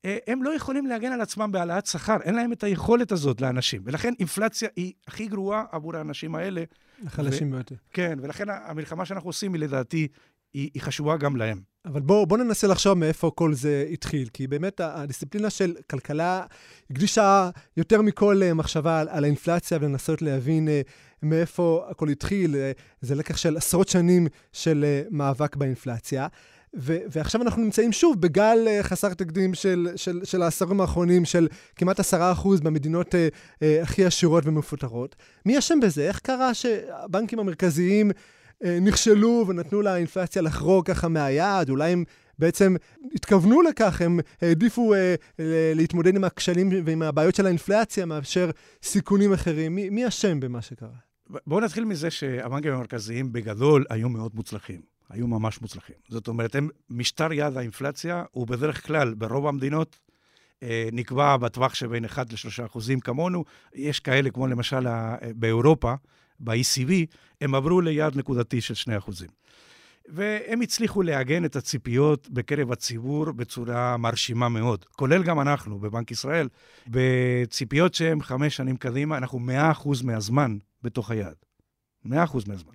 אה, 0.06 0.18
הם 0.28 0.44
לא 0.44 0.56
יכולים 0.56 0.86
להגן 0.86 1.12
על 1.12 1.22
עצמם 1.22 1.52
בהעלאת 1.52 1.86
שכר, 1.86 2.18
אין 2.24 2.36
להם 2.36 2.52
את 2.52 2.64
היכולת 2.64 3.12
הזאת 3.12 3.42
לאנשים. 3.42 3.82
ולכן 3.86 4.14
אינפלציה 4.20 4.70
היא 4.76 4.94
הכי 5.08 5.28
גרועה 5.28 5.64
עבור 5.72 5.96
האנשים 5.96 6.36
האלה. 6.36 6.64
החלשים 7.06 7.52
ביותר. 7.52 7.76
כן, 7.94 8.18
ולכן 8.22 8.46
המלחמה 8.50 9.06
שאנחנו 9.06 9.30
עושים 9.30 9.54
היא 9.54 9.62
לדעתי, 9.62 10.08
היא, 10.54 10.70
היא 10.74 10.82
חשובה 10.82 11.18
גם 11.18 11.36
להם. 11.36 11.62
אבל 11.86 12.02
בואו 12.02 12.26
בוא 12.26 12.38
ננסה 12.38 12.68
לחשוב 12.68 12.94
מאיפה 12.94 13.32
כל 13.36 13.54
זה 13.54 13.86
התחיל, 13.94 14.30
כי 14.34 14.48
באמת 14.48 14.80
הדיסציפלינה 14.80 15.50
של 15.50 15.76
כלכלה 15.90 16.46
הקדישה 16.92 17.50
יותר 17.78 18.02
מכל 18.02 18.42
אה, 18.44 18.54
מחשבה 18.54 19.00
על, 19.00 19.10
על 19.10 19.24
האינפלציה 19.24 19.78
ולנסות 19.82 20.22
להבין 20.22 20.68
אה, 20.68 20.82
מאיפה 21.24 21.86
הכל 21.90 22.10
התחיל. 22.10 22.56
זה 23.02 23.16
לקח 23.16 23.38
של 23.38 23.58
עשרות 23.58 23.88
שנים 23.88 24.28
של 24.54 24.86
מאבק 25.12 25.56
באינפלציה. 25.56 26.28
ו- 26.76 26.98
ועכשיו 27.12 27.42
אנחנו 27.42 27.62
נמצאים 27.62 27.92
שוב 27.92 28.22
בגל 28.22 28.58
uh, 28.68 28.84
חסר 28.84 29.14
תקדים 29.14 29.54
של, 29.54 29.90
של, 29.96 30.22
של 30.24 30.42
העשרים 30.42 30.82
האחרונים, 30.82 31.26
של 31.26 31.48
כמעט 31.76 32.00
עשרה 32.00 32.32
אחוז 32.32 32.62
במדינות 32.62 33.16
uh, 33.16 33.18
uh, 33.54 33.64
הכי 33.84 34.06
עשירות 34.06 34.46
ומפותרות. 34.46 35.16
מי 35.46 35.60
אשם 35.60 35.80
בזה? 35.80 36.08
איך 36.08 36.20
קרה 36.20 36.54
שהבנקים 36.54 37.40
המרכזיים 37.40 38.12
נכשלו 38.82 39.46
ונתנו 39.48 39.82
לאינפלציה 39.82 40.42
לחרוג 40.42 40.86
ככה 40.86 41.08
מהיעד? 41.08 41.70
אולי 41.70 41.92
הם 41.92 42.04
בעצם 42.40 42.76
התכוונו 43.16 43.62
לכך, 43.62 44.02
הם 44.02 44.20
העדיפו 44.42 44.94
uh, 44.94 44.98
להתמודד 45.76 46.16
עם 46.16 46.24
הכשלים 46.24 46.70
ועם 46.86 47.02
הבעיות 47.02 47.36
של 47.36 47.46
האינפלציה 47.46 48.06
מאשר 48.06 48.50
סיכונים 48.84 49.34
אחרים. 49.34 49.76
מי, 49.76 49.90
מי 49.90 50.08
אשם 50.08 50.40
במה 50.40 50.62
שקרה? 50.62 50.90
בואו 51.48 51.60
נתחיל 51.60 51.86
מזה 51.86 52.12
שהבנקים 52.12 52.74
המרכזיים 52.74 53.32
בגדול 53.34 53.86
היו 53.90 54.10
מאוד 54.10 54.32
מוצלחים. 54.36 54.82
היו 55.10 55.28
ממש 55.28 55.62
מוצלחים. 55.62 55.96
זאת 56.10 56.28
אומרת, 56.28 56.56
הם, 56.56 56.70
משטר 56.90 57.34
יעד 57.34 57.58
האינפלציה 57.58 58.24
הוא 58.32 58.48
בדרך 58.48 58.88
כלל, 58.88 59.14
ברוב 59.14 59.48
המדינות, 59.48 60.00
אה, 60.64 60.90
נקבע 60.92 61.38
בטווח 61.38 61.74
שבין 61.74 62.06
1 62.06 62.34
ל-3 62.34 62.66
אחוזים 62.66 63.00
כמונו. 63.00 63.44
יש 63.74 64.00
כאלה, 64.00 64.30
כמו 64.30 64.48
למשל 64.48 64.88
אה, 64.88 65.16
באירופה, 65.36 65.94
ב-ECB, 66.40 66.92
הם 67.42 67.56
עברו 67.56 67.82
ליעד 67.82 68.16
נקודתי 68.16 68.62
של 68.62 68.74
2 68.74 68.98
אחוזים. 68.98 69.30
והם 70.10 70.62
הצליחו 70.62 71.02
לעגן 71.02 71.46
את 71.46 71.56
הציפיות 71.56 72.30
בקרב 72.30 72.72
הציבור 72.72 73.32
בצורה 73.32 73.98
מרשימה 73.98 74.50
מאוד, 74.50 74.86
כולל 74.86 75.24
גם 75.24 75.40
אנחנו 75.40 75.80
בבנק 75.80 76.12
ישראל. 76.12 76.48
בציפיות 76.88 77.94
שהן 77.94 78.22
חמש 78.22 78.56
שנים 78.56 78.78
קדימה, 78.78 79.18
אנחנו 79.18 79.40
100% 79.74 80.04
מהזמן 80.04 80.58
בתוך 80.82 81.12
היעד. 81.12 81.36
100% 82.06 82.10
מהזמן. 82.48 82.74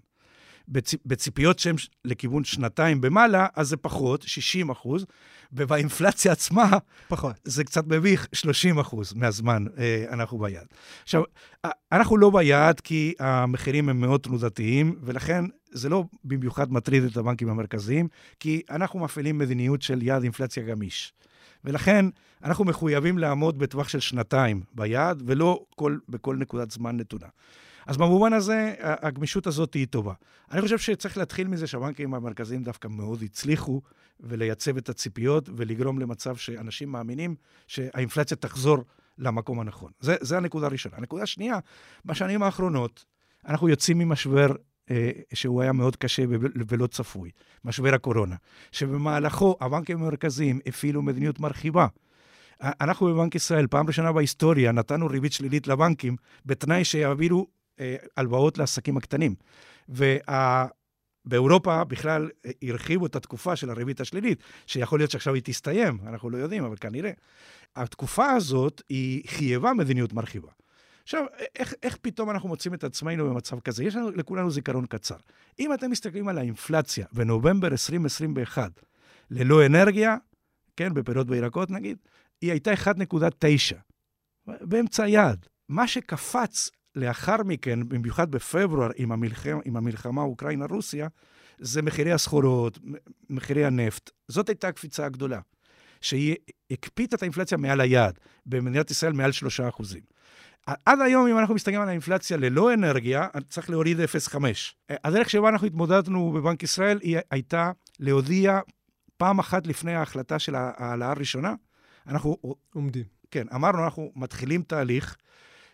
בצ... 0.68 0.94
בציפיות 1.07 1.59
שהן 1.59 1.77
לכיוון 2.05 2.44
שנתיים 2.44 3.01
במעלה, 3.01 3.46
אז 3.57 3.68
זה 3.68 3.77
פחות, 3.77 4.22
60 4.22 4.70
אחוז, 4.70 5.07
ובאינפלציה 5.53 6.33
עצמה, 6.33 6.79
פחות. 7.09 7.40
זה 7.44 7.64
קצת 7.64 7.87
מביך, 7.87 8.27
30 8.33 8.79
אחוז 8.79 9.14
מהזמן 9.14 9.64
אה, 9.79 10.05
אנחנו 10.11 10.38
ביעד. 10.38 10.66
עכשיו, 11.03 11.22
אנחנו 11.92 12.16
לא 12.16 12.31
ביעד 12.31 12.81
כי 12.81 13.14
המחירים 13.18 13.88
הם 13.88 14.01
מאוד 14.01 14.20
תנודתיים, 14.20 14.98
ולכן 15.03 15.44
זה 15.70 15.88
לא 15.88 16.05
במיוחד 16.25 16.72
מטריד 16.72 17.05
את 17.05 17.16
הבנקים 17.16 17.48
המרכזיים, 17.48 18.09
כי 18.40 18.62
אנחנו 18.70 18.98
מפעילים 18.98 19.38
מדיניות 19.38 19.83
של 19.83 20.03
יעד 20.03 20.22
אינפלציה 20.22 20.62
גמיש. 20.62 21.12
ולכן 21.64 22.07
אנחנו 22.44 22.64
מחויבים 22.64 23.18
לעמוד 23.18 23.59
בטווח 23.59 23.88
של 23.88 24.01
שנתיים 24.01 24.62
ביעד, 24.75 25.22
ולא 25.27 25.64
כל, 25.77 25.98
בכל 26.09 26.37
נקודת 26.37 26.70
זמן 26.70 26.96
נתונה. 26.96 27.27
אז 27.86 27.96
במובן 27.96 28.32
הזה, 28.32 28.74
הגמישות 28.78 29.46
הזאת 29.46 29.74
היא 29.74 29.86
טובה. 29.86 30.12
אני 30.50 30.60
חושב 30.60 30.78
שצריך 30.78 31.18
להתחיל 31.18 31.48
מזה 31.48 31.66
שהבנקים 31.66 32.14
המרכזיים 32.14 32.62
דווקא 32.62 32.88
מאוד 32.88 33.22
הצליחו 33.22 33.82
ולייצב 34.20 34.76
את 34.76 34.88
הציפיות 34.88 35.48
ולגרום 35.56 35.98
למצב 35.98 36.36
שאנשים 36.36 36.92
מאמינים 36.92 37.34
שהאינפלציה 37.66 38.36
תחזור 38.36 38.78
למקום 39.18 39.60
הנכון. 39.60 39.92
זה, 40.00 40.16
זה 40.20 40.36
הנקודה 40.36 40.66
הראשונה. 40.66 40.96
הנקודה 40.96 41.22
השנייה, 41.22 41.58
בשנים 42.04 42.42
האחרונות 42.42 43.04
אנחנו 43.46 43.68
יוצאים 43.68 43.98
ממשבר 43.98 44.46
אה, 44.90 45.10
שהוא 45.34 45.62
היה 45.62 45.72
מאוד 45.72 45.96
קשה 45.96 46.22
ולא 46.68 46.86
צפוי, 46.86 47.30
משבר 47.64 47.94
הקורונה, 47.94 48.36
שבמהלכו 48.72 49.56
הבנקים 49.60 50.02
המרכזיים 50.02 50.60
הפעילו 50.66 51.02
מדיניות 51.02 51.40
מרחיבה. 51.40 51.86
אנחנו 52.62 53.06
בבנק 53.06 53.34
ישראל, 53.34 53.66
פעם 53.66 53.86
ראשונה 53.86 54.12
בהיסטוריה, 54.12 54.72
נתנו 54.72 55.06
ריבית 55.06 55.32
שלילית 55.32 55.66
לבנקים, 55.66 56.16
בתנאי 56.46 56.84
שיעבירו 56.84 57.46
הלוואות 58.16 58.58
לעסקים 58.58 58.96
הקטנים. 58.96 59.34
ובאירופה 59.88 61.84
בכלל 61.84 62.30
אה, 62.46 62.50
הרחיבו 62.62 63.06
את 63.06 63.16
התקופה 63.16 63.56
של 63.56 63.70
הריבית 63.70 64.00
השלילית, 64.00 64.42
שיכול 64.66 64.98
להיות 65.00 65.10
שעכשיו 65.10 65.34
היא 65.34 65.42
תסתיים, 65.44 65.98
אנחנו 66.06 66.30
לא 66.30 66.38
יודעים, 66.38 66.64
אבל 66.64 66.76
כנראה. 66.80 67.10
התקופה 67.76 68.30
הזאת 68.30 68.82
היא 68.88 69.22
חייבה 69.26 69.72
מדיניות 69.72 70.12
מרחיבה. 70.12 70.48
עכשיו, 71.02 71.24
איך, 71.56 71.74
איך 71.82 71.96
פתאום 72.02 72.30
אנחנו 72.30 72.48
מוצאים 72.48 72.74
את 72.74 72.84
עצמנו 72.84 73.30
במצב 73.30 73.60
כזה? 73.60 73.84
יש 73.84 73.96
לנו 73.96 74.10
לכולנו 74.10 74.50
זיכרון 74.50 74.86
קצר. 74.86 75.16
אם 75.58 75.74
אתם 75.74 75.90
מסתכלים 75.90 76.28
על 76.28 76.38
האינפלציה 76.38 77.06
בנובמבר 77.12 77.68
2021, 77.68 78.80
ללא 79.30 79.66
אנרגיה, 79.66 80.16
כן, 80.76 80.94
בפירות 80.94 81.26
וירקות 81.30 81.70
נגיד, 81.70 81.98
היא 82.40 82.50
הייתה 82.50 82.72
1.9, 82.72 83.76
באמצע 84.46 85.04
היעד. 85.04 85.46
מה 85.68 85.88
שקפץ 85.88 86.70
לאחר 86.96 87.37
מכן, 87.44 87.88
במיוחד 87.88 88.31
בפברואר, 88.31 88.90
עם 88.96 89.12
המלחמה, 89.12 89.61
עם 89.64 89.76
המלחמה 89.76 90.22
אוקראינה-רוסיה, 90.22 91.09
זה 91.59 91.83
מחירי 91.83 92.12
הסחורות, 92.12 92.78
מחירי 93.31 93.64
הנפט. 93.64 94.11
זאת 94.28 94.48
הייתה 94.48 94.68
הקפיצה 94.68 95.07
הגדולה, 95.07 95.40
שהיא 96.00 96.37
הקפיצה 96.70 97.16
את 97.16 97.22
האינפלציה 97.22 97.59
מעל 97.59 97.81
היעד, 97.81 98.18
במדינת 98.46 98.90
ישראל 98.90 99.12
מעל 99.12 99.33
3 99.33 99.61
אחוזים. 99.61 100.02
עד 100.87 101.00
היום, 101.00 101.26
אם 101.26 101.38
אנחנו 101.38 101.55
מסתכלים 101.55 101.81
על 101.81 101.88
האינפלציה 101.88 102.37
ללא 102.37 102.74
אנרגיה, 102.74 103.28
צריך 103.48 103.70
להוריד 103.70 104.00
0.5. 104.00 104.37
הדרך 105.05 105.31
שבה 105.31 105.48
אנחנו 105.48 105.66
התמודדנו 105.66 106.33
בבנק 106.33 106.62
ישראל 106.62 106.98
היא 107.02 107.18
הייתה 107.31 107.70
להודיע 108.00 108.61
פעם 109.16 109.38
אחת 109.38 109.66
לפני 109.66 109.94
ההחלטה 109.94 110.38
של 110.38 110.55
ההעלאה 110.55 111.11
הראשונה, 111.11 111.55
אנחנו... 112.07 112.37
עומדים. 112.74 113.05
כן, 113.31 113.46
אמרנו, 113.55 113.85
אנחנו 113.85 114.12
מתחילים 114.16 114.62
תהליך 114.62 115.16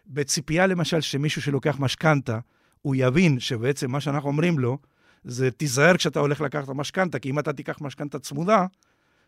בציפייה, 0.08 0.66
למשל, 0.66 1.00
שמישהו 1.00 1.42
שלוקח 1.42 1.76
משכנתה, 1.78 2.38
הוא 2.82 2.94
יבין 2.98 3.40
שבעצם 3.40 3.90
מה 3.90 4.00
שאנחנו 4.00 4.28
אומרים 4.28 4.58
לו, 4.58 4.78
זה 5.24 5.50
תיזהר 5.50 5.96
כשאתה 5.96 6.20
הולך 6.20 6.40
לקחת 6.40 6.68
משכנתה, 6.68 7.18
כי 7.18 7.30
אם 7.30 7.38
אתה 7.38 7.52
תיקח 7.52 7.80
משכנתה 7.80 8.18
צמודה, 8.18 8.66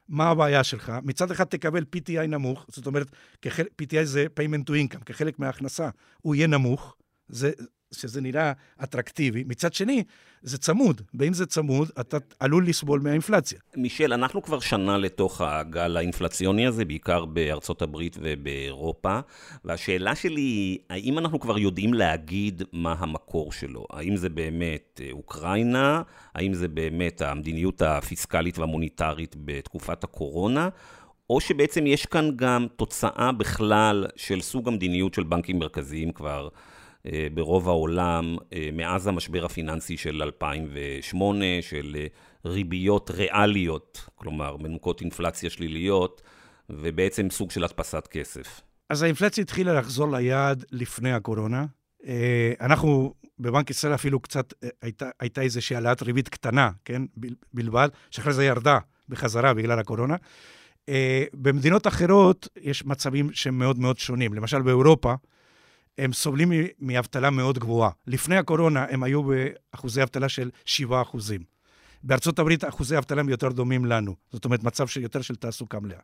מה 0.08 0.30
הבעיה 0.30 0.64
שלך? 0.64 0.92
מצד 1.02 1.30
אחד 1.30 1.44
תקבל 1.44 1.84
PTI 1.96 2.26
נמוך, 2.26 2.66
זאת 2.68 2.86
אומרת. 2.86 3.10
PTI 3.46 4.04
זה 4.04 4.26
payment 4.40 4.70
to 4.70 4.72
income, 4.72 5.04
כחלק 5.04 5.38
מההכנסה, 5.38 5.88
הוא 6.22 6.34
יהיה 6.34 6.46
נמוך, 6.46 6.96
זה, 7.28 7.50
שזה 7.92 8.20
נראה 8.20 8.52
אטרקטיבי. 8.82 9.44
מצד 9.46 9.72
שני, 9.72 10.04
זה 10.42 10.58
צמוד, 10.58 11.02
ואם 11.14 11.32
זה 11.32 11.46
צמוד, 11.46 11.90
אתה 12.00 12.16
עלול 12.40 12.68
לסבול 12.68 13.00
מהאינפלציה. 13.00 13.58
מישל, 13.76 14.12
אנחנו 14.12 14.42
כבר 14.42 14.60
שנה 14.60 14.98
לתוך 14.98 15.40
הגל 15.40 15.96
האינפלציוני 15.96 16.66
הזה, 16.66 16.84
בעיקר 16.84 17.24
בארצות 17.24 17.82
הברית 17.82 18.16
ובאירופה, 18.20 19.20
והשאלה 19.64 20.14
שלי 20.14 20.40
היא, 20.40 20.78
האם 20.90 21.18
אנחנו 21.18 21.40
כבר 21.40 21.58
יודעים 21.58 21.94
להגיד 21.94 22.62
מה 22.72 22.94
המקור 22.98 23.52
שלו? 23.52 23.84
האם 23.90 24.16
זה 24.16 24.28
באמת 24.28 25.00
אה, 25.04 25.08
אוקראינה? 25.12 26.02
האם 26.34 26.54
זה 26.54 26.68
באמת 26.68 27.22
המדיניות 27.22 27.82
הפיסקלית 27.82 28.58
והמוניטרית 28.58 29.36
בתקופת 29.38 30.04
הקורונה? 30.04 30.68
או 31.30 31.40
שבעצם 31.40 31.86
יש 31.86 32.06
כאן 32.06 32.30
גם 32.36 32.66
תוצאה 32.76 33.32
בכלל 33.32 34.06
של 34.16 34.40
סוג 34.40 34.68
המדיניות 34.68 35.14
של 35.14 35.22
בנקים 35.22 35.58
מרכזיים 35.58 36.12
כבר 36.12 36.48
ברוב 37.34 37.68
העולם 37.68 38.36
אה, 38.52 38.68
מאז 38.72 39.06
המשבר 39.06 39.44
הפיננסי 39.44 39.96
של 39.96 40.22
2008, 40.22 41.44
של 41.60 41.96
אה, 41.98 42.06
ריביות 42.44 43.10
ריאליות, 43.10 44.08
כלומר 44.14 44.56
מנוקות 44.56 45.00
אינפלציה 45.00 45.50
שליליות, 45.50 46.22
ובעצם 46.70 47.30
סוג 47.30 47.50
של 47.50 47.64
הדפסת 47.64 48.06
כסף. 48.10 48.60
אז 48.90 49.02
האינפלציה 49.02 49.42
התחילה 49.42 49.74
לחזור 49.74 50.12
ליעד 50.12 50.64
לפני 50.72 51.12
הקורונה. 51.12 51.66
אנחנו 52.60 53.14
בבנק 53.38 53.70
ישראל 53.70 53.94
אפילו 53.94 54.20
קצת, 54.20 54.54
הייתה, 54.82 55.10
הייתה 55.20 55.42
איזושהי 55.42 55.76
העלאת 55.76 56.02
ריבית 56.02 56.28
קטנה, 56.28 56.70
כן, 56.84 57.02
בלבד, 57.54 57.88
שאחרי 58.10 58.32
זה 58.32 58.44
ירדה 58.44 58.78
בחזרה 59.08 59.54
בגלל 59.54 59.78
הקורונה. 59.78 60.16
במדינות 61.34 61.86
אחרות 61.86 62.48
יש 62.56 62.84
מצבים 62.84 63.32
שהם 63.32 63.58
מאוד 63.58 63.78
מאוד 63.78 63.98
שונים. 63.98 64.34
למשל 64.34 64.62
באירופה, 64.62 65.14
הם 65.98 66.12
סובלים 66.12 66.52
מאבטלה 66.78 67.30
מאוד 67.30 67.58
גבוהה. 67.58 67.90
לפני 68.06 68.36
הקורונה 68.36 68.86
הם 68.90 69.02
היו 69.02 69.22
באחוזי 69.22 70.02
אבטלה 70.02 70.28
של 70.28 70.50
7 70.64 71.02
אחוזים. 71.02 71.40
בארצות 72.02 72.38
הברית 72.38 72.64
אחוזי 72.64 72.98
אבטלה 72.98 73.20
הם 73.20 73.28
יותר 73.28 73.48
דומים 73.48 73.84
לנו, 73.84 74.14
זאת 74.32 74.44
אומרת, 74.44 74.64
מצב 74.64 74.86
של 74.86 75.02
יותר 75.02 75.22
של 75.22 75.36
תעסוקה 75.36 75.80
מלאה. 75.80 75.98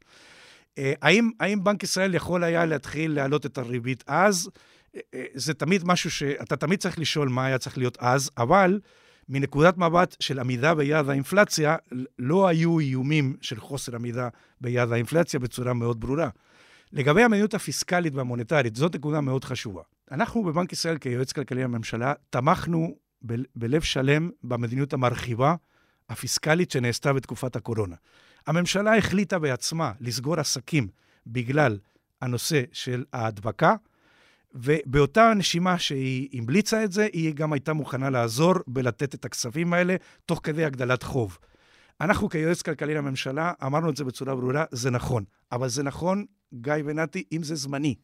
אה, 0.79 0.92
האם, 1.03 1.31
האם 1.40 1.64
בנק 1.64 1.83
ישראל 1.83 2.14
יכול 2.14 2.44
היה 2.44 2.66
להתחיל 2.66 3.12
להעלות 3.12 3.46
את 3.46 3.59
הריבית 3.59 4.05
אז? 4.07 4.51
אה, 4.96 5.01
אה, 5.14 5.25
זה 5.35 5.55
תמיד 5.55 5.83
משהו 5.85 6.11
שאתה 6.11 6.57
תמיד 6.57 6.79
צריך 6.79 6.99
לשאול 6.99 7.29
מה 7.29 7.46
היה 7.46 7.59
צריך 7.59 7.79
להיות 7.79 7.96
אז, 8.01 8.31
אבל 8.38 8.81
מנקודת 9.29 9.79
מבט 9.79 10.16
של 10.20 10.38
עמידה 10.38 10.75
ביעד 10.75 11.09
האינפלציה, 11.09 11.77
לא 12.18 12.49
היו 12.49 12.79
איומים 12.79 13.37
של 13.40 13.61
חוסר 13.61 13.94
עמידה 13.94 14.29
ביעד 14.61 14.92
האינפלציה 14.92 15.40
בצורה 15.40 15.72
מאוד 15.72 16.01
ברורה. 16.01 16.29
לגבי 16.92 17.22
המדיניות 17.22 17.55
הפיסקלית 17.55 18.14
והמוניטרית, 18.14 18.77
זאת 18.77 18.94
נקודה 18.94 19.20
מאוד 19.20 19.44
חשובה. 19.44 19.83
אנחנו 20.11 20.44
בבנק 20.44 20.72
ישראל, 20.72 20.99
כיועץ 20.99 21.33
כלכלי 21.33 21.62
לממשלה, 21.62 22.12
תמכנו 22.31 22.94
ב- 23.27 23.35
בלב 23.57 23.83
שלם 23.83 24.31
במדיניות 24.44 24.92
המרחיבה 24.92 25.55
הפיסקלית 26.09 26.70
שנעשתה 26.70 27.12
בתקופת 27.12 27.57
הקורונה. 27.57 27.96
הממשלה 28.46 28.96
החליטה 28.96 29.38
בעצמה 29.38 29.92
לסגור 30.01 30.40
עסקים 30.40 30.88
בגלל 31.27 31.79
הנושא 32.20 32.62
של 32.72 33.05
ההדבקה, 33.12 33.75
ובאותה 34.55 35.33
נשימה 35.37 35.79
שהיא 35.79 36.29
המליצה 36.33 36.85
את 36.85 36.92
זה, 36.92 37.09
היא 37.12 37.35
גם 37.35 37.53
הייתה 37.53 37.72
מוכנה 37.72 38.11
לעזור 38.11 38.55
בלתת 38.66 39.14
את 39.14 39.25
הכספים 39.25 39.72
האלה 39.72 39.96
תוך 40.27 40.40
כדי 40.42 40.64
הגדלת 40.64 41.03
חוב. 41.03 41.38
אנחנו 42.01 42.29
כיועץ 42.29 42.62
כלכלי 42.62 42.94
לממשלה 42.94 43.53
אמרנו 43.66 43.90
את 43.90 43.96
זה 43.96 44.05
בצורה 44.05 44.35
ברורה, 44.35 44.64
זה 44.70 44.90
נכון. 44.90 45.25
אבל 45.53 45.68
זה 45.68 45.83
נכון, 45.83 46.25
גיא 46.54 46.72
ונתי, 46.85 47.24
אם 47.32 47.42
זה 47.42 47.54
זמני. 47.54 47.94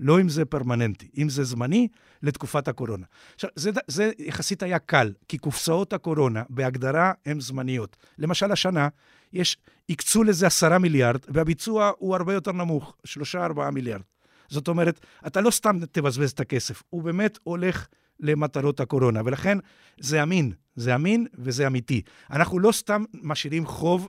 לא 0.00 0.20
אם 0.20 0.28
זה 0.28 0.44
פרמננטי, 0.44 1.08
אם 1.18 1.28
זה 1.28 1.44
זמני 1.44 1.88
לתקופת 2.22 2.68
הקורונה. 2.68 3.06
עכשיו, 3.34 3.50
זה, 3.56 3.70
זה 3.86 4.10
יחסית 4.18 4.62
היה 4.62 4.78
קל, 4.78 5.12
כי 5.28 5.38
קופסאות 5.38 5.92
הקורונה 5.92 6.42
בהגדרה 6.50 7.12
הן 7.26 7.40
זמניות. 7.40 7.96
למשל, 8.18 8.52
השנה 8.52 8.88
יש, 9.32 9.56
הקצו 9.88 10.24
לזה 10.24 10.46
עשרה 10.46 10.78
מיליארד, 10.78 11.20
והביצוע 11.28 11.90
הוא 11.98 12.16
הרבה 12.16 12.34
יותר 12.34 12.52
נמוך, 12.52 12.96
שלושה, 13.04 13.44
ארבעה 13.44 13.70
מיליארד. 13.70 14.02
זאת 14.48 14.68
אומרת, 14.68 15.00
אתה 15.26 15.40
לא 15.40 15.50
סתם 15.50 15.78
תבזבז 15.92 16.30
את 16.30 16.40
הכסף, 16.40 16.82
הוא 16.90 17.02
באמת 17.02 17.38
הולך 17.42 17.86
למטרות 18.20 18.80
הקורונה, 18.80 19.20
ולכן 19.24 19.58
זה 20.00 20.22
אמין, 20.22 20.52
זה 20.76 20.94
אמין 20.94 21.26
וזה 21.34 21.66
אמיתי. 21.66 22.02
אנחנו 22.30 22.58
לא 22.58 22.72
סתם 22.72 23.04
משאירים 23.22 23.66
חוב 23.66 24.08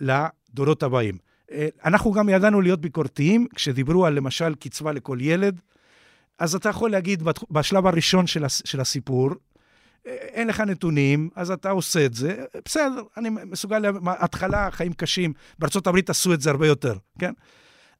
לדורות 0.00 0.82
הבאים. 0.82 1.18
אה, 1.52 1.68
אנחנו 1.84 2.12
גם 2.12 2.28
ידענו 2.28 2.60
להיות 2.60 2.80
ביקורתיים, 2.80 3.46
כשדיברו 3.54 4.06
על 4.06 4.14
למשל 4.14 4.54
קצבה 4.54 4.92
לכל 4.92 5.18
ילד, 5.20 5.60
אז 6.38 6.54
אתה 6.54 6.68
יכול 6.68 6.90
להגיד 6.90 7.22
בשלב 7.50 7.86
הראשון 7.86 8.26
של, 8.26 8.44
של 8.48 8.80
הסיפור, 8.80 9.30
אה, 10.06 10.12
אין 10.12 10.48
לך 10.48 10.60
נתונים, 10.60 11.30
אז 11.34 11.50
אתה 11.50 11.70
עושה 11.70 12.06
את 12.06 12.14
זה, 12.14 12.44
בסדר, 12.64 13.02
אני 13.16 13.30
מסוגל, 13.30 13.82
התחלה, 14.06 14.70
חיים 14.70 14.92
קשים, 14.92 15.32
בארה"ב 15.58 15.98
עשו 16.08 16.34
את 16.34 16.40
זה 16.40 16.50
הרבה 16.50 16.66
יותר, 16.66 16.94
כן? 17.18 17.32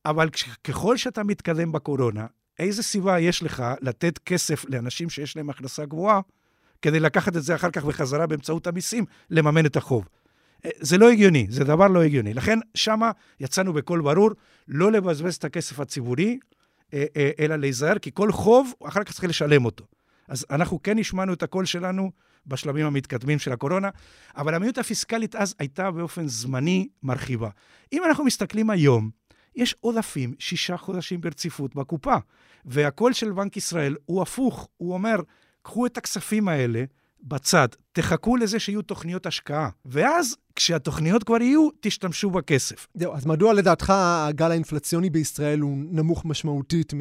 אבל 0.05 0.29
ככל 0.65 0.97
שאתה 0.97 1.23
מתקדם 1.23 1.73
בקורונה, 1.73 2.27
איזה 2.59 2.83
סיבה 2.83 3.21
יש 3.21 3.43
לך 3.43 3.65
לתת 3.81 4.19
כסף 4.19 4.65
לאנשים 4.69 5.11
שיש 5.11 5.37
להם 5.37 5.51
הכנסה 5.51 5.87
גבוהה, 5.87 6.21
כדי 6.83 7.01
לקחת 7.01 7.37
את 7.37 7.43
זה 7.43 7.55
אחר 7.55 7.71
כך 7.71 7.85
בחזרה 7.85 8.27
באמצעות 8.27 8.67
המיסים, 8.67 9.05
לממן 9.31 9.67
את 9.67 9.77
החוב? 9.77 10.09
אה, 10.64 10.71
זה 10.81 10.99
לא 10.99 11.11
הגיוני, 11.11 11.47
זה 11.51 11.64
דבר 11.64 11.88
לא 11.88 12.03
הגיוני. 12.03 12.35
לכן, 12.35 12.59
שמה 12.75 13.11
יצאנו 13.40 13.73
בקול 13.73 14.01
ברור, 14.01 14.31
לא 14.68 14.92
לבזבז 14.92 15.35
את 15.35 15.44
הכסף 15.44 15.81
הציבורי, 15.81 16.38
אה, 16.94 17.05
אה, 17.16 17.31
אלא 17.38 17.57
להיזהר, 17.57 17.99
כי 17.99 18.11
כל 18.14 18.33
חוב, 18.33 18.73
אחר 18.85 19.05
כך 19.05 19.12
צריך 19.12 19.25
לשלם 19.25 19.64
אותו. 19.64 19.85
אז 20.29 20.47
אנחנו 20.51 20.83
כן 20.83 20.99
השמענו 20.99 21.33
את 21.33 21.42
הקול 21.42 21.64
שלנו 21.64 22.11
בשלבים 22.47 22.87
המתקדמים 22.87 23.38
של 23.38 23.53
הקורונה, 23.53 23.88
אבל 24.37 24.55
המדיניות 24.55 24.79
הפיסקלית 24.79 25.37
אז 25.37 25.55
הייתה 25.59 25.90
באופן 25.90 26.29
זמני 26.29 26.88
מרחיבה. 27.03 27.49
אם 27.92 28.03
אנחנו 28.05 28.25
מסתכלים 28.25 28.71
היום, 28.71 29.11
יש 29.57 29.75
עודפים 29.81 30.35
שישה 30.38 30.77
חודשים 30.77 31.21
ברציפות 31.21 31.75
בקופה. 31.75 32.16
והקול 32.64 33.12
של 33.12 33.33
בנק 33.33 33.57
ישראל 33.57 33.97
הוא 34.05 34.23
הפוך, 34.23 34.68
הוא 34.77 34.94
אומר, 34.94 35.16
קחו 35.62 35.87
את 35.87 35.99
הכספים 35.99 36.49
האלה 36.49 36.85
בצד, 37.23 37.69
תחכו 37.93 38.37
לזה 38.37 38.61
שיהיו 38.61 38.83
תוכניות 38.83 39.27
השקעה, 39.27 39.69
ואז 39.85 40.37
כשהתוכניות 40.57 41.25
כבר 41.25 41.43
יהיו, 41.43 41.69
תשתמשו 41.81 42.31
בכסף. 42.31 42.87
זהו, 42.95 43.15
אז 43.15 43.27
מדוע 43.27 43.53
לדעתך 43.53 43.93
הגל 43.97 44.51
האינפלציוני 44.51 45.11
בישראל 45.11 45.61
הוא 45.61 45.79
נמוך 45.91 46.25
משמעותית 46.25 46.93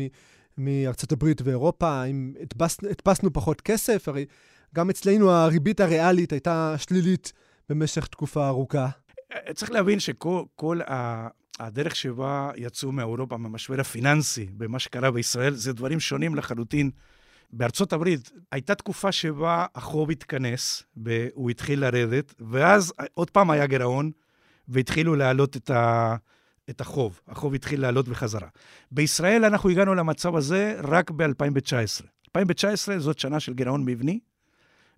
מארצות 0.58 1.12
הברית 1.12 1.42
ואירופה? 1.44 2.04
אם 2.04 2.34
הדפס, 2.42 2.78
הדפסנו 2.92 3.34
פחות 3.34 3.62
כסף, 3.62 4.08
הרי 4.08 4.26
גם 4.76 4.90
אצלנו 4.90 5.32
הריבית 5.32 5.80
הריאלית 5.80 6.32
הייתה 6.32 6.76
שלילית 6.78 7.34
במשך 7.70 8.08
תקופה 8.08 8.48
ארוכה. 8.48 8.88
צריך 9.54 9.72
להבין 9.72 10.00
שכל 10.00 10.82
ה... 10.88 11.28
הדרך 11.60 11.96
שבה 11.96 12.52
יצאו 12.56 12.92
מאירופה 12.92 13.38
מהמשבר 13.38 13.82
הפיננסי 13.82 14.46
במה 14.58 14.80
שקרה 14.80 15.12
בישראל, 15.12 15.54
זה 15.54 15.74
דברים 15.74 16.00
שונים 16.00 16.36
לחלוטין. 16.36 16.92
בארצות 17.50 17.94
הברית 17.94 18.32
הייתה 18.52 18.76
תקופה 18.76 19.12
שבה 19.12 19.66
החוב 19.76 20.12
התכנס, 20.12 20.84
והוא 20.98 21.50
התחיל 21.50 21.80
לרדת, 21.80 22.34
ואז 22.40 22.94
עוד 23.14 23.30
פעם 23.30 23.52
היה 23.52 23.68
גירעון, 23.68 24.12
והתחילו 24.68 25.16
להעלות 25.16 25.58
את, 25.58 25.70
ה, 25.70 26.16
את 26.70 26.82
החוב. 26.82 27.22
החוב 27.28 27.54
התחיל 27.54 27.82
לעלות 27.82 28.08
בחזרה. 28.08 28.48
בישראל 28.92 29.46
אנחנו 29.46 29.70
הגענו 29.70 29.96
למצב 29.96 30.36
הזה 30.36 30.80
רק 30.84 31.12
ב-2019. 31.12 32.06
2019 32.30 33.00
זאת 33.00 33.20
שנה 33.20 33.40
של 33.40 33.54
גירעון 33.54 33.86
מבני 33.86 34.20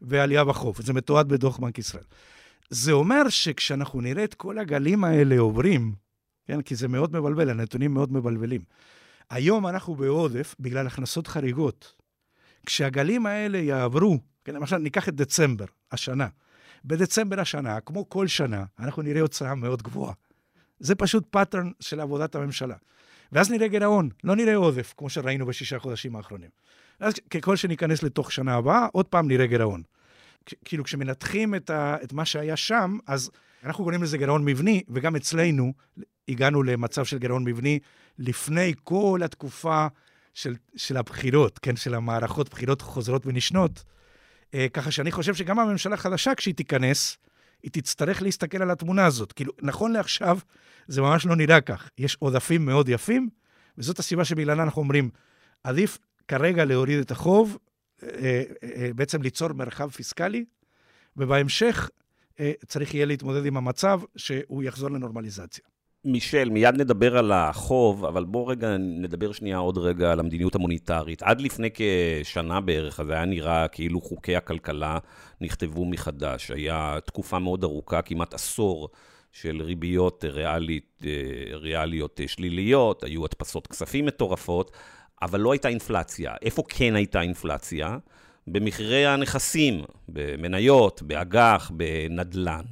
ועלייה 0.01 0.43
בחוב. 0.43 0.81
זה 0.81 0.93
מתועד 0.93 1.29
בדוח 1.29 1.57
בנק 1.57 1.77
ישראל. 1.77 2.03
זה 2.69 2.91
אומר 2.91 3.29
שכשאנחנו 3.29 4.01
נראה 4.01 4.23
את 4.23 4.33
כל 4.33 4.59
הגלים 4.59 5.03
האלה 5.03 5.39
עוברים, 5.39 5.93
כן? 6.45 6.61
כי 6.61 6.75
זה 6.75 6.87
מאוד 6.87 7.13
מבלבל, 7.13 7.49
הנתונים 7.49 7.93
מאוד 7.93 8.13
מבלבלים. 8.13 8.61
היום 9.29 9.67
אנחנו 9.67 9.95
בעודף 9.95 10.55
בגלל 10.59 10.87
הכנסות 10.87 11.27
חריגות. 11.27 11.93
כשהגלים 12.65 13.25
האלה 13.25 13.57
יעברו, 13.57 14.19
כן, 14.45 14.55
למשל, 14.55 14.77
ניקח 14.77 15.09
את 15.09 15.15
דצמבר, 15.15 15.65
השנה. 15.91 16.27
בדצמבר 16.85 17.39
השנה, 17.39 17.79
כמו 17.79 18.09
כל 18.09 18.27
שנה, 18.27 18.63
אנחנו 18.79 19.01
נראה 19.01 19.21
הוצאה 19.21 19.55
מאוד 19.55 19.81
גבוהה. 19.81 20.13
זה 20.79 20.95
פשוט 20.95 21.23
pattern 21.29 21.71
של 21.79 21.99
עבודת 21.99 22.35
הממשלה. 22.35 22.75
ואז 23.31 23.51
נראה 23.51 23.67
גירעון, 23.67 24.09
לא 24.23 24.35
נראה 24.35 24.55
עודף, 24.55 24.93
כמו 24.97 25.09
שראינו 25.09 25.45
בשישה 25.45 25.79
חודשים 25.79 26.15
האחרונים. 26.15 26.49
אז 26.99 27.13
ככל 27.29 27.55
שניכנס 27.55 28.03
לתוך 28.03 28.31
שנה 28.31 28.55
הבאה, 28.55 28.87
עוד 28.91 29.05
פעם 29.05 29.27
נראה 29.27 29.45
גירעון. 29.45 29.81
כאילו, 30.65 30.83
כשמנתחים 30.83 31.55
את, 31.55 31.69
ה, 31.69 31.95
את 32.03 32.13
מה 32.13 32.25
שהיה 32.25 32.55
שם, 32.55 32.97
אז 33.07 33.29
אנחנו 33.63 33.83
קוראים 33.83 34.03
לזה 34.03 34.17
גירעון 34.17 34.45
מבני, 34.45 34.83
וגם 34.89 35.15
אצלנו 35.15 35.73
הגענו 36.29 36.63
למצב 36.63 37.05
של 37.05 37.17
גירעון 37.17 37.43
מבני 37.43 37.79
לפני 38.19 38.73
כל 38.83 39.21
התקופה 39.25 39.87
של, 40.33 40.55
של 40.75 40.97
הבחירות, 40.97 41.59
כן, 41.59 41.75
של 41.75 41.95
המערכות 41.95 42.49
בחירות 42.49 42.81
חוזרות 42.81 43.25
ונשנות. 43.25 43.83
אה, 44.53 44.67
ככה 44.73 44.91
שאני 44.91 45.11
חושב 45.11 45.35
שגם 45.35 45.59
הממשלה 45.59 45.93
החדשה, 45.93 46.35
כשהיא 46.35 46.55
תיכנס, 46.55 47.17
היא 47.63 47.71
תצטרך 47.71 48.21
להסתכל 48.21 48.61
על 48.61 48.71
התמונה 48.71 49.05
הזאת. 49.05 49.31
כאילו, 49.31 49.53
נכון 49.61 49.91
לעכשיו, 49.91 50.39
זה 50.87 51.01
ממש 51.01 51.25
לא 51.25 51.35
נראה 51.35 51.61
כך. 51.61 51.89
יש 51.97 52.17
עודפים 52.19 52.65
מאוד 52.65 52.89
יפים, 52.89 53.29
וזאת 53.77 53.99
הסיבה 53.99 54.25
שבגללה 54.25 54.63
אנחנו 54.63 54.81
אומרים, 54.81 55.09
עדיף 55.63 55.97
כרגע 56.27 56.65
להוריד 56.65 56.99
את 56.99 57.11
החוב, 57.11 57.57
אה, 58.03 58.09
אה, 58.13 58.43
אה 58.63 58.89
בעצם 58.95 59.21
ליצור 59.21 59.53
מרחב 59.53 59.89
פיסקלי, 59.89 60.45
ובהמשך 61.17 61.89
אה, 62.39 62.51
צריך 62.67 62.93
יהיה 62.93 63.05
להתמודד 63.05 63.45
עם 63.45 63.57
המצב 63.57 64.01
שהוא 64.15 64.63
יחזור 64.63 64.89
לנורמליזציה. 64.89 65.65
מישל, 66.05 66.49
מיד 66.49 66.75
נדבר 66.75 67.17
על 67.17 67.31
החוב, 67.31 68.05
אבל 68.05 68.23
בוא 68.25 68.51
רגע 68.51 68.77
נדבר 68.77 69.31
שנייה 69.31 69.57
עוד 69.57 69.77
רגע 69.77 70.11
על 70.11 70.19
המדיניות 70.19 70.55
המוניטרית. 70.55 71.23
עד 71.23 71.41
לפני 71.41 71.69
כשנה 71.73 72.61
בערך, 72.61 72.99
אז 72.99 73.09
היה 73.09 73.25
נראה 73.25 73.67
כאילו 73.67 74.01
חוקי 74.01 74.35
הכלכלה 74.35 74.97
נכתבו 75.41 75.85
מחדש. 75.85 76.51
היה 76.51 76.97
תקופה 77.05 77.39
מאוד 77.39 77.63
ארוכה, 77.63 78.01
כמעט 78.01 78.33
עשור, 78.33 78.89
של 79.31 79.61
ריביות 79.61 80.25
ריאלית, 80.27 81.01
אה, 81.05 81.57
ריאליות 81.57 82.19
שליליות, 82.27 83.03
היו 83.03 83.25
הדפסות 83.25 83.67
כספים 83.67 84.05
מטורפות, 84.05 84.71
אבל 85.21 85.39
לא 85.39 85.51
הייתה 85.51 85.67
אינפלציה. 85.67 86.33
איפה 86.41 86.63
כן 86.69 86.95
הייתה 86.95 87.21
אינפלציה? 87.21 87.97
במחירי 88.47 89.05
הנכסים, 89.05 89.83
במניות, 90.09 91.01
באג"ח, 91.01 91.71
בנדל"ן. 91.73 92.65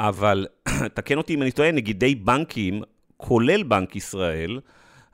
אבל 0.00 0.46
תקן 0.94 1.18
אותי 1.18 1.34
אם 1.34 1.42
אני 1.42 1.50
טועה, 1.50 1.72
נגידי 1.72 2.14
בנקים, 2.14 2.82
כולל 3.16 3.62
בנק 3.62 3.96
ישראל, 3.96 4.60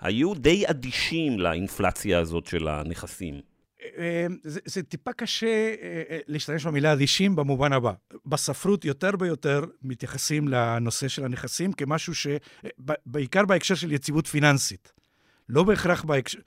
היו 0.00 0.34
די 0.34 0.64
אדישים 0.66 1.40
לאינפלציה 1.40 2.18
הזאת 2.18 2.46
של 2.46 2.68
הנכסים. 2.68 3.40
אה, 3.98 4.26
זה, 4.42 4.60
זה 4.64 4.82
טיפה 4.82 5.12
קשה 5.12 5.46
אה, 5.46 6.02
אה, 6.10 6.18
להשתמש 6.26 6.66
במילה 6.66 6.92
אדישים 6.92 7.36
במובן 7.36 7.72
הבא. 7.72 7.92
בספרות 8.26 8.84
יותר 8.84 9.10
ויותר 9.20 9.64
מתייחסים 9.82 10.48
לנושא 10.48 11.08
של 11.08 11.24
הנכסים 11.24 11.72
כמשהו 11.72 12.14
ש... 12.14 12.26
בעיקר 13.06 13.44
בהקשר 13.44 13.74
של 13.74 13.92
יציבות 13.92 14.26
פיננסית. 14.26 14.92
לא 15.48 15.62
בהכרח 15.62 16.04
בהקשר... 16.04 16.38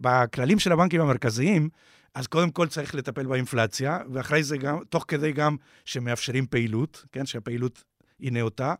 בכללים 0.00 0.58
של 0.58 0.72
הבנקים 0.72 1.00
המרכזיים, 1.00 1.68
אז 2.14 2.26
קודם 2.26 2.50
כל 2.50 2.66
צריך 2.66 2.94
לטפל 2.94 3.26
באינפלציה, 3.26 3.98
ואחרי 4.12 4.42
זה 4.42 4.56
גם, 4.56 4.78
תוך 4.88 5.04
כדי 5.08 5.32
גם 5.32 5.56
שמאפשרים 5.84 6.46
פעילות, 6.46 7.04
כן, 7.12 7.26
שהפעילות 7.26 7.84
היא 8.18 8.32
נאותה. 8.32 8.74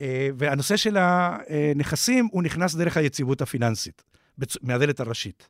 אה, 0.00 0.28
והנושא 0.38 0.76
של 0.76 0.96
הנכסים, 0.96 2.28
הוא 2.32 2.42
נכנס 2.42 2.74
דרך 2.74 2.96
היציבות 2.96 3.42
הפיננסית, 3.42 4.02
מהדלת 4.62 5.00
הראשית. 5.00 5.48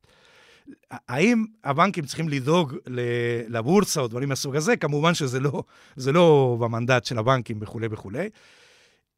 האם 0.90 1.44
הבנקים 1.64 2.04
צריכים 2.04 2.28
לדאוג 2.28 2.76
לבורסה 3.48 4.00
או 4.00 4.08
דברים 4.08 4.28
מהסוג 4.28 4.56
הזה? 4.56 4.76
כמובן 4.76 5.14
שזה 5.14 5.40
לא, 5.40 5.62
לא 5.96 6.56
במנדט 6.60 7.04
של 7.04 7.18
הבנקים 7.18 7.58
וכולי 7.60 7.88
וכולי. 7.90 8.28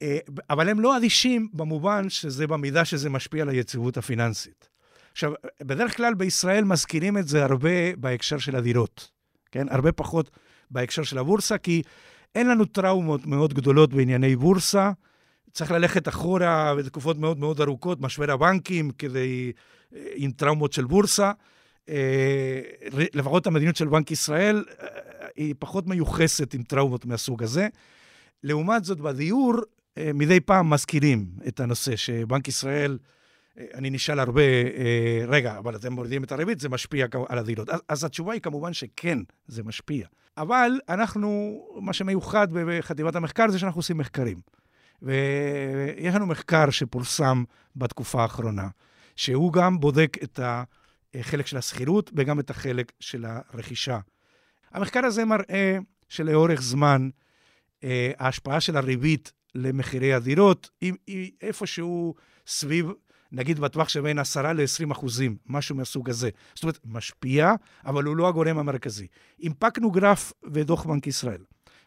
אה, 0.03 0.19
אבל 0.51 0.69
הם 0.69 0.81
לא 0.81 0.97
אדישים 0.97 1.49
במובן 1.53 2.09
שזה 2.09 2.47
במידה 2.47 2.85
שזה 2.85 3.11
משפיע 3.11 3.43
על 3.43 3.49
היציבות 3.49 3.97
הפיננסית. 3.97 4.69
עכשיו, 5.17 5.33
בדרך 5.63 5.97
כלל 5.97 6.15
בישראל 6.15 6.65
מזכירים 6.65 7.19
את 7.19 7.29
זה 7.29 7.45
הרבה 7.45 7.97
בהקשר 7.97 8.39
של 8.39 8.57
הדירות, 8.57 9.11
כן? 9.53 9.67
הרבה 9.71 9.93
פחות 9.93 10.31
בהקשר 10.71 11.03
של 11.03 11.19
הבורסה, 11.19 11.59
כי 11.59 11.83
אין 12.35 12.49
לנו 12.49 12.65
טראומות 12.65 13.27
מאוד 13.27 13.55
גדולות 13.55 13.95
בענייני 13.95 14.37
בורסה. 14.37 14.93
צריך 15.53 15.71
ללכת 15.71 16.09
אחורה 16.09 16.75
בתקופות 16.75 17.19
מאוד 17.19 17.39
מאוד 17.39 17.61
ארוכות, 17.61 18.01
משבר 18.01 18.31
הבנקים, 18.31 18.91
כדי, 18.91 19.53
אה, 19.95 20.01
עם 20.15 20.31
טראומות 20.31 20.73
של 20.73 20.85
בורסה. 20.85 21.33
אה, 21.89 22.61
לפחות 22.93 23.47
המדיניות 23.47 23.77
של 23.77 23.89
בנק 23.89 24.11
ישראל 24.11 24.65
אה, 24.81 24.87
היא 25.37 25.55
פחות 25.59 25.87
מיוחסת 25.87 26.55
עם 26.55 26.63
טראומות 26.63 27.07
מהסוג 27.07 27.43
הזה. 27.43 27.69
לעומת 28.43 28.85
זאת, 28.85 29.01
בדיור, 29.01 29.55
מדי 30.15 30.41
פעם 30.41 30.71
מזכירים 30.71 31.27
את 31.49 31.61
הנושא 31.61 31.97
שבנק 31.97 32.49
ישראל 32.49 32.99
אני 33.75 33.91
נשאל 33.91 34.19
הרבה, 34.19 34.43
אה, 34.43 35.25
רגע, 35.29 35.59
אבל 35.59 35.77
אתם 35.77 35.93
מורידים 35.93 36.25
את 36.25 36.33
הריבית, 36.33 36.61
זה 36.61 36.69
משפיע 36.69 37.07
על 37.29 37.39
הדירות. 37.39 37.69
אז, 37.89 38.05
התשובה 38.05 38.33
היא 38.33 38.41
כמובן 38.41 38.73
שכן, 38.73 39.19
זה 39.47 39.63
משפיע. 39.63 40.07
אבל 40.37 40.71
אנחנו, 40.89 41.61
מה 41.81 41.93
שמיוחד 41.93 42.49
בחטיבת 42.53 43.17
המחקר 43.17 43.49
זה 43.49 43.59
שאנחנו 43.59 43.79
עושים 43.79 43.99
מחקרים. 43.99 44.41
ויש 45.03 46.15
לנו 46.15 46.27
מחקר 46.27 46.71
שפורסם 46.71 47.45
בתקופה 47.77 48.23
האחרונה, 48.23 48.69
שהוא 49.17 49.53
גם 49.53 49.81
בודק 49.81 50.17
את 50.23 50.41
החלק 51.15 51.47
של 51.47 51.57
השכירות 51.57 52.11
וגם 52.17 52.41
את 52.41 52.51
החלק 52.51 52.93
של 53.01 53.25
הרכישה. 53.29 53.99
המחקר 54.73 55.05
הזה 55.05 55.25
מראה 55.25 55.79
שלאורך 56.09 56.63
זמן 56.63 57.09
אה, 57.85 58.13
ההשפעה 58.19 58.61
של 58.61 58.77
הריבית 58.77 59.33
למחירי 59.55 60.15
הדירות 60.15 60.71
היא 60.81 61.33
איפשהו 61.43 62.15
סביב 62.47 62.93
נגיד 63.33 63.61
בטווח 63.61 63.89
שבין 63.89 64.19
10 64.19 64.53
ל-20 64.53 64.93
אחוזים, 64.93 65.37
משהו 65.47 65.77
מהסוג 65.77 66.11
הזה. 66.11 66.31
זאת 66.55 66.63
אומרת, 66.63 66.79
משפיע, 66.85 67.53
אבל 67.87 68.05
הוא 68.05 68.17
לא 68.17 68.29
הגורם 68.29 68.59
המרכזי. 68.59 69.07
הנפקנו 69.43 69.91
גרף 69.91 70.33
ודוח 70.53 70.85
בנק 70.85 71.07
ישראל. 71.07 71.41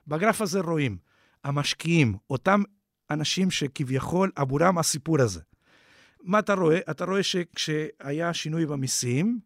בגרף 0.08 0.41
הזה 0.41 0.60
רואים, 0.60 0.97
המשקיעים, 1.43 2.15
אותם 2.30 2.63
אנשים 3.10 3.52
שכביכול 3.52 4.32
עבורם 4.36 4.78
הסיפור 4.78 5.21
הזה. 5.21 5.41
מה 6.23 6.39
אתה 6.39 6.54
רואה? 6.54 6.80
אתה 6.91 7.06
רואה 7.06 7.23
שכשהיה 7.23 8.34
שינוי 8.34 8.65
במיסים, 8.65 9.39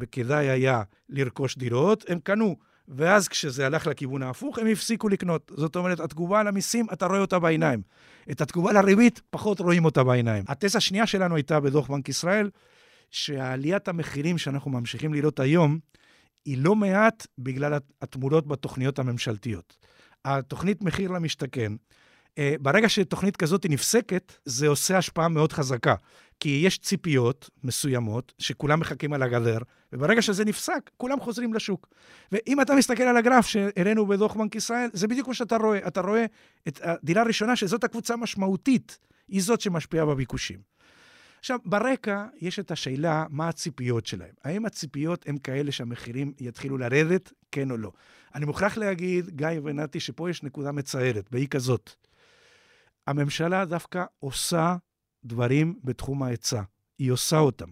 וכדאי 0.00 0.48
היה 0.48 0.82
לרכוש 1.08 1.58
דירות, 1.58 2.04
הם 2.08 2.18
קנו. 2.20 2.56
ואז 2.88 3.28
כשזה 3.28 3.66
הלך 3.66 3.86
לכיוון 3.86 4.22
ההפוך, 4.22 4.58
הם 4.58 4.66
הפסיקו 4.66 5.08
לקנות. 5.08 5.52
זאת 5.56 5.76
אומרת, 5.76 6.00
התגובה 6.00 6.40
על 6.40 6.48
המיסים, 6.48 6.86
אתה 6.92 7.06
רואה 7.06 7.18
אותה 7.18 7.38
בעיניים. 7.38 7.82
את 8.30 8.40
התגובה 8.40 8.72
לריבית, 8.72 9.20
פחות 9.30 9.60
רואים 9.60 9.84
אותה 9.84 10.04
בעיניים. 10.04 10.44
התזה 10.48 10.78
השנייה 10.78 11.06
שלנו 11.06 11.36
הייתה 11.36 11.60
בדוח 11.60 11.88
בנק 11.88 12.08
ישראל, 12.08 12.50
שעליית 13.10 13.88
המחירים 13.88 14.38
שאנחנו 14.38 14.70
ממשיכים 14.70 15.14
לראות 15.14 15.40
היום, 15.40 15.78
היא 16.44 16.58
לא 16.58 16.76
מעט 16.76 17.26
בגלל 17.38 17.78
התמורות 18.02 18.46
בתוכניות 18.46 18.98
הממשלתיות. 18.98 19.76
התוכנית 20.24 20.82
מחיר 20.82 21.10
למשתכן, 21.10 21.72
אה, 22.38 22.54
ברגע 22.60 22.88
שתוכנית 22.88 23.36
כזאת 23.36 23.66
נפסקת, 23.68 24.32
זה 24.44 24.68
עושה 24.68 24.98
השפעה 24.98 25.28
מאוד 25.28 25.52
חזקה. 25.52 25.94
כי 26.42 26.62
יש 26.64 26.78
ציפיות 26.78 27.50
מסוימות 27.64 28.32
שכולם 28.38 28.80
מחכים 28.80 29.12
על 29.12 29.22
הגדר, 29.22 29.58
וברגע 29.92 30.22
שזה 30.22 30.44
נפסק, 30.44 30.90
כולם 30.96 31.20
חוזרים 31.20 31.54
לשוק. 31.54 31.88
ואם 32.32 32.60
אתה 32.60 32.74
מסתכל 32.74 33.02
על 33.02 33.16
הגרף 33.16 33.46
שהראינו 33.46 34.06
בדוח 34.06 34.34
בנק 34.34 34.54
ישראל, 34.54 34.90
זה 34.92 35.08
בדיוק 35.08 35.28
מה 35.28 35.34
שאתה 35.34 35.56
רואה. 35.56 35.88
אתה 35.88 36.00
רואה 36.00 36.24
את 36.68 36.80
הדירה 36.82 37.22
הראשונה, 37.22 37.56
שזאת 37.56 37.84
הקבוצה 37.84 38.14
המשמעותית, 38.14 38.98
היא 39.28 39.42
זאת 39.42 39.60
שמשפיעה 39.60 40.06
בביקושים. 40.06 40.58
עכשיו, 41.38 41.58
ברקע 41.64 42.26
יש 42.40 42.58
את 42.58 42.70
השאלה 42.70 43.26
מה 43.30 43.48
הציפיות 43.48 44.06
שלהם. 44.06 44.34
האם 44.44 44.66
הציפיות 44.66 45.28
הן 45.28 45.38
כאלה 45.38 45.72
שהמחירים 45.72 46.32
יתחילו 46.40 46.78
לרדת, 46.78 47.32
כן 47.52 47.70
או 47.70 47.76
לא? 47.76 47.92
אני 48.34 48.44
מוכרח 48.44 48.76
להגיד, 48.76 49.30
גיא 49.30 49.60
ונתי, 49.64 50.00
שפה 50.00 50.30
יש 50.30 50.42
נקודה 50.42 50.72
מצערת, 50.72 51.28
והיא 51.32 51.48
כזאת. 51.48 51.90
הממשלה 53.06 53.64
דווקא 53.64 54.04
עושה 54.20 54.76
דברים 55.24 55.78
בתחום 55.84 56.22
ההיצע. 56.22 56.62
היא 56.98 57.10
עושה 57.10 57.38
אותם. 57.38 57.68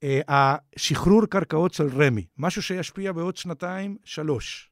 Uh, 0.00 0.06
השחרור 0.28 1.26
קרקעות 1.26 1.74
של 1.74 2.02
רמ"י, 2.02 2.26
משהו 2.38 2.62
שישפיע 2.62 3.12
בעוד 3.12 3.36
שנתיים, 3.36 3.96
שלוש. 4.04 4.70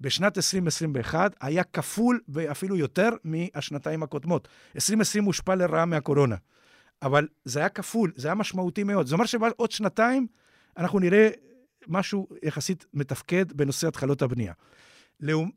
בשנת 0.00 0.36
2021 0.36 1.36
היה 1.40 1.64
כפול 1.64 2.20
ואפילו 2.28 2.76
יותר 2.76 3.08
מהשנתיים 3.24 4.02
הקודמות. 4.02 4.48
2020 4.74 5.24
הושפע 5.24 5.54
לרעה 5.54 5.84
מהקורונה, 5.84 6.36
אבל 7.02 7.28
זה 7.44 7.58
היה 7.58 7.68
כפול, 7.68 8.12
זה 8.16 8.28
היה 8.28 8.34
משמעותי 8.34 8.84
מאוד. 8.84 9.06
זאת 9.06 9.12
אומרת 9.12 9.28
שבעוד 9.28 9.70
שנתיים 9.70 10.26
אנחנו 10.76 10.98
נראה 10.98 11.28
משהו 11.88 12.28
יחסית 12.42 12.84
מתפקד 12.94 13.52
בנושא 13.52 13.88
התחלות 13.88 14.22
הבנייה. 14.22 14.52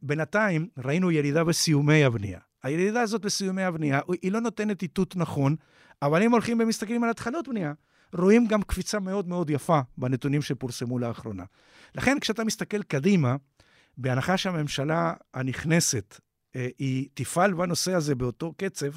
בינתיים 0.01 0.67
ראינו 0.77 1.11
ירידה 1.11 1.43
בסיומי 1.43 2.03
הבנייה. 2.03 2.39
הירידה 2.65 3.01
הזאת 3.01 3.21
בסיומי 3.21 3.63
הבנייה, 3.63 3.99
היא 4.21 4.31
לא 4.31 4.39
נותנת 4.39 4.81
איתות 4.81 5.15
נכון, 5.15 5.55
אבל 6.01 6.23
אם 6.23 6.31
הולכים 6.31 6.59
ומסתכלים 6.59 7.03
על 7.03 7.09
התחלות 7.09 7.47
בנייה, 7.47 7.73
רואים 8.13 8.47
גם 8.47 8.61
קפיצה 8.61 8.99
מאוד 8.99 9.27
מאוד 9.27 9.49
יפה 9.49 9.79
בנתונים 9.97 10.41
שפורסמו 10.41 10.99
לאחרונה. 10.99 11.43
לכן, 11.95 12.19
כשאתה 12.21 12.43
מסתכל 12.43 12.83
קדימה, 12.83 13.35
בהנחה 13.97 14.37
שהממשלה 14.37 15.13
הנכנסת, 15.33 16.19
אה, 16.55 16.67
היא 16.77 17.09
תפעל 17.13 17.53
בנושא 17.53 17.93
הזה 17.93 18.15
באותו 18.15 18.53
קצב, 18.57 18.91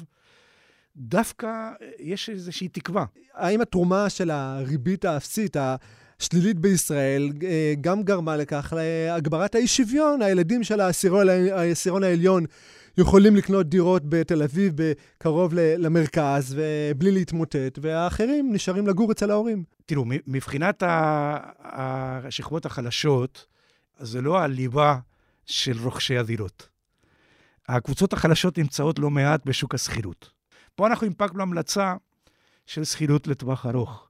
דווקא 0.95 1.47
אה, 1.47 1.91
יש 1.99 2.29
איזושהי 2.29 2.67
תקווה. 2.67 3.05
האם 3.33 3.61
התרומה 3.61 4.09
של 4.09 4.31
הריבית 4.31 5.05
האפסית, 5.05 5.55
השלילית 6.21 6.59
בישראל, 6.59 7.31
אה, 7.43 7.73
גם 7.81 8.03
גרמה 8.03 8.37
לכך 8.37 8.73
להגברת 8.75 9.55
האי-שוויון? 9.55 10.21
הילדים 10.21 10.63
של 10.63 10.79
העשירון 10.79 12.03
העליון 12.03 12.45
יכולים 12.97 13.35
לקנות 13.35 13.69
דירות 13.69 14.09
בתל 14.09 14.43
אביב, 14.43 14.73
קרוב 15.17 15.53
למרכז, 15.53 16.55
ובלי 16.57 17.11
להתמוטט, 17.11 17.79
והאחרים 17.81 18.53
נשארים 18.53 18.87
לגור 18.87 19.11
אצל 19.11 19.31
ההורים. 19.31 19.63
תראו, 19.85 20.05
מבחינת 20.27 20.83
השכבות 21.59 22.65
החלשות, 22.65 23.45
זה 23.99 24.21
לא 24.21 24.39
הליבה 24.39 24.97
של 25.45 25.77
רוכשי 25.83 26.17
הדירות. 26.17 26.69
הקבוצות 27.67 28.13
החלשות 28.13 28.57
נמצאות 28.57 28.99
לא 28.99 29.09
מעט 29.09 29.45
בשוק 29.45 29.75
השכירות. 29.75 30.31
פה 30.75 30.87
אנחנו 30.87 31.07
הנפקנו 31.07 31.41
המלצה 31.41 31.93
של 32.65 32.83
שכירות 32.83 33.27
לטווח 33.27 33.65
ארוך. 33.65 34.08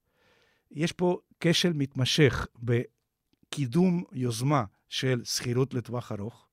יש 0.72 0.91
פה 0.91 1.20
כשל 1.39 1.74
מתמשך 1.74 2.47
בקידום 2.59 4.03
יוזמה 4.11 4.63
של 4.89 5.22
שכירות 5.24 5.74
לטווח 5.74 6.11
ארוך, 6.11 6.47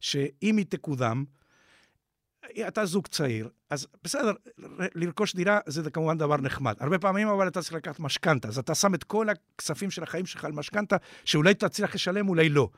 שאם 0.00 0.56
היא 0.56 0.66
תקודם, 0.68 1.24
אתה 2.68 2.86
זוג 2.86 3.06
צעיר, 3.06 3.48
אז 3.70 3.86
בסדר, 4.04 4.32
לרכוש 4.94 5.34
דירה 5.34 5.58
זה 5.66 5.90
כמובן 5.90 6.18
דבר 6.18 6.36
נחמד. 6.36 6.74
הרבה 6.80 6.98
פעמים 6.98 7.28
אבל 7.28 7.48
אתה 7.48 7.62
צריך 7.62 7.72
לקחת 7.72 8.00
משכנתה, 8.00 8.48
אז 8.48 8.58
אתה 8.58 8.74
שם 8.74 8.94
את 8.94 9.04
כל 9.04 9.26
הכספים 9.28 9.90
של 9.90 10.02
החיים 10.02 10.26
שלך 10.26 10.44
על 10.44 10.52
משכנתה, 10.52 10.96
שאולי 11.24 11.54
תצליח 11.54 11.94
לשלם, 11.94 12.28
אולי 12.28 12.48
לא. 12.48 12.68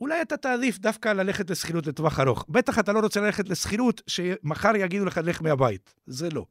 אולי 0.00 0.22
אתה 0.22 0.36
תעדיף 0.36 0.78
דווקא 0.78 1.08
ללכת 1.08 1.50
לשכירות 1.50 1.86
לטווח 1.86 2.20
ארוך. 2.20 2.44
בטח 2.48 2.78
אתה 2.78 2.92
לא 2.92 3.00
רוצה 3.00 3.20
ללכת 3.20 3.48
לשכירות 3.48 4.02
שמחר 4.06 4.76
יגידו 4.76 5.04
לך, 5.04 5.20
לך 5.24 5.42
מהבית. 5.42 5.94
זה 6.06 6.30
לא. 6.30 6.46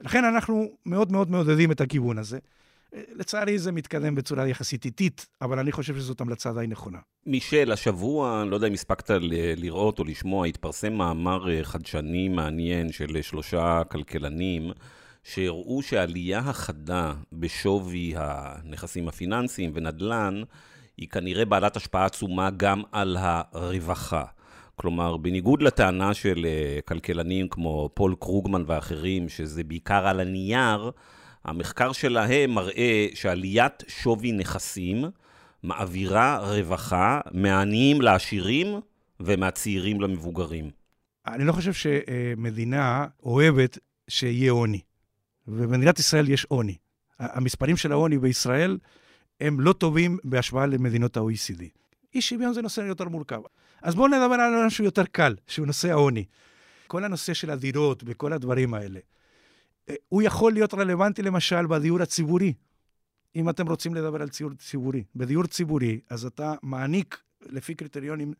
לכן 0.00 0.24
אנחנו 0.24 0.76
מאוד 0.86 1.12
מאוד 1.12 1.30
מעודדים 1.30 1.72
את 1.72 1.80
הכיוון 1.80 2.18
הזה. 2.18 2.38
לצערי 2.92 3.58
זה 3.58 3.72
מתקדם 3.72 4.14
בצורה 4.14 4.48
יחסית 4.48 4.84
איטית, 4.84 5.26
אבל 5.42 5.58
אני 5.58 5.72
חושב 5.72 5.96
שזאת 5.96 6.20
המלצה 6.20 6.52
די 6.52 6.66
נכונה. 6.66 6.98
מישל, 7.26 7.72
השבוע, 7.72 8.44
לא 8.44 8.54
יודע 8.54 8.66
אם 8.66 8.72
הספקת 8.72 9.10
לראות 9.56 9.98
או 9.98 10.04
לשמוע, 10.04 10.46
התפרסם 10.46 10.92
מאמר 10.92 11.50
אה, 11.50 11.64
חדשני 11.64 12.28
מעניין 12.28 12.92
של 12.92 13.22
שלושה 13.22 13.82
כלכלנים, 13.90 14.70
שהראו 15.24 15.82
שהעלייה 15.82 16.38
החדה 16.38 17.12
בשווי 17.32 18.14
הנכסים 18.16 19.08
הפיננסיים 19.08 19.70
ונדל"ן, 19.74 20.42
היא 20.96 21.08
כנראה 21.08 21.44
בעלת 21.44 21.76
השפעה 21.76 22.04
עצומה 22.04 22.50
גם 22.56 22.82
על 22.92 23.16
הרווחה. 23.20 24.24
כלומר, 24.76 25.16
בניגוד 25.16 25.62
לטענה 25.62 26.14
של 26.14 26.46
אה, 26.46 26.80
כלכלנים 26.84 27.48
כמו 27.48 27.90
פול 27.94 28.14
קרוגמן 28.20 28.64
ואחרים, 28.66 29.28
שזה 29.28 29.64
בעיקר 29.64 30.06
על 30.06 30.20
הנייר, 30.20 30.90
המחקר 31.46 31.92
שלהם 31.92 32.50
מראה 32.50 33.08
שעליית 33.14 33.82
שווי 33.88 34.32
נכסים 34.32 35.04
מעבירה 35.62 36.38
רווחה 36.38 37.20
מהעניים 37.32 38.00
לעשירים 38.00 38.80
ומהצעירים 39.20 40.00
למבוגרים. 40.00 40.70
אני 41.26 41.44
לא 41.44 41.52
חושב 41.52 41.72
שמדינה 41.72 43.06
אוהבת 43.22 43.78
שיהיה 44.08 44.52
עוני. 44.52 44.80
ובמדינת 45.48 45.98
ישראל 45.98 46.28
יש 46.28 46.44
עוני. 46.44 46.76
המספרים 47.18 47.76
של 47.76 47.92
העוני 47.92 48.18
בישראל 48.18 48.78
הם 49.40 49.60
לא 49.60 49.72
טובים 49.72 50.18
בהשוואה 50.24 50.66
למדינות 50.66 51.16
ה-OECD. 51.16 51.62
אי 52.14 52.20
שוויון 52.20 52.52
זה 52.52 52.62
נושא 52.62 52.80
יותר 52.80 53.08
מורכב. 53.08 53.40
אז 53.82 53.94
בואו 53.94 54.08
נדבר 54.08 54.34
על 54.34 54.66
משהו 54.66 54.84
יותר 54.84 55.04
קל, 55.04 55.34
שהוא 55.46 55.66
נושא 55.66 55.90
העוני. 55.90 56.24
כל 56.86 57.04
הנושא 57.04 57.34
של 57.34 57.50
הדירות 57.50 58.02
וכל 58.06 58.32
הדברים 58.32 58.74
האלה. 58.74 59.00
הוא 60.08 60.22
יכול 60.22 60.52
להיות 60.52 60.74
רלוונטי 60.74 61.22
למשל 61.22 61.66
בדיור 61.66 62.02
הציבורי, 62.02 62.52
אם 63.36 63.48
אתם 63.48 63.68
רוצים 63.68 63.94
לדבר 63.94 64.22
על 64.22 64.28
ציור 64.28 64.50
ציבורי. 64.54 65.04
בדיור 65.16 65.46
ציבורי, 65.46 66.00
אז 66.10 66.24
אתה 66.24 66.54
מעניק, 66.62 67.20
לפי 67.46 67.74
קריטריונים 67.74 68.32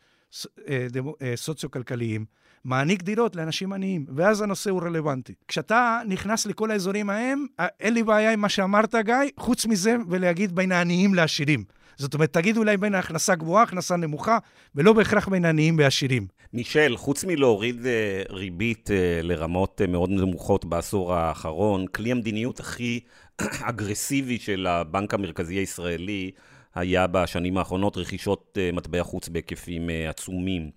אה, 0.69 0.87
אה, 1.23 1.33
סוציו-כלכליים, 1.37 2.25
מעניק 2.65 3.03
דירות 3.03 3.37
לאנשים 3.37 3.73
עניים, 3.73 4.07
ואז 4.15 4.43
הנושא 4.43 4.71
הוא 4.71 4.83
רלוונטי. 4.83 5.35
כשאתה 5.49 6.01
נכנס 6.07 6.47
לכל 6.47 6.71
האזורים 6.71 7.11
ההם, 7.11 7.47
אה, 7.61 7.67
אין 7.81 7.95
לי 7.95 8.03
בעיה 8.03 8.33
עם 8.33 8.41
מה 8.41 8.49
שאמרת, 8.49 8.95
גיא, 8.95 9.15
חוץ 9.37 9.67
מזה 9.67 9.97
ולהגיד 10.09 10.55
בין 10.55 10.73
העניים 10.73 11.15
לעשירים. 11.15 11.65
זאת 11.97 12.15
אומרת, 12.15 12.33
תגיד 12.33 12.57
אולי 12.57 12.77
בין 12.77 12.95
ההכנסה 12.95 13.35
גבוהה, 13.35 13.63
הכנסה 13.63 13.97
נמוכה, 13.97 14.39
ולא 14.75 14.93
בהכרח 14.93 15.29
בין 15.29 15.45
עניים 15.45 15.77
ועשירים. 15.79 16.27
מישל, 16.53 16.97
חוץ 16.97 17.25
מלהוריד 17.25 17.81
uh, 17.81 18.33
ריבית 18.33 18.91
uh, 18.91 19.23
לרמות 19.23 19.81
uh, 19.85 19.91
מאוד 19.91 20.11
נמוכות 20.11 20.65
בעשור 20.65 21.15
האחרון, 21.15 21.87
כלי 21.87 22.13
המדיניות 22.13 22.61
הכי 22.61 23.01
אגרסיבי 23.71 24.39
של 24.39 24.67
הבנק 24.67 25.15
המרכזי 25.15 25.55
הישראלי 25.55 26.31
היה 26.75 27.07
בשנים 27.07 27.59
האחרונות 27.59 27.97
רכישות 27.97 28.59
מטבע 28.73 29.03
חוץ 29.03 29.29
בהיקפים 29.29 29.91
עצומים. 30.09 30.71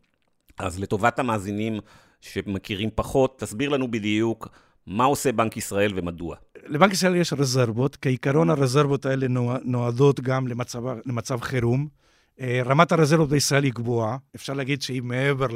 אז 0.59 0.79
לטובת 0.79 1.19
המאזינים 1.19 1.79
שמכירים 2.21 2.89
פחות, 2.95 3.39
תסביר 3.39 3.69
לנו 3.69 3.91
בדיוק 3.91 4.47
מה 4.89 5.03
עושה 5.03 5.31
בנק 5.31 5.57
ישראל 5.57 5.91
ומדוע. 5.95 6.35
לבנק 6.65 6.93
ישראל 6.93 7.15
יש 7.15 7.33
רזרבות, 7.33 7.97
כעיקרון 8.01 8.49
הרזרבות 8.49 9.05
האלה 9.05 9.27
נועדות 9.63 10.19
גם 10.19 10.47
למצב, 10.47 10.83
למצב 11.05 11.41
חירום. 11.41 11.87
אה, 12.41 12.61
רמת 12.65 12.91
הרזרבות 12.91 13.29
בישראל 13.29 13.63
היא 13.63 13.73
גבוהה, 13.73 14.17
אפשר 14.35 14.53
להגיד 14.53 14.81
שהיא 14.81 15.01
מעבר 15.01 15.47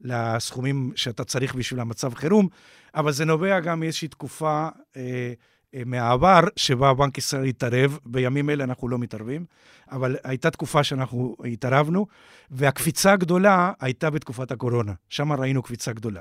לסכומים 0.00 0.92
שאתה 0.96 1.24
צריך 1.24 1.54
בשביל 1.54 1.80
המצב 1.80 2.14
חירום, 2.14 2.48
אבל 2.94 3.12
זה 3.12 3.24
נובע 3.24 3.60
גם 3.60 3.80
מאיזושהי 3.80 4.08
תקופה 4.08 4.68
אה, 4.96 5.32
אה, 5.74 5.82
מהעבר 5.86 6.40
שבה 6.56 6.94
בנק 6.94 7.18
ישראל 7.18 7.44
התערב, 7.44 7.98
בימים 8.06 8.50
אלה 8.50 8.64
אנחנו 8.64 8.88
לא 8.88 8.98
מתערבים, 8.98 9.44
אבל 9.92 10.16
הייתה 10.24 10.50
תקופה 10.50 10.84
שאנחנו 10.84 11.36
התערבנו, 11.52 12.06
והקפיצה 12.50 13.12
הגדולה 13.12 13.72
הייתה 13.80 14.10
בתקופת 14.10 14.50
הקורונה, 14.50 14.92
שם 15.08 15.32
ראינו 15.32 15.62
קפיצה 15.62 15.92
גדולה. 15.92 16.20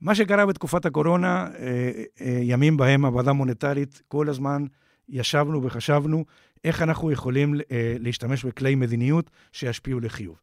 מה 0.00 0.14
שקרה 0.14 0.46
בתקופת 0.46 0.86
הקורונה, 0.86 1.48
אה, 1.58 1.90
אה, 2.20 2.38
ימים 2.42 2.76
בהם 2.76 3.04
הוועדה 3.04 3.30
המוניטרית, 3.30 4.02
כל 4.08 4.28
הזמן 4.28 4.64
ישבנו 5.08 5.62
וחשבנו 5.62 6.24
איך 6.64 6.82
אנחנו 6.82 7.12
יכולים 7.12 7.54
אה, 7.54 7.96
להשתמש 8.00 8.44
בכלי 8.44 8.74
מדיניות 8.74 9.30
שישפיעו 9.52 10.00
לחיוב. 10.00 10.36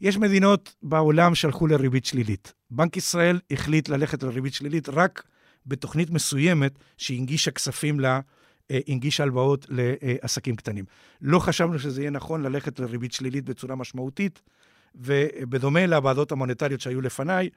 יש 0.00 0.16
מדינות 0.16 0.74
בעולם 0.82 1.34
שהלכו 1.34 1.66
לריבית 1.66 2.04
שלילית. 2.04 2.52
בנק 2.70 2.96
ישראל 2.96 3.40
החליט 3.50 3.88
ללכת 3.88 4.22
לריבית 4.22 4.54
שלילית 4.54 4.88
רק 4.88 5.22
בתוכנית 5.66 6.10
מסוימת 6.10 6.78
שהנגישה 6.96 7.50
כספים 7.50 8.00
לה, 8.00 8.20
הנגישה 8.70 9.22
הלוואות 9.22 9.66
לעסקים 9.70 10.56
קטנים. 10.56 10.84
לא 11.20 11.38
חשבנו 11.38 11.78
שזה 11.78 12.00
יהיה 12.00 12.10
נכון 12.10 12.42
ללכת 12.42 12.80
לריבית 12.80 13.12
שלילית 13.12 13.44
בצורה 13.44 13.76
משמעותית, 13.76 14.42
ובדומה 14.94 15.86
לוועדות 15.86 16.32
המוניטריות 16.32 16.80
שהיו 16.80 17.00
לפניי, 17.00 17.48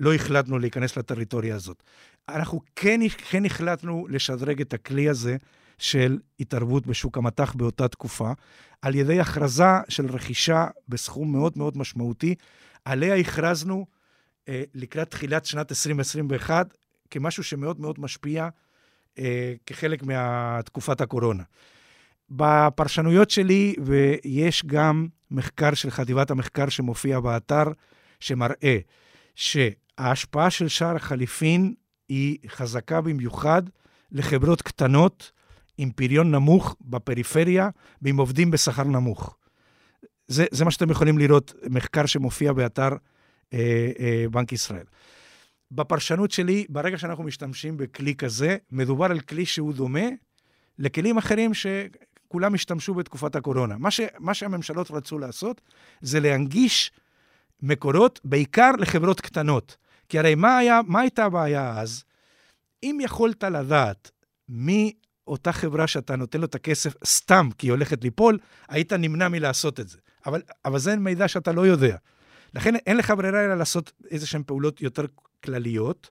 לא 0.00 0.14
החלטנו 0.14 0.58
להיכנס 0.58 0.96
לטריטוריה 0.96 1.54
הזאת. 1.54 1.82
אנחנו 2.28 2.60
כן, 2.76 3.00
כן 3.30 3.44
החלטנו 3.44 4.06
לשדרג 4.08 4.60
את 4.60 4.74
הכלי 4.74 5.08
הזה 5.08 5.36
של 5.78 6.18
התערבות 6.40 6.86
בשוק 6.86 7.18
המטח 7.18 7.54
באותה 7.54 7.88
תקופה, 7.88 8.32
על 8.82 8.94
ידי 8.94 9.20
הכרזה 9.20 9.64
של 9.88 10.06
רכישה 10.06 10.66
בסכום 10.88 11.32
מאוד 11.32 11.52
מאוד 11.56 11.78
משמעותי. 11.78 12.34
עליה 12.84 13.16
הכרזנו 13.16 13.86
אה, 14.48 14.62
לקראת 14.74 15.10
תחילת 15.10 15.44
שנת 15.44 15.72
2021 15.72 16.74
כמשהו 17.10 17.44
שמאוד 17.44 17.80
מאוד 17.80 18.00
משפיע 18.00 18.48
אה, 19.18 19.54
כחלק 19.66 20.02
מתקופת 20.02 21.00
הקורונה. 21.00 21.42
בפרשנויות 22.30 23.30
שלי, 23.30 23.74
ויש 23.84 24.64
גם 24.66 25.06
מחקר 25.30 25.74
של 25.74 25.90
חטיבת 25.90 26.30
המחקר 26.30 26.68
שמופיע 26.68 27.20
באתר, 27.20 27.64
שמראה 28.20 28.78
שההשפעה 29.34 30.50
של 30.50 30.68
שער 30.68 30.96
החליפין 30.96 31.74
היא 32.08 32.38
חזקה 32.48 33.00
במיוחד 33.00 33.62
לחברות 34.12 34.62
קטנות 34.62 35.32
עם 35.78 35.90
פריון 35.90 36.30
נמוך 36.30 36.76
בפריפריה 36.80 37.68
ועם 38.02 38.16
עובדים 38.16 38.50
בשכר 38.50 38.84
נמוך. 38.84 39.36
זה, 40.28 40.44
זה 40.50 40.64
מה 40.64 40.70
שאתם 40.70 40.90
יכולים 40.90 41.18
לראות, 41.18 41.54
מחקר 41.70 42.06
שמופיע 42.06 42.52
באתר 42.52 42.88
אה, 43.52 43.90
אה, 43.98 44.24
בנק 44.30 44.52
ישראל. 44.52 44.84
בפרשנות 45.70 46.30
שלי, 46.30 46.66
ברגע 46.68 46.98
שאנחנו 46.98 47.24
משתמשים 47.24 47.76
בכלי 47.76 48.14
כזה, 48.14 48.56
מדובר 48.72 49.04
על 49.04 49.20
כלי 49.20 49.46
שהוא 49.46 49.72
דומה 49.72 50.08
לכלים 50.78 51.18
אחרים 51.18 51.52
שכולם 51.54 52.54
השתמשו 52.54 52.94
בתקופת 52.94 53.36
הקורונה. 53.36 53.76
מה, 53.78 53.90
ש, 53.90 54.00
מה 54.18 54.34
שהממשלות 54.34 54.90
רצו 54.90 55.18
לעשות 55.18 55.60
זה 56.00 56.20
להנגיש 56.20 56.92
מקורות, 57.62 58.20
בעיקר 58.24 58.70
לחברות 58.78 59.20
קטנות. 59.20 59.76
כי 60.08 60.18
הרי 60.18 60.34
מה, 60.34 60.58
היה, 60.58 60.80
מה 60.86 61.00
הייתה 61.00 61.24
הבעיה 61.24 61.80
אז? 61.80 62.04
אם 62.82 62.98
יכולת 63.02 63.44
לדעת 63.44 64.10
מי 64.48 64.92
אותה 65.26 65.52
חברה 65.52 65.86
שאתה 65.86 66.16
נותן 66.16 66.40
לו 66.40 66.46
את 66.46 66.54
הכסף 66.54 66.94
סתם 67.04 67.48
כי 67.58 67.66
היא 67.66 67.72
הולכת 67.72 68.04
ליפול, 68.04 68.38
היית 68.68 68.92
נמנע 68.92 69.28
מלעשות 69.28 69.80
את 69.80 69.88
זה. 69.88 69.98
אבל, 70.26 70.42
אבל 70.64 70.78
זה 70.78 70.96
מידע 70.96 71.28
שאתה 71.28 71.52
לא 71.52 71.66
יודע. 71.66 71.96
לכן 72.54 72.76
אין 72.76 72.96
לך 72.96 73.10
ברירה 73.16 73.44
אלא 73.44 73.54
לעשות 73.54 73.92
איזה 74.10 74.26
שהן 74.26 74.42
פעולות 74.46 74.82
יותר 74.82 75.02
כלליות, 75.44 76.10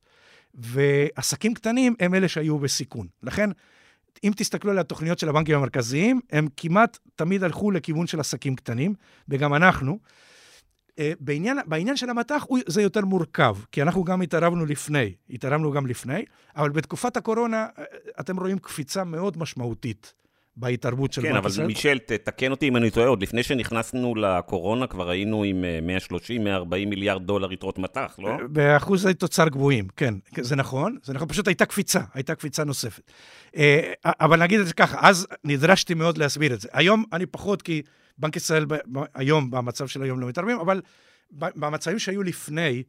ועסקים 0.53 1.53
קטנים 1.53 1.95
הם 1.99 2.15
אלה 2.15 2.27
שהיו 2.27 2.59
בסיכון. 2.59 3.07
לכן, 3.23 3.49
אם 4.23 4.31
תסתכלו 4.35 4.71
על 4.71 4.79
התוכניות 4.79 5.19
של 5.19 5.29
הבנקים 5.29 5.55
המרכזיים, 5.55 6.19
הם 6.31 6.47
כמעט 6.57 6.97
תמיד 7.15 7.43
הלכו 7.43 7.71
לכיוון 7.71 8.07
של 8.07 8.19
עסקים 8.19 8.55
קטנים, 8.55 8.93
וגם 9.29 9.53
אנחנו. 9.53 9.99
אה, 10.99 11.11
בעניין, 11.19 11.57
בעניין 11.65 11.97
של 11.97 12.09
המטח 12.09 12.45
זה 12.67 12.81
יותר 12.81 13.05
מורכב, 13.05 13.57
כי 13.71 13.81
אנחנו 13.81 14.03
גם 14.03 14.21
התערבנו 14.21 14.65
לפני, 14.65 15.13
התערבנו 15.29 15.71
גם 15.71 15.87
לפני, 15.87 16.25
אבל 16.55 16.69
בתקופת 16.69 17.17
הקורונה 17.17 17.67
אה, 17.77 17.83
אתם 18.19 18.39
רואים 18.39 18.59
קפיצה 18.59 19.03
מאוד 19.03 19.37
משמעותית 19.37 20.13
בהתערבות 20.59 21.13
של 21.13 21.21
כן, 21.21 21.33
בנק 21.33 21.45
ישראל. 21.45 21.55
כן, 21.55 21.61
אבל 21.61 21.67
מישל, 21.67 21.97
תקן 22.23 22.51
אותי 22.51 22.67
אם 22.67 22.77
אני 22.77 22.91
טועה, 22.91 23.07
עוד 23.07 23.23
לפני 23.23 23.43
שנכנסנו 23.43 24.15
לקורונה 24.15 24.87
כבר 24.87 25.09
היינו 25.09 25.43
עם 25.43 25.65
130-140 26.09 26.09
אה, 26.45 26.85
מיליארד 26.85 27.25
דולר 27.25 27.53
יתרות 27.53 27.79
מטח, 27.79 28.15
לא? 28.19 28.37
באחוזי 28.49 29.13
תוצר 29.13 29.47
גבוהים, 29.47 29.87
כן, 29.95 30.13
זה 30.41 30.55
נכון, 30.55 30.97
זה 31.03 31.13
נכון, 31.13 31.27
פשוט 31.27 31.47
הייתה 31.47 31.65
קפיצה, 31.65 31.99
הייתה 32.13 32.35
קפיצה 32.35 32.63
נוספת. 32.63 33.11
אבל 34.05 34.43
נגיד 34.43 34.59
את 34.59 34.67
זה 34.67 34.73
ככה, 34.73 34.97
אז 35.01 35.27
נדרשתי 35.43 35.93
מאוד 35.93 36.17
להסביר 36.17 36.53
את 36.53 36.61
זה. 36.61 36.69
היום 36.73 37.03
אני 37.13 37.25
פחות, 37.25 37.61
כי 37.61 37.81
בנק 38.17 38.35
ישראל 38.35 38.65
היום, 39.15 39.51
במצב 39.51 39.87
של 39.87 40.03
היום 40.03 40.19
לא 40.19 40.27
מתערבים, 40.27 40.59
אבל 40.59 40.81
במצבים 41.31 41.99
שהיו 41.99 42.23
לפני, 42.23 42.61
אה, 42.61 42.81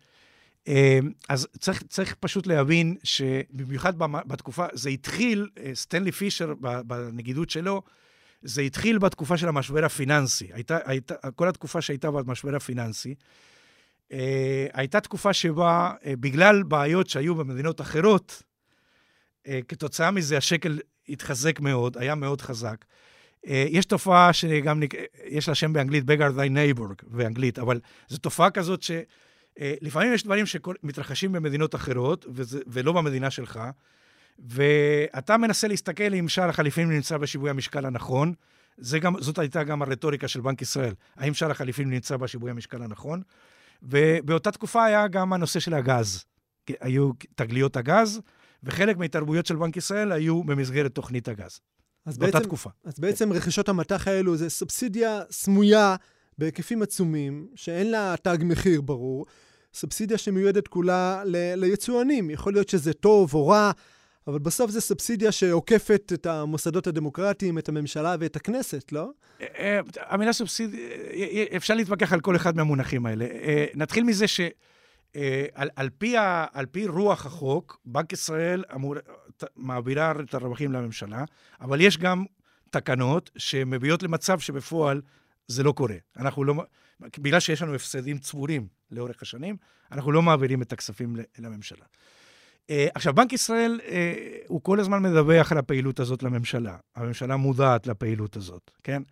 אז 1.29 1.49
צריך, 1.59 1.83
צריך 1.89 2.15
פשוט 2.21 2.47
להבין 2.47 2.97
שבמיוחד 3.05 3.99
בתקופה, 3.99 4.67
זה 4.73 4.91
התחיל, 4.91 5.49
אה, 5.59 5.71
סטנלי 5.75 6.13
פישר 6.13 6.55
בנגידות 6.85 7.51
שלו, 7.51 7.83
זה 8.43 8.63
התחיל 8.63 8.99
בתקופה 8.99 9.37
של 9.37 9.49
המשבר 9.49 9.85
הפיננסי. 9.85 10.49
הייתה, 10.53 10.79
הייתה, 10.85 11.15
כל 11.35 11.49
התקופה 11.49 11.81
שהייתה 11.81 12.11
במשבר 12.11 12.57
הפיננסי, 12.57 13.15
אה, 14.13 14.67
הייתה 14.73 15.01
תקופה 15.01 15.33
שבה, 15.33 15.93
בגלל 16.07 16.63
בעיות 16.63 17.09
שהיו 17.09 17.35
במדינות 17.35 17.81
אחרות, 17.81 18.43
כתוצאה 19.69 20.11
מזה 20.11 20.37
השקל 20.37 20.79
התחזק 21.09 21.61
מאוד, 21.61 21.99
היה 21.99 22.15
מאוד 22.15 22.41
חזק. 22.41 22.85
אה, 23.47 23.65
יש 23.69 23.85
תופעה 23.85 24.33
שגם, 24.33 24.83
יש 25.25 25.49
לה 25.49 25.55
שם 25.55 25.73
באנגלית, 25.73 26.05
בגר 26.05 26.29
thy 26.29 26.51
neighbor 26.51 27.05
באנגלית, 27.07 27.59
אבל 27.59 27.81
זו 28.09 28.19
תופעה 28.19 28.51
כזאת 28.51 28.83
שלפעמים 29.59 30.13
יש 30.13 30.25
דברים 30.25 30.47
שמתרחשים 30.47 31.33
במדינות 31.33 31.75
אחרות, 31.75 32.27
וזה, 32.29 32.61
ולא 32.67 32.93
במדינה 32.93 33.31
שלך, 33.31 33.61
ואתה 34.39 35.37
מנסה 35.37 35.69
להסתכל 35.69 36.15
אם 36.15 36.29
שער 36.29 36.49
החליפין 36.49 36.89
נמצא 36.89 37.17
בשיווי 37.17 37.51
המשקל 37.51 37.87
הנכון. 37.87 38.33
גם, 39.01 39.21
זאת 39.21 39.39
הייתה 39.39 39.65
גם 39.65 39.83
הרטוריקה 39.83 40.29
של 40.29 40.41
בנק 40.41 40.63
ישראל, 40.63 40.95
האם 41.17 41.35
שער 41.35 41.51
החליפין 41.51 41.91
נמצא 41.91 42.17
בשיווי 42.17 42.51
המשקל 42.51 42.83
הנכון. 42.83 43.23
ובאותה 43.83 44.51
תקופה 44.51 44.85
היה 44.85 45.09
גם 45.09 45.33
הנושא 45.33 45.61
של 45.61 45.75
הגז. 45.75 46.25
היו 46.81 47.11
תגליות 47.35 47.77
הגז, 47.77 48.21
וחלק 48.63 48.97
מהתערבויות 48.97 49.47
של 49.47 49.57
בנק 49.57 49.77
ישראל 49.77 50.13
היו 50.13 50.45
במסגרת 50.45 50.95
תוכנית 50.95 51.29
הגז. 51.29 51.61
אז 52.07 52.19
באותה 52.19 52.39
בעצם, 52.39 52.49
תקופה. 52.49 52.71
אז 52.85 53.01
בעצם 53.01 53.33
רכישות 53.33 53.69
המטח 53.69 54.09
האלו 54.09 54.37
זה 54.37 54.51
סובסידיה 54.51 55.21
סמויה 55.31 55.97
בהיקפים 56.41 56.83
עצומים, 56.83 57.47
שאין 57.55 57.91
לה 57.91 58.15
תג 58.23 58.39
מחיר 58.45 58.81
ברור, 58.81 59.27
סובסידיה 59.75 60.19
שמיועדת 60.19 60.69
כולה 60.69 61.23
ל- 61.25 61.55
ליצואנים. 61.55 62.31
יכול 62.31 62.53
להיות 62.53 62.69
שזה 62.69 62.93
טוב 62.93 63.35
או 63.35 63.49
רע, 63.49 63.71
אבל 64.27 64.39
בסוף 64.39 64.71
זו 64.71 64.81
סובסידיה 64.81 65.33
שעוקפת 65.33 66.13
את 66.15 66.27
המוסדות 66.27 66.87
הדמוקרטיים, 66.87 67.59
את 67.59 67.69
הממשלה 67.69 68.17
ואת 68.21 68.37
הכנסת, 68.37 68.93
לא? 68.93 69.11
אה, 69.41 69.47
אה, 69.59 69.81
המילה 70.07 70.33
סובסידיה, 70.33 70.81
אה, 71.13 71.45
אפשר 71.57 71.75
להתווכח 71.75 72.13
על 72.13 72.21
כל 72.21 72.37
אחד 72.37 72.57
מהמונחים 72.57 73.07
האלה. 73.07 73.27
נתחיל 73.75 74.05
מזה 74.05 74.29
ש... 74.29 74.41
על, 75.55 75.69
על, 75.77 75.91
פי 75.99 76.17
ה, 76.17 76.47
על 76.53 76.67
פי 76.67 76.87
רוח 76.87 77.27
החוק, 77.27 77.79
בנק 77.85 78.13
ישראל 78.13 78.65
אמור, 78.75 78.95
מעבירה 79.57 80.13
את 80.29 80.35
הרווחים 80.35 80.73
לממשלה, 80.73 81.25
אבל 81.61 81.81
יש 81.81 81.99
גם 81.99 82.25
תקנות 82.71 83.31
שמביאות 83.37 84.03
למצב 84.03 84.39
שבפועל 84.39 85.01
זה 85.49 85.63
לא 85.63 85.73
קורה. 85.73 85.97
אנחנו 86.17 86.45
לא... 86.45 86.55
בגלל 87.19 87.41
שיש 87.41 87.63
לנו 87.63 87.75
הפסדים 87.75 88.19
צבורים 88.19 88.69
לאורך 88.91 89.23
השנים, 89.23 89.57
אנחנו 89.93 90.13
לא 90.13 90.23
מעבירים 90.23 90.63
את 90.63 90.73
הכספים 90.73 91.17
לממשלה. 91.39 91.85
אה, 92.71 92.89
עכשיו, 92.95 93.15
בנק 93.15 93.33
ישראל, 93.33 93.81
אה, 93.85 94.15
הוא 94.47 94.61
כל 94.63 94.81
הזמן 94.81 95.03
מדווח 95.03 95.53
על 95.53 95.59
הפעילות 95.59 96.01
הזאת 96.01 96.23
לממשלה. 96.23 96.77
הממשלה 96.97 97.37
מודעת 97.37 97.87
לפעילות 97.87 98.37
הזאת, 98.37 98.71
כן? 98.85 99.03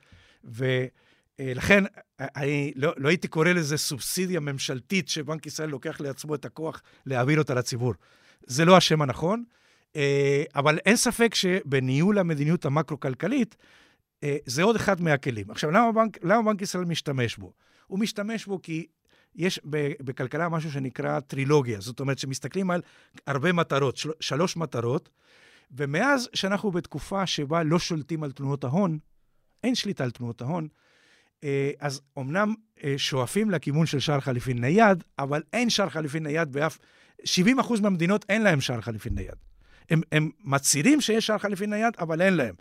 ולכן, 0.44 1.84
אה, 2.20 2.26
אני 2.36 2.72
לא, 2.76 2.92
לא 2.96 3.08
הייתי 3.08 3.28
קורא 3.28 3.48
לזה 3.48 3.76
סובסידיה 3.76 4.40
ממשלתית 4.40 5.08
שבנק 5.08 5.46
ישראל 5.46 5.68
לוקח 5.68 6.00
לעצמו 6.00 6.34
את 6.34 6.44
הכוח 6.44 6.82
להעביר 7.06 7.38
אותה 7.38 7.54
לציבור. 7.54 7.94
זה 8.46 8.64
לא 8.64 8.76
השם 8.76 9.02
הנכון. 9.02 9.44
אבל 10.54 10.78
אין 10.86 10.96
ספק 10.96 11.34
שבניהול 11.34 12.18
המדיניות 12.18 12.64
המקרו-כלכלית, 12.64 13.56
זה 14.46 14.62
עוד 14.62 14.76
אחד 14.76 15.00
מהכלים. 15.00 15.50
עכשיו, 15.50 15.70
למה 15.70 15.92
בנק, 15.92 16.24
למה 16.24 16.42
בנק 16.42 16.62
ישראל 16.62 16.84
משתמש 16.84 17.36
בו? 17.36 17.52
הוא 17.86 17.98
משתמש 17.98 18.46
בו 18.46 18.62
כי 18.62 18.86
יש 19.34 19.60
בכלכלה 20.00 20.48
משהו 20.48 20.72
שנקרא 20.72 21.20
טרילוגיה, 21.20 21.80
זאת 21.80 22.00
אומרת 22.00 22.18
שמסתכלים 22.18 22.70
על 22.70 22.82
הרבה 23.26 23.52
מטרות, 23.52 23.96
של, 23.96 24.10
שלוש 24.20 24.56
מטרות, 24.56 25.08
ומאז 25.70 26.28
שאנחנו 26.34 26.70
בתקופה 26.70 27.26
שבה 27.26 27.62
לא 27.62 27.78
שולטים 27.78 28.22
על 28.22 28.32
תנועות 28.32 28.64
ההון, 28.64 28.98
אין 29.64 29.74
שליטה 29.74 30.04
על 30.04 30.10
תנועות 30.10 30.42
ההון, 30.42 30.68
אה, 31.44 31.70
אז 31.80 32.00
אמנם 32.18 32.54
שואפים 32.96 33.50
לכיוון 33.50 33.86
של 33.86 33.98
שער 33.98 34.20
חליפין 34.20 34.60
נייד, 34.60 35.04
אבל 35.18 35.42
אין 35.52 35.70
שער 35.70 35.88
חליפין 35.88 36.22
נייד 36.22 36.52
באף... 36.52 36.78
70% 37.22 37.82
מהמדינות 37.82 38.24
אין 38.28 38.42
להם 38.42 38.60
שער 38.60 38.80
חליפין 38.80 39.14
נייד. 39.14 39.34
הם, 39.90 40.00
הם 40.12 40.30
מצהירים 40.44 41.00
שיש 41.00 41.26
שער 41.26 41.38
חליפין 41.38 41.70
נייד, 41.70 41.94
אבל 41.98 42.22
אין 42.22 42.34
להם. 42.34 42.54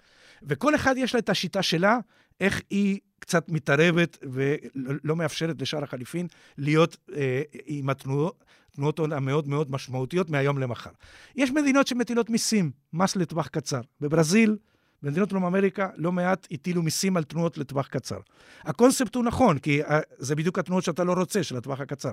וכל 0.44 0.76
אחד 0.76 0.96
יש 0.98 1.14
לה 1.14 1.20
את 1.20 1.30
השיטה 1.30 1.64
שלה, 1.64 1.98
איך 2.40 2.62
היא 2.70 3.00
קצת 3.20 3.50
מתערבת 3.50 4.18
ולא 4.22 5.16
מאפשרת 5.16 5.62
לשער 5.62 5.84
החליפין 5.84 6.28
להיות 6.58 6.98
אה, 7.16 7.42
עם 7.66 7.90
התנועות, 7.90 8.44
תנועות 8.76 9.00
הון 9.00 9.14
המאוד 9.14 9.48
מאוד 9.48 9.72
משמעותיות 9.72 10.30
מהיום 10.30 10.58
למחר. 10.58 10.90
יש 11.36 11.52
מדינות 11.52 11.88
שמטילות 11.88 12.30
מיסים, 12.30 12.72
מס 12.94 13.16
לטווח 13.16 13.48
קצר. 13.48 13.82
בברזיל, 14.02 14.58
במדינות 15.04 15.30
דרום 15.30 15.46
אמריקה, 15.46 15.90
לא 15.96 16.12
מעט 16.12 16.48
הטילו 16.52 16.82
מיסים 16.84 17.18
על 17.18 17.24
תנועות 17.24 17.58
לטווח 17.58 17.88
קצר. 17.88 18.20
הקונספט 18.64 19.16
הוא 19.16 19.24
נכון, 19.24 19.60
כי 19.60 19.84
אה, 19.84 20.00
זה 20.18 20.36
בדיוק 20.36 20.60
התנועות 20.60 20.84
שאתה 20.84 21.04
לא 21.04 21.14
רוצה, 21.14 21.44
של 21.44 21.58
הטווח 21.58 21.80
הקצר. 21.80 22.12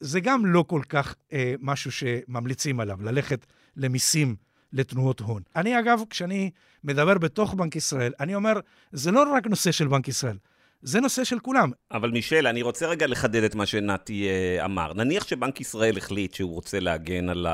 זה 0.00 0.20
גם 0.20 0.46
לא 0.46 0.64
כל 0.68 0.82
כך 0.88 1.14
אה, 1.32 1.54
משהו 1.60 1.92
שממליצים 1.92 2.80
עליו, 2.80 2.98
ללכת 3.02 3.46
למיסים 3.76 4.36
לתנועות 4.72 5.20
הון. 5.20 5.42
אני, 5.56 5.78
אגב, 5.78 6.02
כשאני 6.10 6.50
מדבר 6.84 7.18
בתוך 7.18 7.54
בנק 7.54 7.76
ישראל, 7.76 8.12
אני 8.20 8.34
אומר, 8.34 8.60
זה 8.92 9.10
לא 9.10 9.32
רק 9.32 9.46
נושא 9.46 9.72
של 9.72 9.88
בנק 9.88 10.08
ישראל, 10.08 10.36
זה 10.82 11.00
נושא 11.00 11.24
של 11.24 11.38
כולם. 11.38 11.70
אבל 11.90 12.10
מישל, 12.10 12.46
אני 12.46 12.62
רוצה 12.62 12.86
רגע 12.86 13.06
לחדד 13.06 13.42
את 13.42 13.54
מה 13.54 13.66
שנתי 13.66 14.28
אה, 14.28 14.64
אמר. 14.64 14.92
נניח 14.94 15.28
שבנק 15.28 15.60
ישראל 15.60 15.98
החליט 15.98 16.34
שהוא 16.34 16.54
רוצה 16.54 16.80
להגן 16.80 17.28
על 17.28 17.46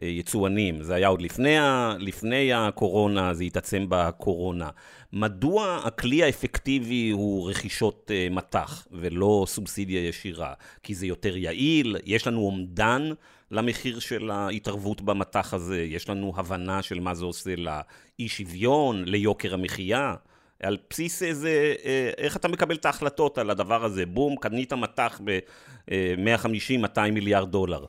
היצואנים, 0.00 0.82
זה 0.82 0.94
היה 0.94 1.08
עוד 1.08 1.22
לפני, 1.22 1.58
ה... 1.58 1.94
לפני 1.98 2.52
הקורונה, 2.52 3.34
זה 3.34 3.44
התעצם 3.44 3.86
בקורונה. 3.88 4.70
מדוע 5.12 5.80
הכלי 5.84 6.22
האפקטיבי 6.22 7.10
הוא 7.10 7.50
רכישות 7.50 8.10
אה, 8.14 8.28
מטח 8.30 8.86
ולא 8.92 9.44
סובסידיה 9.48 10.08
ישירה? 10.08 10.52
כי 10.82 10.94
זה 10.94 11.06
יותר 11.06 11.36
יעיל, 11.36 11.96
יש 12.04 12.26
לנו 12.26 12.40
אומדן 12.40 13.10
למחיר 13.50 13.98
של 13.98 14.30
ההתערבות 14.30 15.00
במטח 15.00 15.54
הזה, 15.54 15.80
יש 15.80 16.08
לנו 16.08 16.32
הבנה 16.36 16.82
של 16.82 17.00
מה 17.00 17.14
זה 17.14 17.24
עושה 17.24 17.54
לאי 17.56 18.28
שוויון, 18.28 19.04
ליוקר 19.04 19.54
המחיה. 19.54 20.14
על 20.62 20.76
בסיס 20.90 21.22
איזה, 21.22 21.74
אה, 21.84 22.10
איך 22.18 22.36
אתה 22.36 22.48
מקבל 22.48 22.74
את 22.74 22.84
ההחלטות 22.84 23.38
על 23.38 23.50
הדבר 23.50 23.84
הזה? 23.84 24.06
בום, 24.06 24.36
קנית 24.36 24.72
מטח 24.72 25.20
ב-150-200 25.24 27.10
מיליארד 27.12 27.50
דולר. 27.50 27.84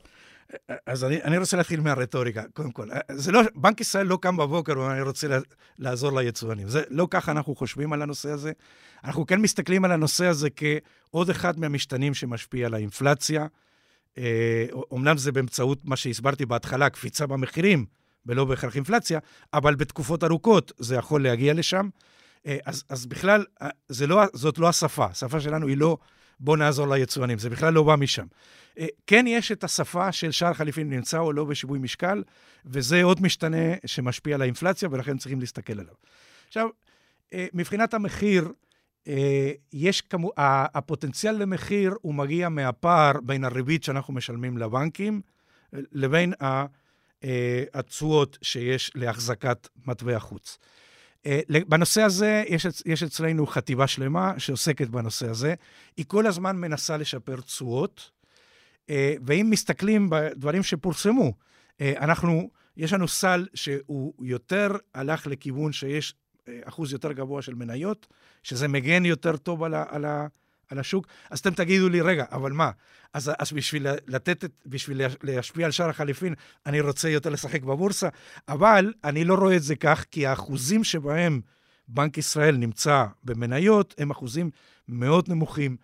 אז 0.86 1.04
אני, 1.04 1.22
אני 1.22 1.38
רוצה 1.38 1.56
להתחיל 1.56 1.80
מהרטוריקה, 1.80 2.42
קודם 2.54 2.70
כל. 2.70 2.88
זה 3.12 3.32
לא, 3.32 3.40
בנק 3.54 3.80
ישראל 3.80 4.06
לא 4.06 4.18
קם 4.22 4.36
בבוקר 4.36 4.72
ואומר, 4.78 4.92
אני 4.92 5.02
רוצה 5.02 5.38
לעזור 5.78 6.20
ליצואנים. 6.20 6.68
זה 6.68 6.82
לא 6.90 7.06
ככה 7.10 7.32
אנחנו 7.32 7.54
חושבים 7.54 7.92
על 7.92 8.02
הנושא 8.02 8.30
הזה. 8.30 8.52
אנחנו 9.04 9.26
כן 9.26 9.40
מסתכלים 9.40 9.84
על 9.84 9.92
הנושא 9.92 10.26
הזה 10.26 10.48
כעוד 10.50 11.30
אחד 11.30 11.60
מהמשתנים 11.60 12.14
שמשפיע 12.14 12.66
על 12.66 12.74
האינפלציה. 12.74 13.46
אומנם 14.90 15.16
זה 15.16 15.32
באמצעות 15.32 15.84
מה 15.84 15.96
שהסברתי 15.96 16.46
בהתחלה, 16.46 16.90
קפיצה 16.90 17.26
במחירים, 17.26 17.86
ולא 18.26 18.44
בהכרח 18.44 18.76
אינפלציה, 18.76 19.18
אבל 19.54 19.74
בתקופות 19.74 20.24
ארוכות 20.24 20.72
זה 20.78 20.96
יכול 20.96 21.22
להגיע 21.22 21.54
לשם. 21.54 21.88
אה, 22.46 22.58
אז, 22.66 22.84
אז 22.88 23.06
בכלל, 23.06 23.44
אה, 23.62 23.68
לא, 24.06 24.22
זאת 24.32 24.58
לא 24.58 24.68
השפה. 24.68 25.04
השפה 25.04 25.40
שלנו 25.40 25.66
היא 25.66 25.76
לא 25.76 25.96
בוא 26.40 26.56
נעזור 26.56 26.88
ליצואנים, 26.88 27.38
זה 27.38 27.50
בכלל 27.50 27.72
לא 27.72 27.82
בא 27.82 27.96
משם. 27.96 28.26
אה, 28.78 28.86
כן 29.06 29.24
יש 29.28 29.52
את 29.52 29.64
השפה 29.64 30.12
של 30.12 30.30
שער 30.30 30.54
חליפין 30.54 30.90
נמצא 30.90 31.18
או 31.18 31.32
לא 31.32 31.44
בשיווי 31.44 31.78
משקל, 31.78 32.22
וזה 32.64 33.02
עוד 33.02 33.22
משתנה 33.22 33.74
שמשפיע 33.86 34.34
על 34.34 34.42
האינפלציה, 34.42 34.88
ולכן 34.92 35.18
צריכים 35.18 35.40
להסתכל 35.40 35.72
עליו. 35.72 35.94
עכשיו, 36.48 36.68
מבחינת 37.34 37.94
המחיר, 37.94 38.48
יש 39.72 40.00
כמו, 40.00 40.30
הפוטנציאל 40.36 41.34
למחיר 41.34 41.94
הוא 42.02 42.14
מגיע 42.14 42.48
מהפער 42.48 43.12
בין 43.22 43.44
הריבית 43.44 43.84
שאנחנו 43.84 44.14
משלמים 44.14 44.58
לבנקים 44.58 45.20
לבין 45.72 46.32
התשואות 47.74 48.38
שיש 48.42 48.92
להחזקת 48.94 49.68
מטבע 49.86 50.18
חוץ. 50.18 50.58
אה, 51.26 51.40
בנושא 51.68 52.02
הזה 52.02 52.44
יש, 52.48 52.66
יש 52.86 53.02
אצלנו 53.02 53.46
חטיבה 53.46 53.86
שלמה 53.86 54.32
שעוסקת 54.38 54.88
בנושא 54.88 55.28
הזה. 55.28 55.54
היא 55.96 56.04
כל 56.08 56.26
הזמן 56.26 56.56
מנסה 56.56 56.96
לשפר 56.96 57.40
תשואות, 57.40 58.10
אה, 58.90 59.14
ואם 59.26 59.46
מסתכלים 59.50 60.10
בדברים 60.10 60.62
שפורסמו, 60.62 61.32
אה, 61.80 61.92
אנחנו, 61.96 62.50
יש 62.76 62.92
לנו 62.92 63.08
סל 63.08 63.46
שהוא 63.54 64.12
יותר 64.20 64.76
הלך 64.94 65.26
לכיוון 65.26 65.72
שיש 65.72 66.14
אחוז 66.64 66.92
יותר 66.92 67.12
גבוה 67.12 67.42
של 67.42 67.54
מניות, 67.54 68.06
שזה 68.42 68.68
מגן 68.68 69.04
יותר 69.04 69.36
טוב 69.36 69.62
על, 69.62 69.74
ה, 69.74 69.84
על, 69.88 70.04
ה, 70.04 70.26
על 70.68 70.78
השוק. 70.78 71.06
אז 71.30 71.38
אתם 71.38 71.54
תגידו 71.54 71.88
לי, 71.88 72.00
רגע, 72.00 72.24
אבל 72.32 72.52
מה? 72.52 72.70
אז, 73.14 73.30
אז 73.38 73.52
בשביל 73.52 73.86
לתת, 74.06 74.44
בשביל 74.66 75.00
להשפיע 75.22 75.66
על 75.66 75.72
שער 75.72 75.88
החליפין, 75.88 76.34
אני 76.66 76.80
רוצה 76.80 77.08
יותר 77.08 77.30
לשחק 77.30 77.62
בבורסה, 77.62 78.08
אבל 78.48 78.92
אני 79.04 79.24
לא 79.24 79.34
רואה 79.34 79.56
את 79.56 79.62
זה 79.62 79.76
כך, 79.76 80.04
כי 80.10 80.26
האחוזים 80.26 80.84
שבהם 80.84 81.40
בנק 81.88 82.18
ישראל 82.18 82.56
נמצא 82.56 83.04
במניות 83.24 83.94
הם 83.98 84.10
אחוזים 84.10 84.50
מאוד 84.88 85.28
נמוכים. 85.28 85.76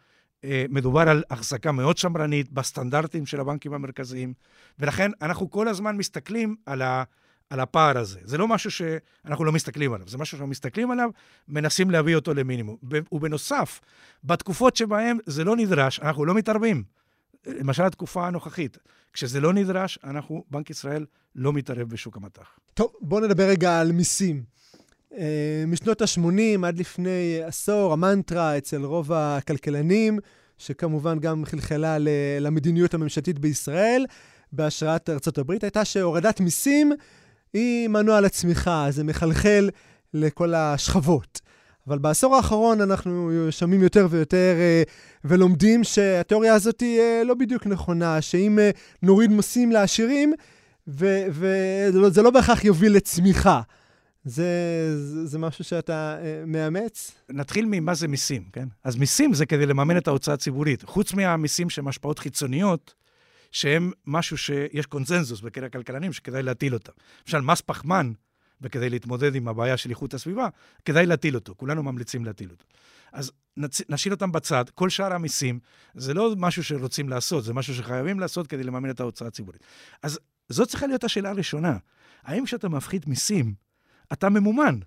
אה, 0.45 0.65
מדובר 0.69 1.01
על 1.01 1.25
החזקה 1.31 1.73
מאוד 1.73 1.99
שמרנית 1.99 2.53
בסטנדרטים 2.53 3.27
של 3.27 3.41
הבנקים 3.41 3.73
המרכזיים, 3.73 4.35
ולכן 4.79 5.11
אנחנו 5.23 5.51
כל 5.51 5.69
הזמן 5.69 5.97
מסתכלים 5.97 6.57
על 6.67 6.83
ה... 6.83 7.05
על 7.51 7.61
הפער 7.61 7.99
הזה. 7.99 8.21
זה 8.25 8.39
לא 8.39 8.49
משהו 8.49 8.71
שאנחנו 8.71 9.45
לא 9.45 9.53
מסתכלים 9.53 9.93
עליו, 9.93 10.09
זה 10.09 10.19
משהו 10.19 10.31
שאנחנו 10.31 10.51
מסתכלים 10.51 10.91
עליו, 10.91 11.11
מנסים 11.49 11.91
להביא 11.91 12.17
אותו 12.17 12.35
למינימום. 12.35 12.77
ובנוסף, 13.13 13.81
בתקופות 14.25 14.77
שבהן 14.77 15.19
זה 15.27 15.45
לא 15.45 15.57
נדרש, 15.57 16.01
אנחנו 16.01 16.25
לא 16.25 16.35
מתערבים. 16.35 16.85
למשל 17.47 17.83
התקופה 17.83 18.27
הנוכחית, 18.27 18.79
כשזה 19.13 19.41
לא 19.41 19.53
נדרש, 19.53 19.99
אנחנו, 20.05 20.45
בנק 20.51 20.71
ישראל, 20.71 21.07
לא 21.35 21.53
מתערב 21.53 21.89
בשוק 21.89 22.17
המטח. 22.17 22.59
טוב, 22.75 22.93
בואו 23.01 23.25
נדבר 23.25 23.49
רגע 23.49 23.81
על 23.81 23.93
מיסים. 23.93 24.43
אה, 25.19 25.65
משנות 25.67 26.03
ה-80 26.03 26.67
עד 26.67 26.79
לפני 26.79 27.41
עשור, 27.45 27.93
המנטרה 27.93 28.59
אצל 28.59 28.85
רוב 28.85 29.13
הכלכלנים, 29.13 30.19
שכמובן 30.59 31.19
גם 31.19 31.45
חלחלה 31.45 31.97
למדיניות 32.41 32.95
הממשלתית 32.95 33.39
בישראל, 33.39 34.07
בהשראת 34.53 35.11
ארצות 35.11 35.39
הברית, 35.39 35.65
הייתה 35.65 35.85
שהורדת 35.85 36.41
מיסים 36.41 36.93
היא 37.57 37.89
מנוע 37.89 38.21
לצמיחה, 38.21 38.87
זה 38.91 39.05
מחלחל 39.05 39.71
לכל 40.15 40.55
השכבות. 40.55 41.41
אבל 41.89 41.99
בעשור 41.99 42.37
האחרון 42.37 42.81
אנחנו 42.81 43.31
שומעים 43.51 43.83
יותר 43.83 44.07
ויותר 44.11 44.55
אה, 44.59 44.83
ולומדים 45.25 45.85
שהתיאוריה 45.85 46.55
הזאת 46.55 46.81
היא 46.81 47.01
אה, 47.01 47.23
לא 47.25 47.35
בדיוק 47.35 47.67
נכונה, 47.67 48.23
שאם 48.23 48.59
אה, 48.59 48.71
נוריד 49.03 49.31
מיסים 49.31 49.73
לעשירים, 49.73 50.33
וזה 50.89 52.23
לא 52.23 52.31
בהכרח 52.31 52.65
יוביל 52.65 52.93
לצמיחה. 52.93 53.61
זה, 54.25 54.45
זה, 54.97 55.27
זה 55.27 55.39
משהו 55.39 55.65
שאתה 55.65 56.19
אה, 56.23 56.43
מאמץ? 56.47 57.13
נתחיל 57.31 57.65
ממה 57.69 57.95
זה 57.95 58.09
מיסים, 58.09 58.43
כן? 58.53 58.69
אז 58.85 58.97
מיסים 58.97 59.35
זה 59.35 59.47
כדי 59.47 59.67
לממן 59.67 59.97
את 59.97 60.09
ההוצאה 60.09 60.35
הציבורית. 60.35 60.83
חוץ 60.83 61.15
מהמיסים 61.15 61.71
שהם 61.71 61.89
השפעות 61.89 62.19
חיצוניות, 62.19 62.95
שהם 63.53 63.93
משהו 64.07 64.39
שיש 64.39 64.87
קונצנזוס 64.87 65.41
בקרב 65.41 65.65
הכלכלנים 65.65 66.13
שכדאי 66.13 66.43
להטיל 66.43 66.75
אותם. 66.75 66.93
למשל, 67.27 67.41
מס 67.41 67.61
פחמן, 67.61 68.13
וכדי 68.61 68.91
להתמודד 68.91 69.35
עם 69.35 69.49
הבעיה 69.49 69.77
של 69.77 69.91
איכות 69.91 70.15
הסביבה, 70.15 70.49
כדאי 70.85 71.07
להטיל 71.07 71.35
אותו, 71.35 71.55
כולנו 71.57 71.83
ממליצים 71.83 72.25
להטיל 72.25 72.51
אותו. 72.51 72.65
אז 73.13 73.33
נצ... 73.57 73.81
נשאיר 73.89 74.15
אותם 74.15 74.33
בצד, 74.33 74.65
כל 74.75 74.89
שאר 74.89 75.13
המיסים 75.13 75.59
זה 75.95 76.15
לא 76.15 76.35
משהו 76.37 76.65
שרוצים 76.65 77.09
לעשות, 77.09 77.45
זה 77.45 77.55
משהו 77.55 77.75
שחייבים 77.75 78.21
לעשות 78.21 78.47
כדי 78.47 78.65
לממן 78.65 78.91
את 78.91 79.01
ההוצאה 79.01 79.29
הציבורית. 79.29 79.63
אז 80.03 80.19
זאת 80.49 80.69
צריכה 80.69 80.87
להיות 80.87 81.05
השאלה 81.05 81.31
הראשונה. 81.31 81.77
האם 82.23 82.45
כשאתה 82.45 82.69
מפחית 82.69 83.07
מיסים, 83.07 83.55
אתה 84.13 84.29
ממומן? 84.29 84.79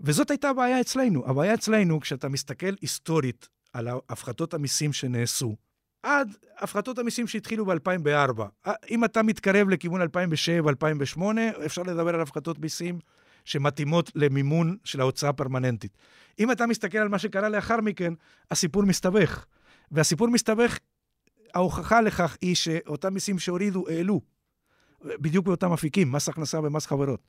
וזאת 0.00 0.30
הייתה 0.30 0.48
הבעיה 0.48 0.80
אצלנו. 0.80 1.30
הבעיה 1.30 1.54
אצלנו, 1.54 2.00
כשאתה 2.00 2.28
מסתכל 2.28 2.74
היסטורית 2.80 3.48
על 3.72 3.88
הפחתות 4.08 4.54
המיסים 4.54 4.92
שנעשו, 4.92 5.56
עד 6.02 6.36
הפחתות 6.58 6.98
המיסים 6.98 7.26
שהתחילו 7.26 7.66
ב-2004. 7.66 8.70
אם 8.90 9.04
אתה 9.04 9.22
מתקרב 9.22 9.68
לכיוון 9.68 10.02
2007-2008, 10.02 11.20
אפשר 11.66 11.82
לדבר 11.82 12.14
על 12.14 12.20
הפחתות 12.20 12.58
מיסים 12.58 12.98
שמתאימות 13.44 14.10
למימון 14.14 14.76
של 14.84 15.00
ההוצאה 15.00 15.30
הפרמננטית. 15.30 15.96
אם 16.38 16.52
אתה 16.52 16.66
מסתכל 16.66 16.98
על 16.98 17.08
מה 17.08 17.18
שקרה 17.18 17.48
לאחר 17.48 17.80
מכן, 17.80 18.14
הסיפור 18.50 18.82
מסתבך. 18.82 19.44
והסיפור 19.90 20.28
מסתבך, 20.28 20.78
ההוכחה 21.54 22.00
לכך 22.00 22.36
היא 22.40 22.54
שאותם 22.54 23.14
מיסים 23.14 23.38
שהורידו, 23.38 23.88
העלו. 23.88 24.20
בדיוק 25.04 25.46
באותם 25.46 25.72
אפיקים, 25.72 26.12
מס 26.12 26.28
הכנסה 26.28 26.60
ומס 26.60 26.86
חברות. 26.86 27.20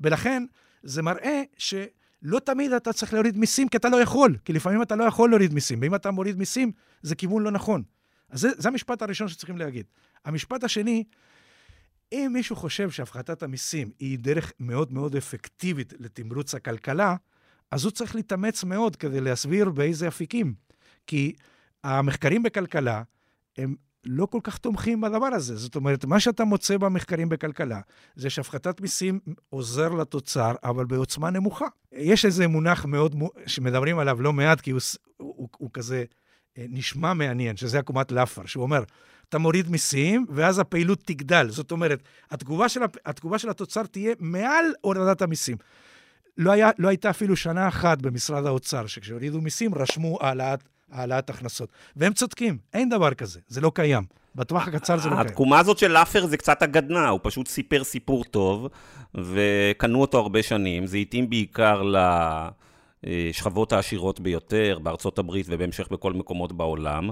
ולכן, 0.00 0.44
זה 0.82 1.02
מראה 1.02 1.42
ש... 1.58 1.74
לא 2.22 2.38
תמיד 2.38 2.72
אתה 2.72 2.92
צריך 2.92 3.14
להוריד 3.14 3.36
מיסים, 3.36 3.68
כי 3.68 3.76
אתה 3.76 3.88
לא 3.88 3.96
יכול, 3.96 4.36
כי 4.44 4.52
לפעמים 4.52 4.82
אתה 4.82 4.96
לא 4.96 5.04
יכול 5.04 5.30
להוריד 5.30 5.54
מיסים, 5.54 5.78
ואם 5.82 5.94
אתה 5.94 6.10
מוריד 6.10 6.38
מיסים, 6.38 6.72
זה 7.02 7.14
כיוון 7.14 7.42
לא 7.42 7.50
נכון. 7.50 7.82
אז 8.32 8.40
זה, 8.40 8.48
זה 8.56 8.68
המשפט 8.68 9.02
הראשון 9.02 9.28
שצריכים 9.28 9.56
להגיד. 9.56 9.86
המשפט 10.24 10.64
השני, 10.64 11.04
אם 12.12 12.30
מישהו 12.32 12.56
חושב 12.56 12.90
שהפחתת 12.90 13.42
המיסים 13.42 13.90
היא 13.98 14.18
דרך 14.18 14.52
מאוד 14.60 14.92
מאוד 14.92 15.16
אפקטיבית 15.16 15.92
לתמרוץ 15.98 16.54
הכלכלה, 16.54 17.16
אז 17.70 17.84
הוא 17.84 17.90
צריך 17.92 18.14
להתאמץ 18.14 18.64
מאוד 18.64 18.96
כדי 18.96 19.20
להסביר 19.20 19.70
באיזה 19.70 20.08
אפיקים. 20.08 20.54
כי 21.06 21.32
המחקרים 21.84 22.42
בכלכלה 22.42 23.02
הם 23.58 23.74
לא 24.04 24.26
כל 24.26 24.40
כך 24.42 24.58
תומכים 24.58 25.00
בדבר 25.00 25.26
הזה. 25.26 25.56
זאת 25.56 25.76
אומרת, 25.76 26.04
מה 26.04 26.20
שאתה 26.20 26.44
מוצא 26.44 26.76
במחקרים 26.76 27.28
בכלכלה, 27.28 27.80
זה 28.16 28.30
שהפחתת 28.30 28.80
מיסים 28.80 29.20
עוזר 29.50 29.88
לתוצר, 29.88 30.54
אבל 30.64 30.84
בעוצמה 30.84 31.30
נמוכה. 31.30 31.66
יש 31.92 32.24
איזה 32.24 32.48
מונח 32.48 32.84
מאוד, 32.84 33.16
שמדברים 33.46 33.98
עליו 33.98 34.22
לא 34.22 34.32
מעט, 34.32 34.60
כי 34.60 34.70
הוא, 34.70 34.80
הוא, 35.16 35.34
הוא, 35.36 35.48
הוא 35.58 35.70
כזה 35.72 36.04
נשמע 36.58 37.14
מעניין, 37.14 37.56
שזה 37.56 37.78
עקומת 37.78 38.12
לאפר, 38.12 38.46
שהוא 38.46 38.62
אומר, 38.62 38.82
אתה 39.28 39.38
מוריד 39.38 39.70
מיסים, 39.70 40.26
ואז 40.28 40.58
הפעילות 40.58 40.98
תגדל. 41.04 41.48
זאת 41.50 41.72
אומרת, 41.72 42.02
התגובה 42.30 42.68
של, 42.68 42.80
התגובה 43.06 43.38
של 43.38 43.50
התוצר 43.50 43.82
תהיה 43.82 44.14
מעל 44.20 44.64
הורדת 44.80 45.22
המיסים. 45.22 45.56
לא, 46.38 46.50
היה, 46.50 46.70
לא 46.78 46.88
הייתה 46.88 47.10
אפילו 47.10 47.36
שנה 47.36 47.68
אחת 47.68 48.02
במשרד 48.02 48.46
האוצר, 48.46 48.86
שכשהורידו 48.86 49.40
מיסים 49.40 49.74
רשמו 49.74 50.18
העלאת, 50.20 50.60
העלאת 50.90 51.30
הכנסות. 51.30 51.68
והם 51.96 52.12
צודקים, 52.12 52.58
אין 52.74 52.88
דבר 52.88 53.14
כזה, 53.14 53.40
זה 53.48 53.60
לא 53.60 53.72
קיים. 53.74 54.04
בטווח 54.34 54.68
הקצר 54.68 54.98
זה 54.98 55.08
לא 55.08 55.14
קיים. 55.14 55.26
התקומה 55.26 55.58
הזאת 55.58 55.78
של 55.78 55.88
לאפר 55.88 56.26
זה 56.26 56.36
קצת 56.36 56.62
הגדנה, 56.62 57.08
הוא 57.08 57.20
פשוט 57.22 57.48
סיפר 57.48 57.84
סיפור 57.84 58.24
טוב, 58.24 58.68
וקנו 59.14 60.00
אותו 60.00 60.18
הרבה 60.18 60.42
שנים, 60.42 60.86
זה 60.86 60.96
התאים 60.96 61.30
בעיקר 61.30 61.82
ל... 61.82 61.96
השכבות 63.30 63.72
העשירות 63.72 64.20
ביותר, 64.20 64.78
בארצות 64.82 65.18
הברית 65.18 65.46
ובהמשך 65.48 65.88
בכל 65.90 66.12
מקומות 66.12 66.52
בעולם, 66.52 67.10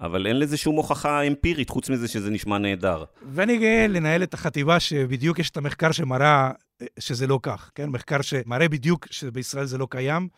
אבל 0.00 0.26
אין 0.26 0.38
לזה 0.38 0.56
שום 0.56 0.76
הוכחה 0.76 1.22
אמפירית, 1.22 1.70
חוץ 1.70 1.90
מזה 1.90 2.08
שזה 2.08 2.30
נשמע 2.30 2.58
נהדר. 2.58 3.04
ואני 3.26 3.58
גאה 3.58 3.86
לנהל 3.86 4.22
את 4.22 4.34
החטיבה 4.34 4.80
שבדיוק 4.80 5.38
יש 5.38 5.50
את 5.50 5.56
המחקר 5.56 5.92
שמראה 5.92 6.50
אה, 6.82 6.86
שזה 6.98 7.26
לא 7.26 7.38
כך, 7.42 7.70
כן? 7.74 7.88
מחקר 7.88 8.22
שמראה 8.22 8.68
בדיוק 8.68 9.06
שבישראל 9.10 9.64
זה 9.64 9.78
לא 9.78 9.86
קיים. 9.90 10.28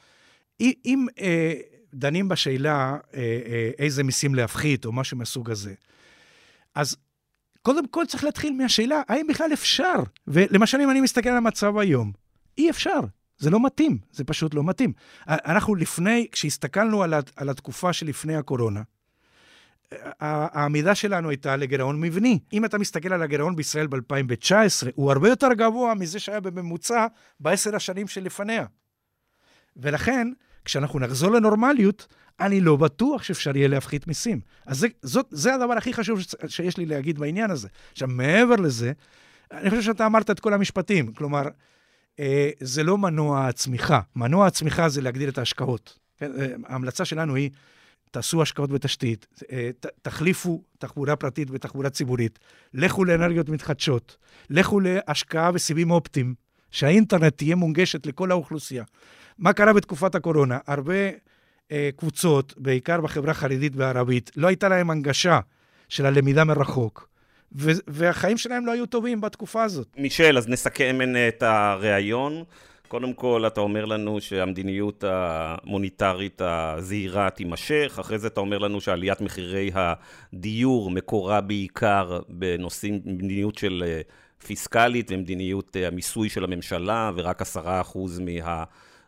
אם 0.61 1.07
אה, 1.21 1.55
דנים 1.95 2.29
בשאלה 2.29 2.97
אה, 3.15 3.21
אה, 3.21 3.71
איזה 3.79 4.03
מיסים 4.03 4.35
להפחית 4.35 4.85
או 4.85 4.93
משהו 4.93 5.17
מהסוג 5.17 5.51
הזה, 5.51 5.75
אז 6.75 6.97
קודם 7.63 7.89
כל 7.89 8.05
צריך 8.07 8.25
להתחיל 8.25 8.53
מהשאלה, 8.53 9.03
האם 9.09 9.27
בכלל 9.27 9.53
אפשר? 9.53 9.95
ולמשל, 10.27 10.81
אם 10.81 10.91
אני 10.91 11.01
מסתכל 11.01 11.29
על 11.29 11.37
המצב 11.37 11.79
היום, 11.79 12.13
אי 12.59 12.71
אפשר. 12.71 13.01
זה 13.39 13.51
לא 13.51 13.65
מתאים, 13.65 13.99
זה 14.13 14.25
פשוט 14.25 14.55
לא 14.55 14.65
מתאים. 14.65 14.93
אנחנו 15.29 15.75
לפני, 15.75 16.27
כשהסתכלנו 16.33 17.03
על, 17.03 17.15
על 17.37 17.49
התקופה 17.49 17.93
שלפני 17.93 18.37
הקורונה, 18.37 18.83
העמידה 20.21 20.95
שלנו 20.95 21.31
הייתה 21.31 21.57
לגירעון 21.57 22.01
מבני. 22.01 22.39
אם 22.53 22.65
אתה 22.65 22.79
מסתכל 22.79 23.13
על 23.13 23.23
הגירעון 23.23 23.57
בישראל 23.57 23.87
ב-2019, 23.87 24.89
הוא 24.95 25.13
הרבה 25.13 25.29
יותר 25.29 25.49
גבוה 25.53 25.95
מזה 25.95 26.19
שהיה 26.19 26.41
בממוצע 26.41 27.07
בעשר 27.41 27.77
השנים 27.77 28.09
שלפניה. 28.09 28.67
ולכן, 29.77 30.29
כשאנחנו 30.65 30.99
נחזור 30.99 31.31
לנורמליות, 31.31 32.07
אני 32.41 32.61
לא 32.61 32.77
בטוח 32.77 33.23
שאפשר 33.23 33.57
יהיה 33.57 33.69
להפחית 33.69 34.07
מיסים. 34.07 34.41
אז 34.67 34.79
זה, 34.79 34.87
זאת, 35.03 35.27
זה 35.31 35.55
הדבר 35.55 35.73
הכי 35.73 35.93
חשוב 35.93 36.21
שיש 36.47 36.77
לי 36.77 36.87
להגיד 36.87 37.19
בעניין 37.19 37.51
הזה. 37.51 37.69
עכשיו, 37.93 38.09
מעבר 38.09 38.57
לזה, 38.57 38.93
אני 39.53 39.71
חושב 39.71 39.83
שאתה 39.83 40.07
אמרת 40.07 40.31
את 40.31 40.41
כל 40.41 40.55
המשפטים. 40.55 41.13
כלומר, 41.13 41.43
אה, 41.43 41.51
זה 42.61 42.83
לא 42.83 42.99
מנוע 42.99 43.47
הצמיחה. 43.47 44.01
מנוע 44.17 44.47
הצמיחה 44.47 44.89
זה 44.89 45.01
להגדיל 45.01 45.29
את 45.29 45.39
ההשקעות. 45.39 45.99
כן? 46.19 46.33
אה, 46.41 46.47
ההמלצה 46.67 47.05
שלנו 47.05 47.35
היא, 47.35 47.51
תעשו 48.11 48.43
השקעות 48.43 48.71
בתשתית, 48.71 49.27
אה, 49.53 49.71
ת, 49.81 49.87
תחליפו 50.03 50.63
תחבורה 50.79 51.17
פרטית 51.17 51.51
בתחבורה 51.51 51.91
ציבורית, 51.91 52.39
לכו 52.75 53.05
לאנרגיות 53.05 53.49
מתחדשות, 53.49 54.17
לכו 54.51 54.81
להשקעה 54.81 55.53
בסיבים 55.53 55.91
אופטיים, 55.91 56.35
שהאינטרנט 56.71 57.37
תהיה 57.37 57.57
מונגשת 57.57 58.07
לכל 58.07 58.31
האוכלוסייה. 58.31 58.85
מה 59.39 59.53
קרה 59.53 59.73
בתקופת 59.73 60.15
הקורונה? 60.15 60.59
הרבה 60.67 61.11
אה, 61.73 61.91
קבוצות, 61.97 62.55
בעיקר 62.57 63.01
בחברה 63.01 63.31
החרדית 63.31 63.73
והערבית, 63.77 64.31
לא 64.37 64.47
הייתה 64.47 64.69
להם 64.69 64.91
הנגשה 64.91 65.41
של 65.89 66.07
הלמידה 66.07 66.45
מרחוק. 66.45 67.09
והחיים 67.89 68.39
שלהם 68.39 68.67
לא 68.67 68.73
היו 68.73 68.87
טובים 68.87 69.21
בתקופה 69.21 69.63
הזאת. 69.63 69.89
מישל, 69.97 70.39
אז 70.39 70.49
נסכם 70.49 70.99
את 71.29 71.43
הריאיון. 71.43 72.45
קודם 72.89 73.13
כל, 73.13 73.45
אתה 73.47 73.61
אומר 73.61 73.85
לנו 73.85 74.21
שהמדיניות 74.21 75.05
המוניטרית 75.07 76.41
הזהירה 76.45 77.31
תימשך, 77.31 77.97
אחרי 78.01 78.19
זה 78.19 78.27
אתה 78.27 78.41
אומר 78.41 78.59
לנו 78.59 78.81
שעליית 78.81 79.21
מחירי 79.21 79.71
הדיור 79.75 80.91
מקורה 80.91 81.41
בעיקר 81.41 82.21
בנושאים, 82.29 83.01
מדיניות 83.05 83.59
של 83.59 83.85
אה, 83.87 84.01
פיסקלית 84.47 85.11
ומדיניות 85.11 85.77
אה, 85.77 85.89
המיסוי 85.89 86.29
של 86.29 86.45
הממשלה, 86.45 87.11
ורק 87.15 87.43
עשרה 87.43 87.81
אחוז 87.81 88.19
מה... 88.19 88.65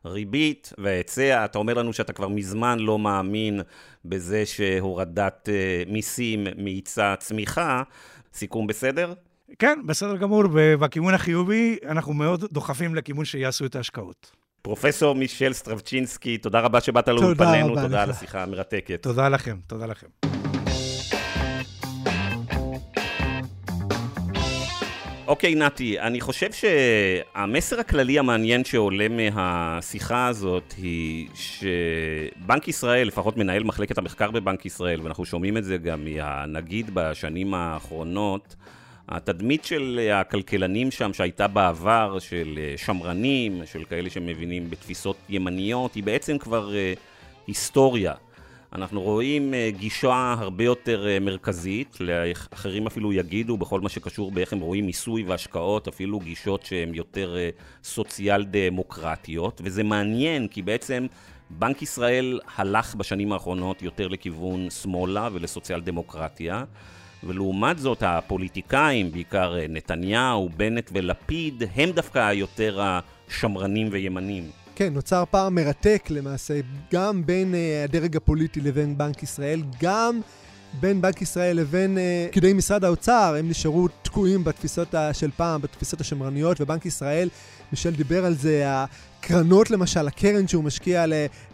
ריבית 0.06 0.72
והיצע, 0.78 1.44
אתה 1.44 1.58
אומר 1.58 1.74
לנו 1.74 1.92
שאתה 1.92 2.12
כבר 2.12 2.28
מזמן 2.28 2.78
לא 2.78 2.98
מאמין 2.98 3.60
בזה 4.04 4.46
שהורדת 4.46 5.48
אה, 5.48 5.82
מיסים 5.86 6.46
מאיצה 6.56 7.14
צמיחה. 7.18 7.82
סיכום 8.36 8.66
בסדר? 8.66 9.14
כן, 9.58 9.78
בסדר 9.86 10.16
גמור, 10.16 10.44
ובכיוון 10.52 11.14
החיובי 11.14 11.76
אנחנו 11.88 12.12
מאוד 12.12 12.44
דוחפים 12.52 12.94
לכיוון 12.94 13.24
שיעשו 13.24 13.66
את 13.66 13.76
ההשקעות. 13.76 14.30
פרופסור 14.62 15.14
מישל 15.14 15.52
סטרבצ'ינסקי, 15.52 16.38
תודה 16.38 16.60
רבה 16.60 16.80
שבאת 16.80 17.08
לאולפנינו, 17.08 17.68
תודה, 17.68 17.82
תודה 17.82 18.02
על 18.02 18.10
השיחה 18.10 18.42
המרתקת. 18.42 19.02
תודה 19.02 19.28
לכם, 19.28 19.56
תודה 19.66 19.86
לכם. 19.86 20.35
אוקיי, 25.26 25.54
נתי, 25.54 26.00
אני 26.00 26.20
חושב 26.20 26.48
שהמסר 26.52 27.80
הכללי 27.80 28.18
המעניין 28.18 28.64
שעולה 28.64 29.06
מהשיחה 29.08 30.26
הזאת 30.26 30.74
היא 30.78 31.28
שבנק 31.34 32.68
ישראל, 32.68 33.06
לפחות 33.06 33.36
מנהל 33.36 33.64
מחלקת 33.64 33.98
המחקר 33.98 34.30
בבנק 34.30 34.66
ישראל, 34.66 35.00
ואנחנו 35.00 35.24
שומעים 35.24 35.56
את 35.56 35.64
זה 35.64 35.76
גם 35.76 36.04
מהנגיד 36.04 36.90
בשנים 36.94 37.54
האחרונות, 37.54 38.56
התדמית 39.08 39.64
של 39.64 40.10
הכלכלנים 40.12 40.90
שם 40.90 41.12
שהייתה 41.12 41.48
בעבר, 41.48 42.18
של 42.18 42.58
שמרנים, 42.76 43.62
של 43.72 43.84
כאלה 43.84 44.10
שמבינים 44.10 44.70
בתפיסות 44.70 45.16
ימניות, 45.28 45.94
היא 45.94 46.04
בעצם 46.04 46.38
כבר 46.38 46.74
אה, 46.74 46.92
היסטוריה. 47.46 48.14
אנחנו 48.76 49.02
רואים 49.02 49.54
אה, 49.54 49.70
גישה 49.78 50.34
הרבה 50.38 50.64
יותר 50.64 51.06
אה, 51.06 51.20
מרכזית, 51.20 51.96
לאחרים 52.00 52.86
אפילו 52.86 53.12
יגידו 53.12 53.56
בכל 53.56 53.80
מה 53.80 53.88
שקשור 53.88 54.30
באיך 54.30 54.52
הם 54.52 54.60
רואים 54.60 54.86
מיסוי 54.86 55.22
והשקעות, 55.22 55.88
אפילו 55.88 56.18
גישות 56.20 56.64
שהן 56.64 56.94
יותר 56.94 57.36
אה, 57.36 57.50
סוציאל 57.84 58.44
דמוקרטיות, 58.44 59.60
וזה 59.64 59.82
מעניין 59.82 60.48
כי 60.48 60.62
בעצם 60.62 61.06
בנק 61.50 61.82
ישראל 61.82 62.40
הלך 62.56 62.94
בשנים 62.94 63.32
האחרונות 63.32 63.82
יותר 63.82 64.08
לכיוון 64.08 64.70
שמאלה 64.70 65.28
ולסוציאל 65.32 65.80
דמוקרטיה. 65.80 66.64
ולעומת 67.24 67.78
זאת 67.78 68.02
הפוליטיקאים, 68.02 69.12
בעיקר 69.12 69.54
נתניהו, 69.68 70.48
בנט 70.56 70.90
ולפיד, 70.92 71.62
הם 71.74 71.90
דווקא 71.90 72.18
היותר 72.18 72.80
השמרנים 72.80 73.88
וימנים. 73.90 74.65
כן, 74.76 74.94
נוצר 74.94 75.24
פער 75.30 75.48
מרתק 75.48 76.06
למעשה, 76.10 76.60
גם 76.92 77.26
בין 77.26 77.54
uh, 77.54 77.84
הדרג 77.84 78.16
הפוליטי 78.16 78.60
לבין 78.60 78.98
בנק 78.98 79.22
ישראל, 79.22 79.62
גם 79.82 80.20
בין 80.80 81.00
בנק 81.00 81.22
ישראל 81.22 81.56
לבין 81.56 81.98
uh, 81.98 82.30
פקידי 82.30 82.52
משרד 82.52 82.84
האוצר, 82.84 83.34
הם 83.38 83.48
נשארו 83.48 83.88
תקועים 84.02 84.44
בתפיסות 84.44 84.94
של 85.12 85.30
פעם, 85.36 85.60
בתפיסות 85.60 86.00
השמרניות, 86.00 86.60
ובנק 86.60 86.86
ישראל, 86.86 87.28
מישל 87.72 87.90
דיבר 87.90 88.24
על 88.24 88.34
זה, 88.34 88.62
הקרנות 88.66 89.70
למשל, 89.70 90.06
הקרן 90.06 90.48
שהוא 90.48 90.64
משקיע, 90.64 91.04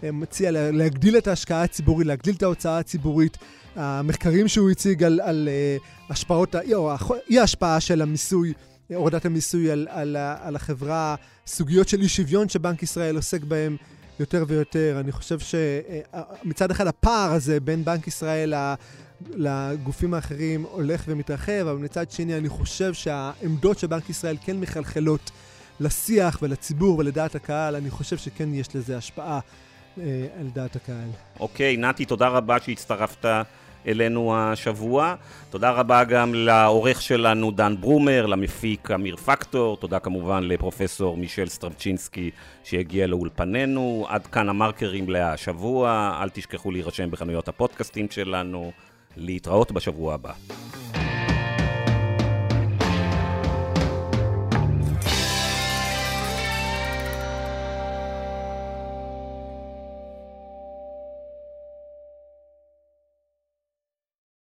מציע 0.02 0.50
להגדיל 0.50 1.16
את 1.18 1.26
ההשקעה 1.26 1.62
הציבורית, 1.62 2.06
להגדיל 2.06 2.34
את 2.34 2.42
ההוצאה 2.42 2.78
הציבורית. 2.78 3.38
המחקרים 3.76 4.48
שהוא 4.48 4.70
הציג 4.70 5.04
על, 5.04 5.20
על 5.24 5.48
uh, 5.78 6.12
השפעות, 6.12 6.54
או 6.74 6.92
אי 7.30 7.38
ההשפעה 7.38 7.80
של 7.80 8.02
המיסוי 8.02 8.52
הורדת 8.94 9.24
המיסוי 9.24 9.70
על, 9.70 9.88
על, 9.90 10.16
על 10.16 10.56
החברה, 10.56 11.14
סוגיות 11.46 11.88
של 11.88 12.00
אי 12.00 12.08
שוויון 12.08 12.48
שבנק 12.48 12.82
ישראל 12.82 13.16
עוסק 13.16 13.44
בהן 13.44 13.76
יותר 14.20 14.44
ויותר. 14.48 14.96
אני 15.00 15.12
חושב 15.12 15.38
שמצד 15.38 16.70
אחד 16.70 16.86
הפער 16.86 17.32
הזה 17.32 17.60
בין 17.60 17.84
בנק 17.84 18.06
ישראל 18.06 18.54
לגופים 19.34 20.14
האחרים 20.14 20.62
הולך 20.62 21.04
ומתרחב, 21.08 21.66
אבל 21.66 21.78
מצד 21.78 22.10
שני 22.10 22.38
אני 22.38 22.48
חושב 22.48 22.94
שהעמדות 22.94 23.78
של 23.78 23.86
בנק 23.86 24.10
ישראל 24.10 24.36
כן 24.44 24.60
מחלחלות 24.60 25.30
לשיח 25.80 26.38
ולציבור 26.42 26.98
ולדעת 26.98 27.34
הקהל, 27.34 27.76
אני 27.76 27.90
חושב 27.90 28.16
שכן 28.16 28.54
יש 28.54 28.76
לזה 28.76 28.96
השפעה 28.96 29.40
אה, 29.98 30.26
על 30.40 30.48
דעת 30.54 30.76
הקהל. 30.76 31.08
אוקיי, 31.40 31.76
נתי, 31.76 32.04
תודה 32.04 32.28
רבה 32.28 32.56
שהצטרפת. 32.60 33.24
אלינו 33.86 34.36
השבוע. 34.36 35.14
תודה 35.50 35.70
רבה 35.70 36.04
גם 36.04 36.34
לעורך 36.34 37.02
שלנו 37.02 37.50
דן 37.50 37.74
ברומר, 37.80 38.26
למפיק 38.26 38.90
אמיר 38.90 39.16
פקטור, 39.16 39.76
תודה 39.76 39.98
כמובן 39.98 40.44
לפרופסור 40.44 41.16
מישל 41.16 41.48
סטרבצ'ינסקי 41.48 42.30
שהגיע 42.64 43.06
לאולפנינו. 43.06 44.06
עד 44.08 44.26
כאן 44.26 44.48
המרקרים 44.48 45.10
להשבוע, 45.10 46.18
אל 46.22 46.28
תשכחו 46.28 46.70
להירשם 46.70 47.10
בחנויות 47.10 47.48
הפודקאסטים 47.48 48.06
שלנו. 48.10 48.72
להתראות 49.16 49.72
בשבוע 49.72 50.14
הבא. 50.14 50.32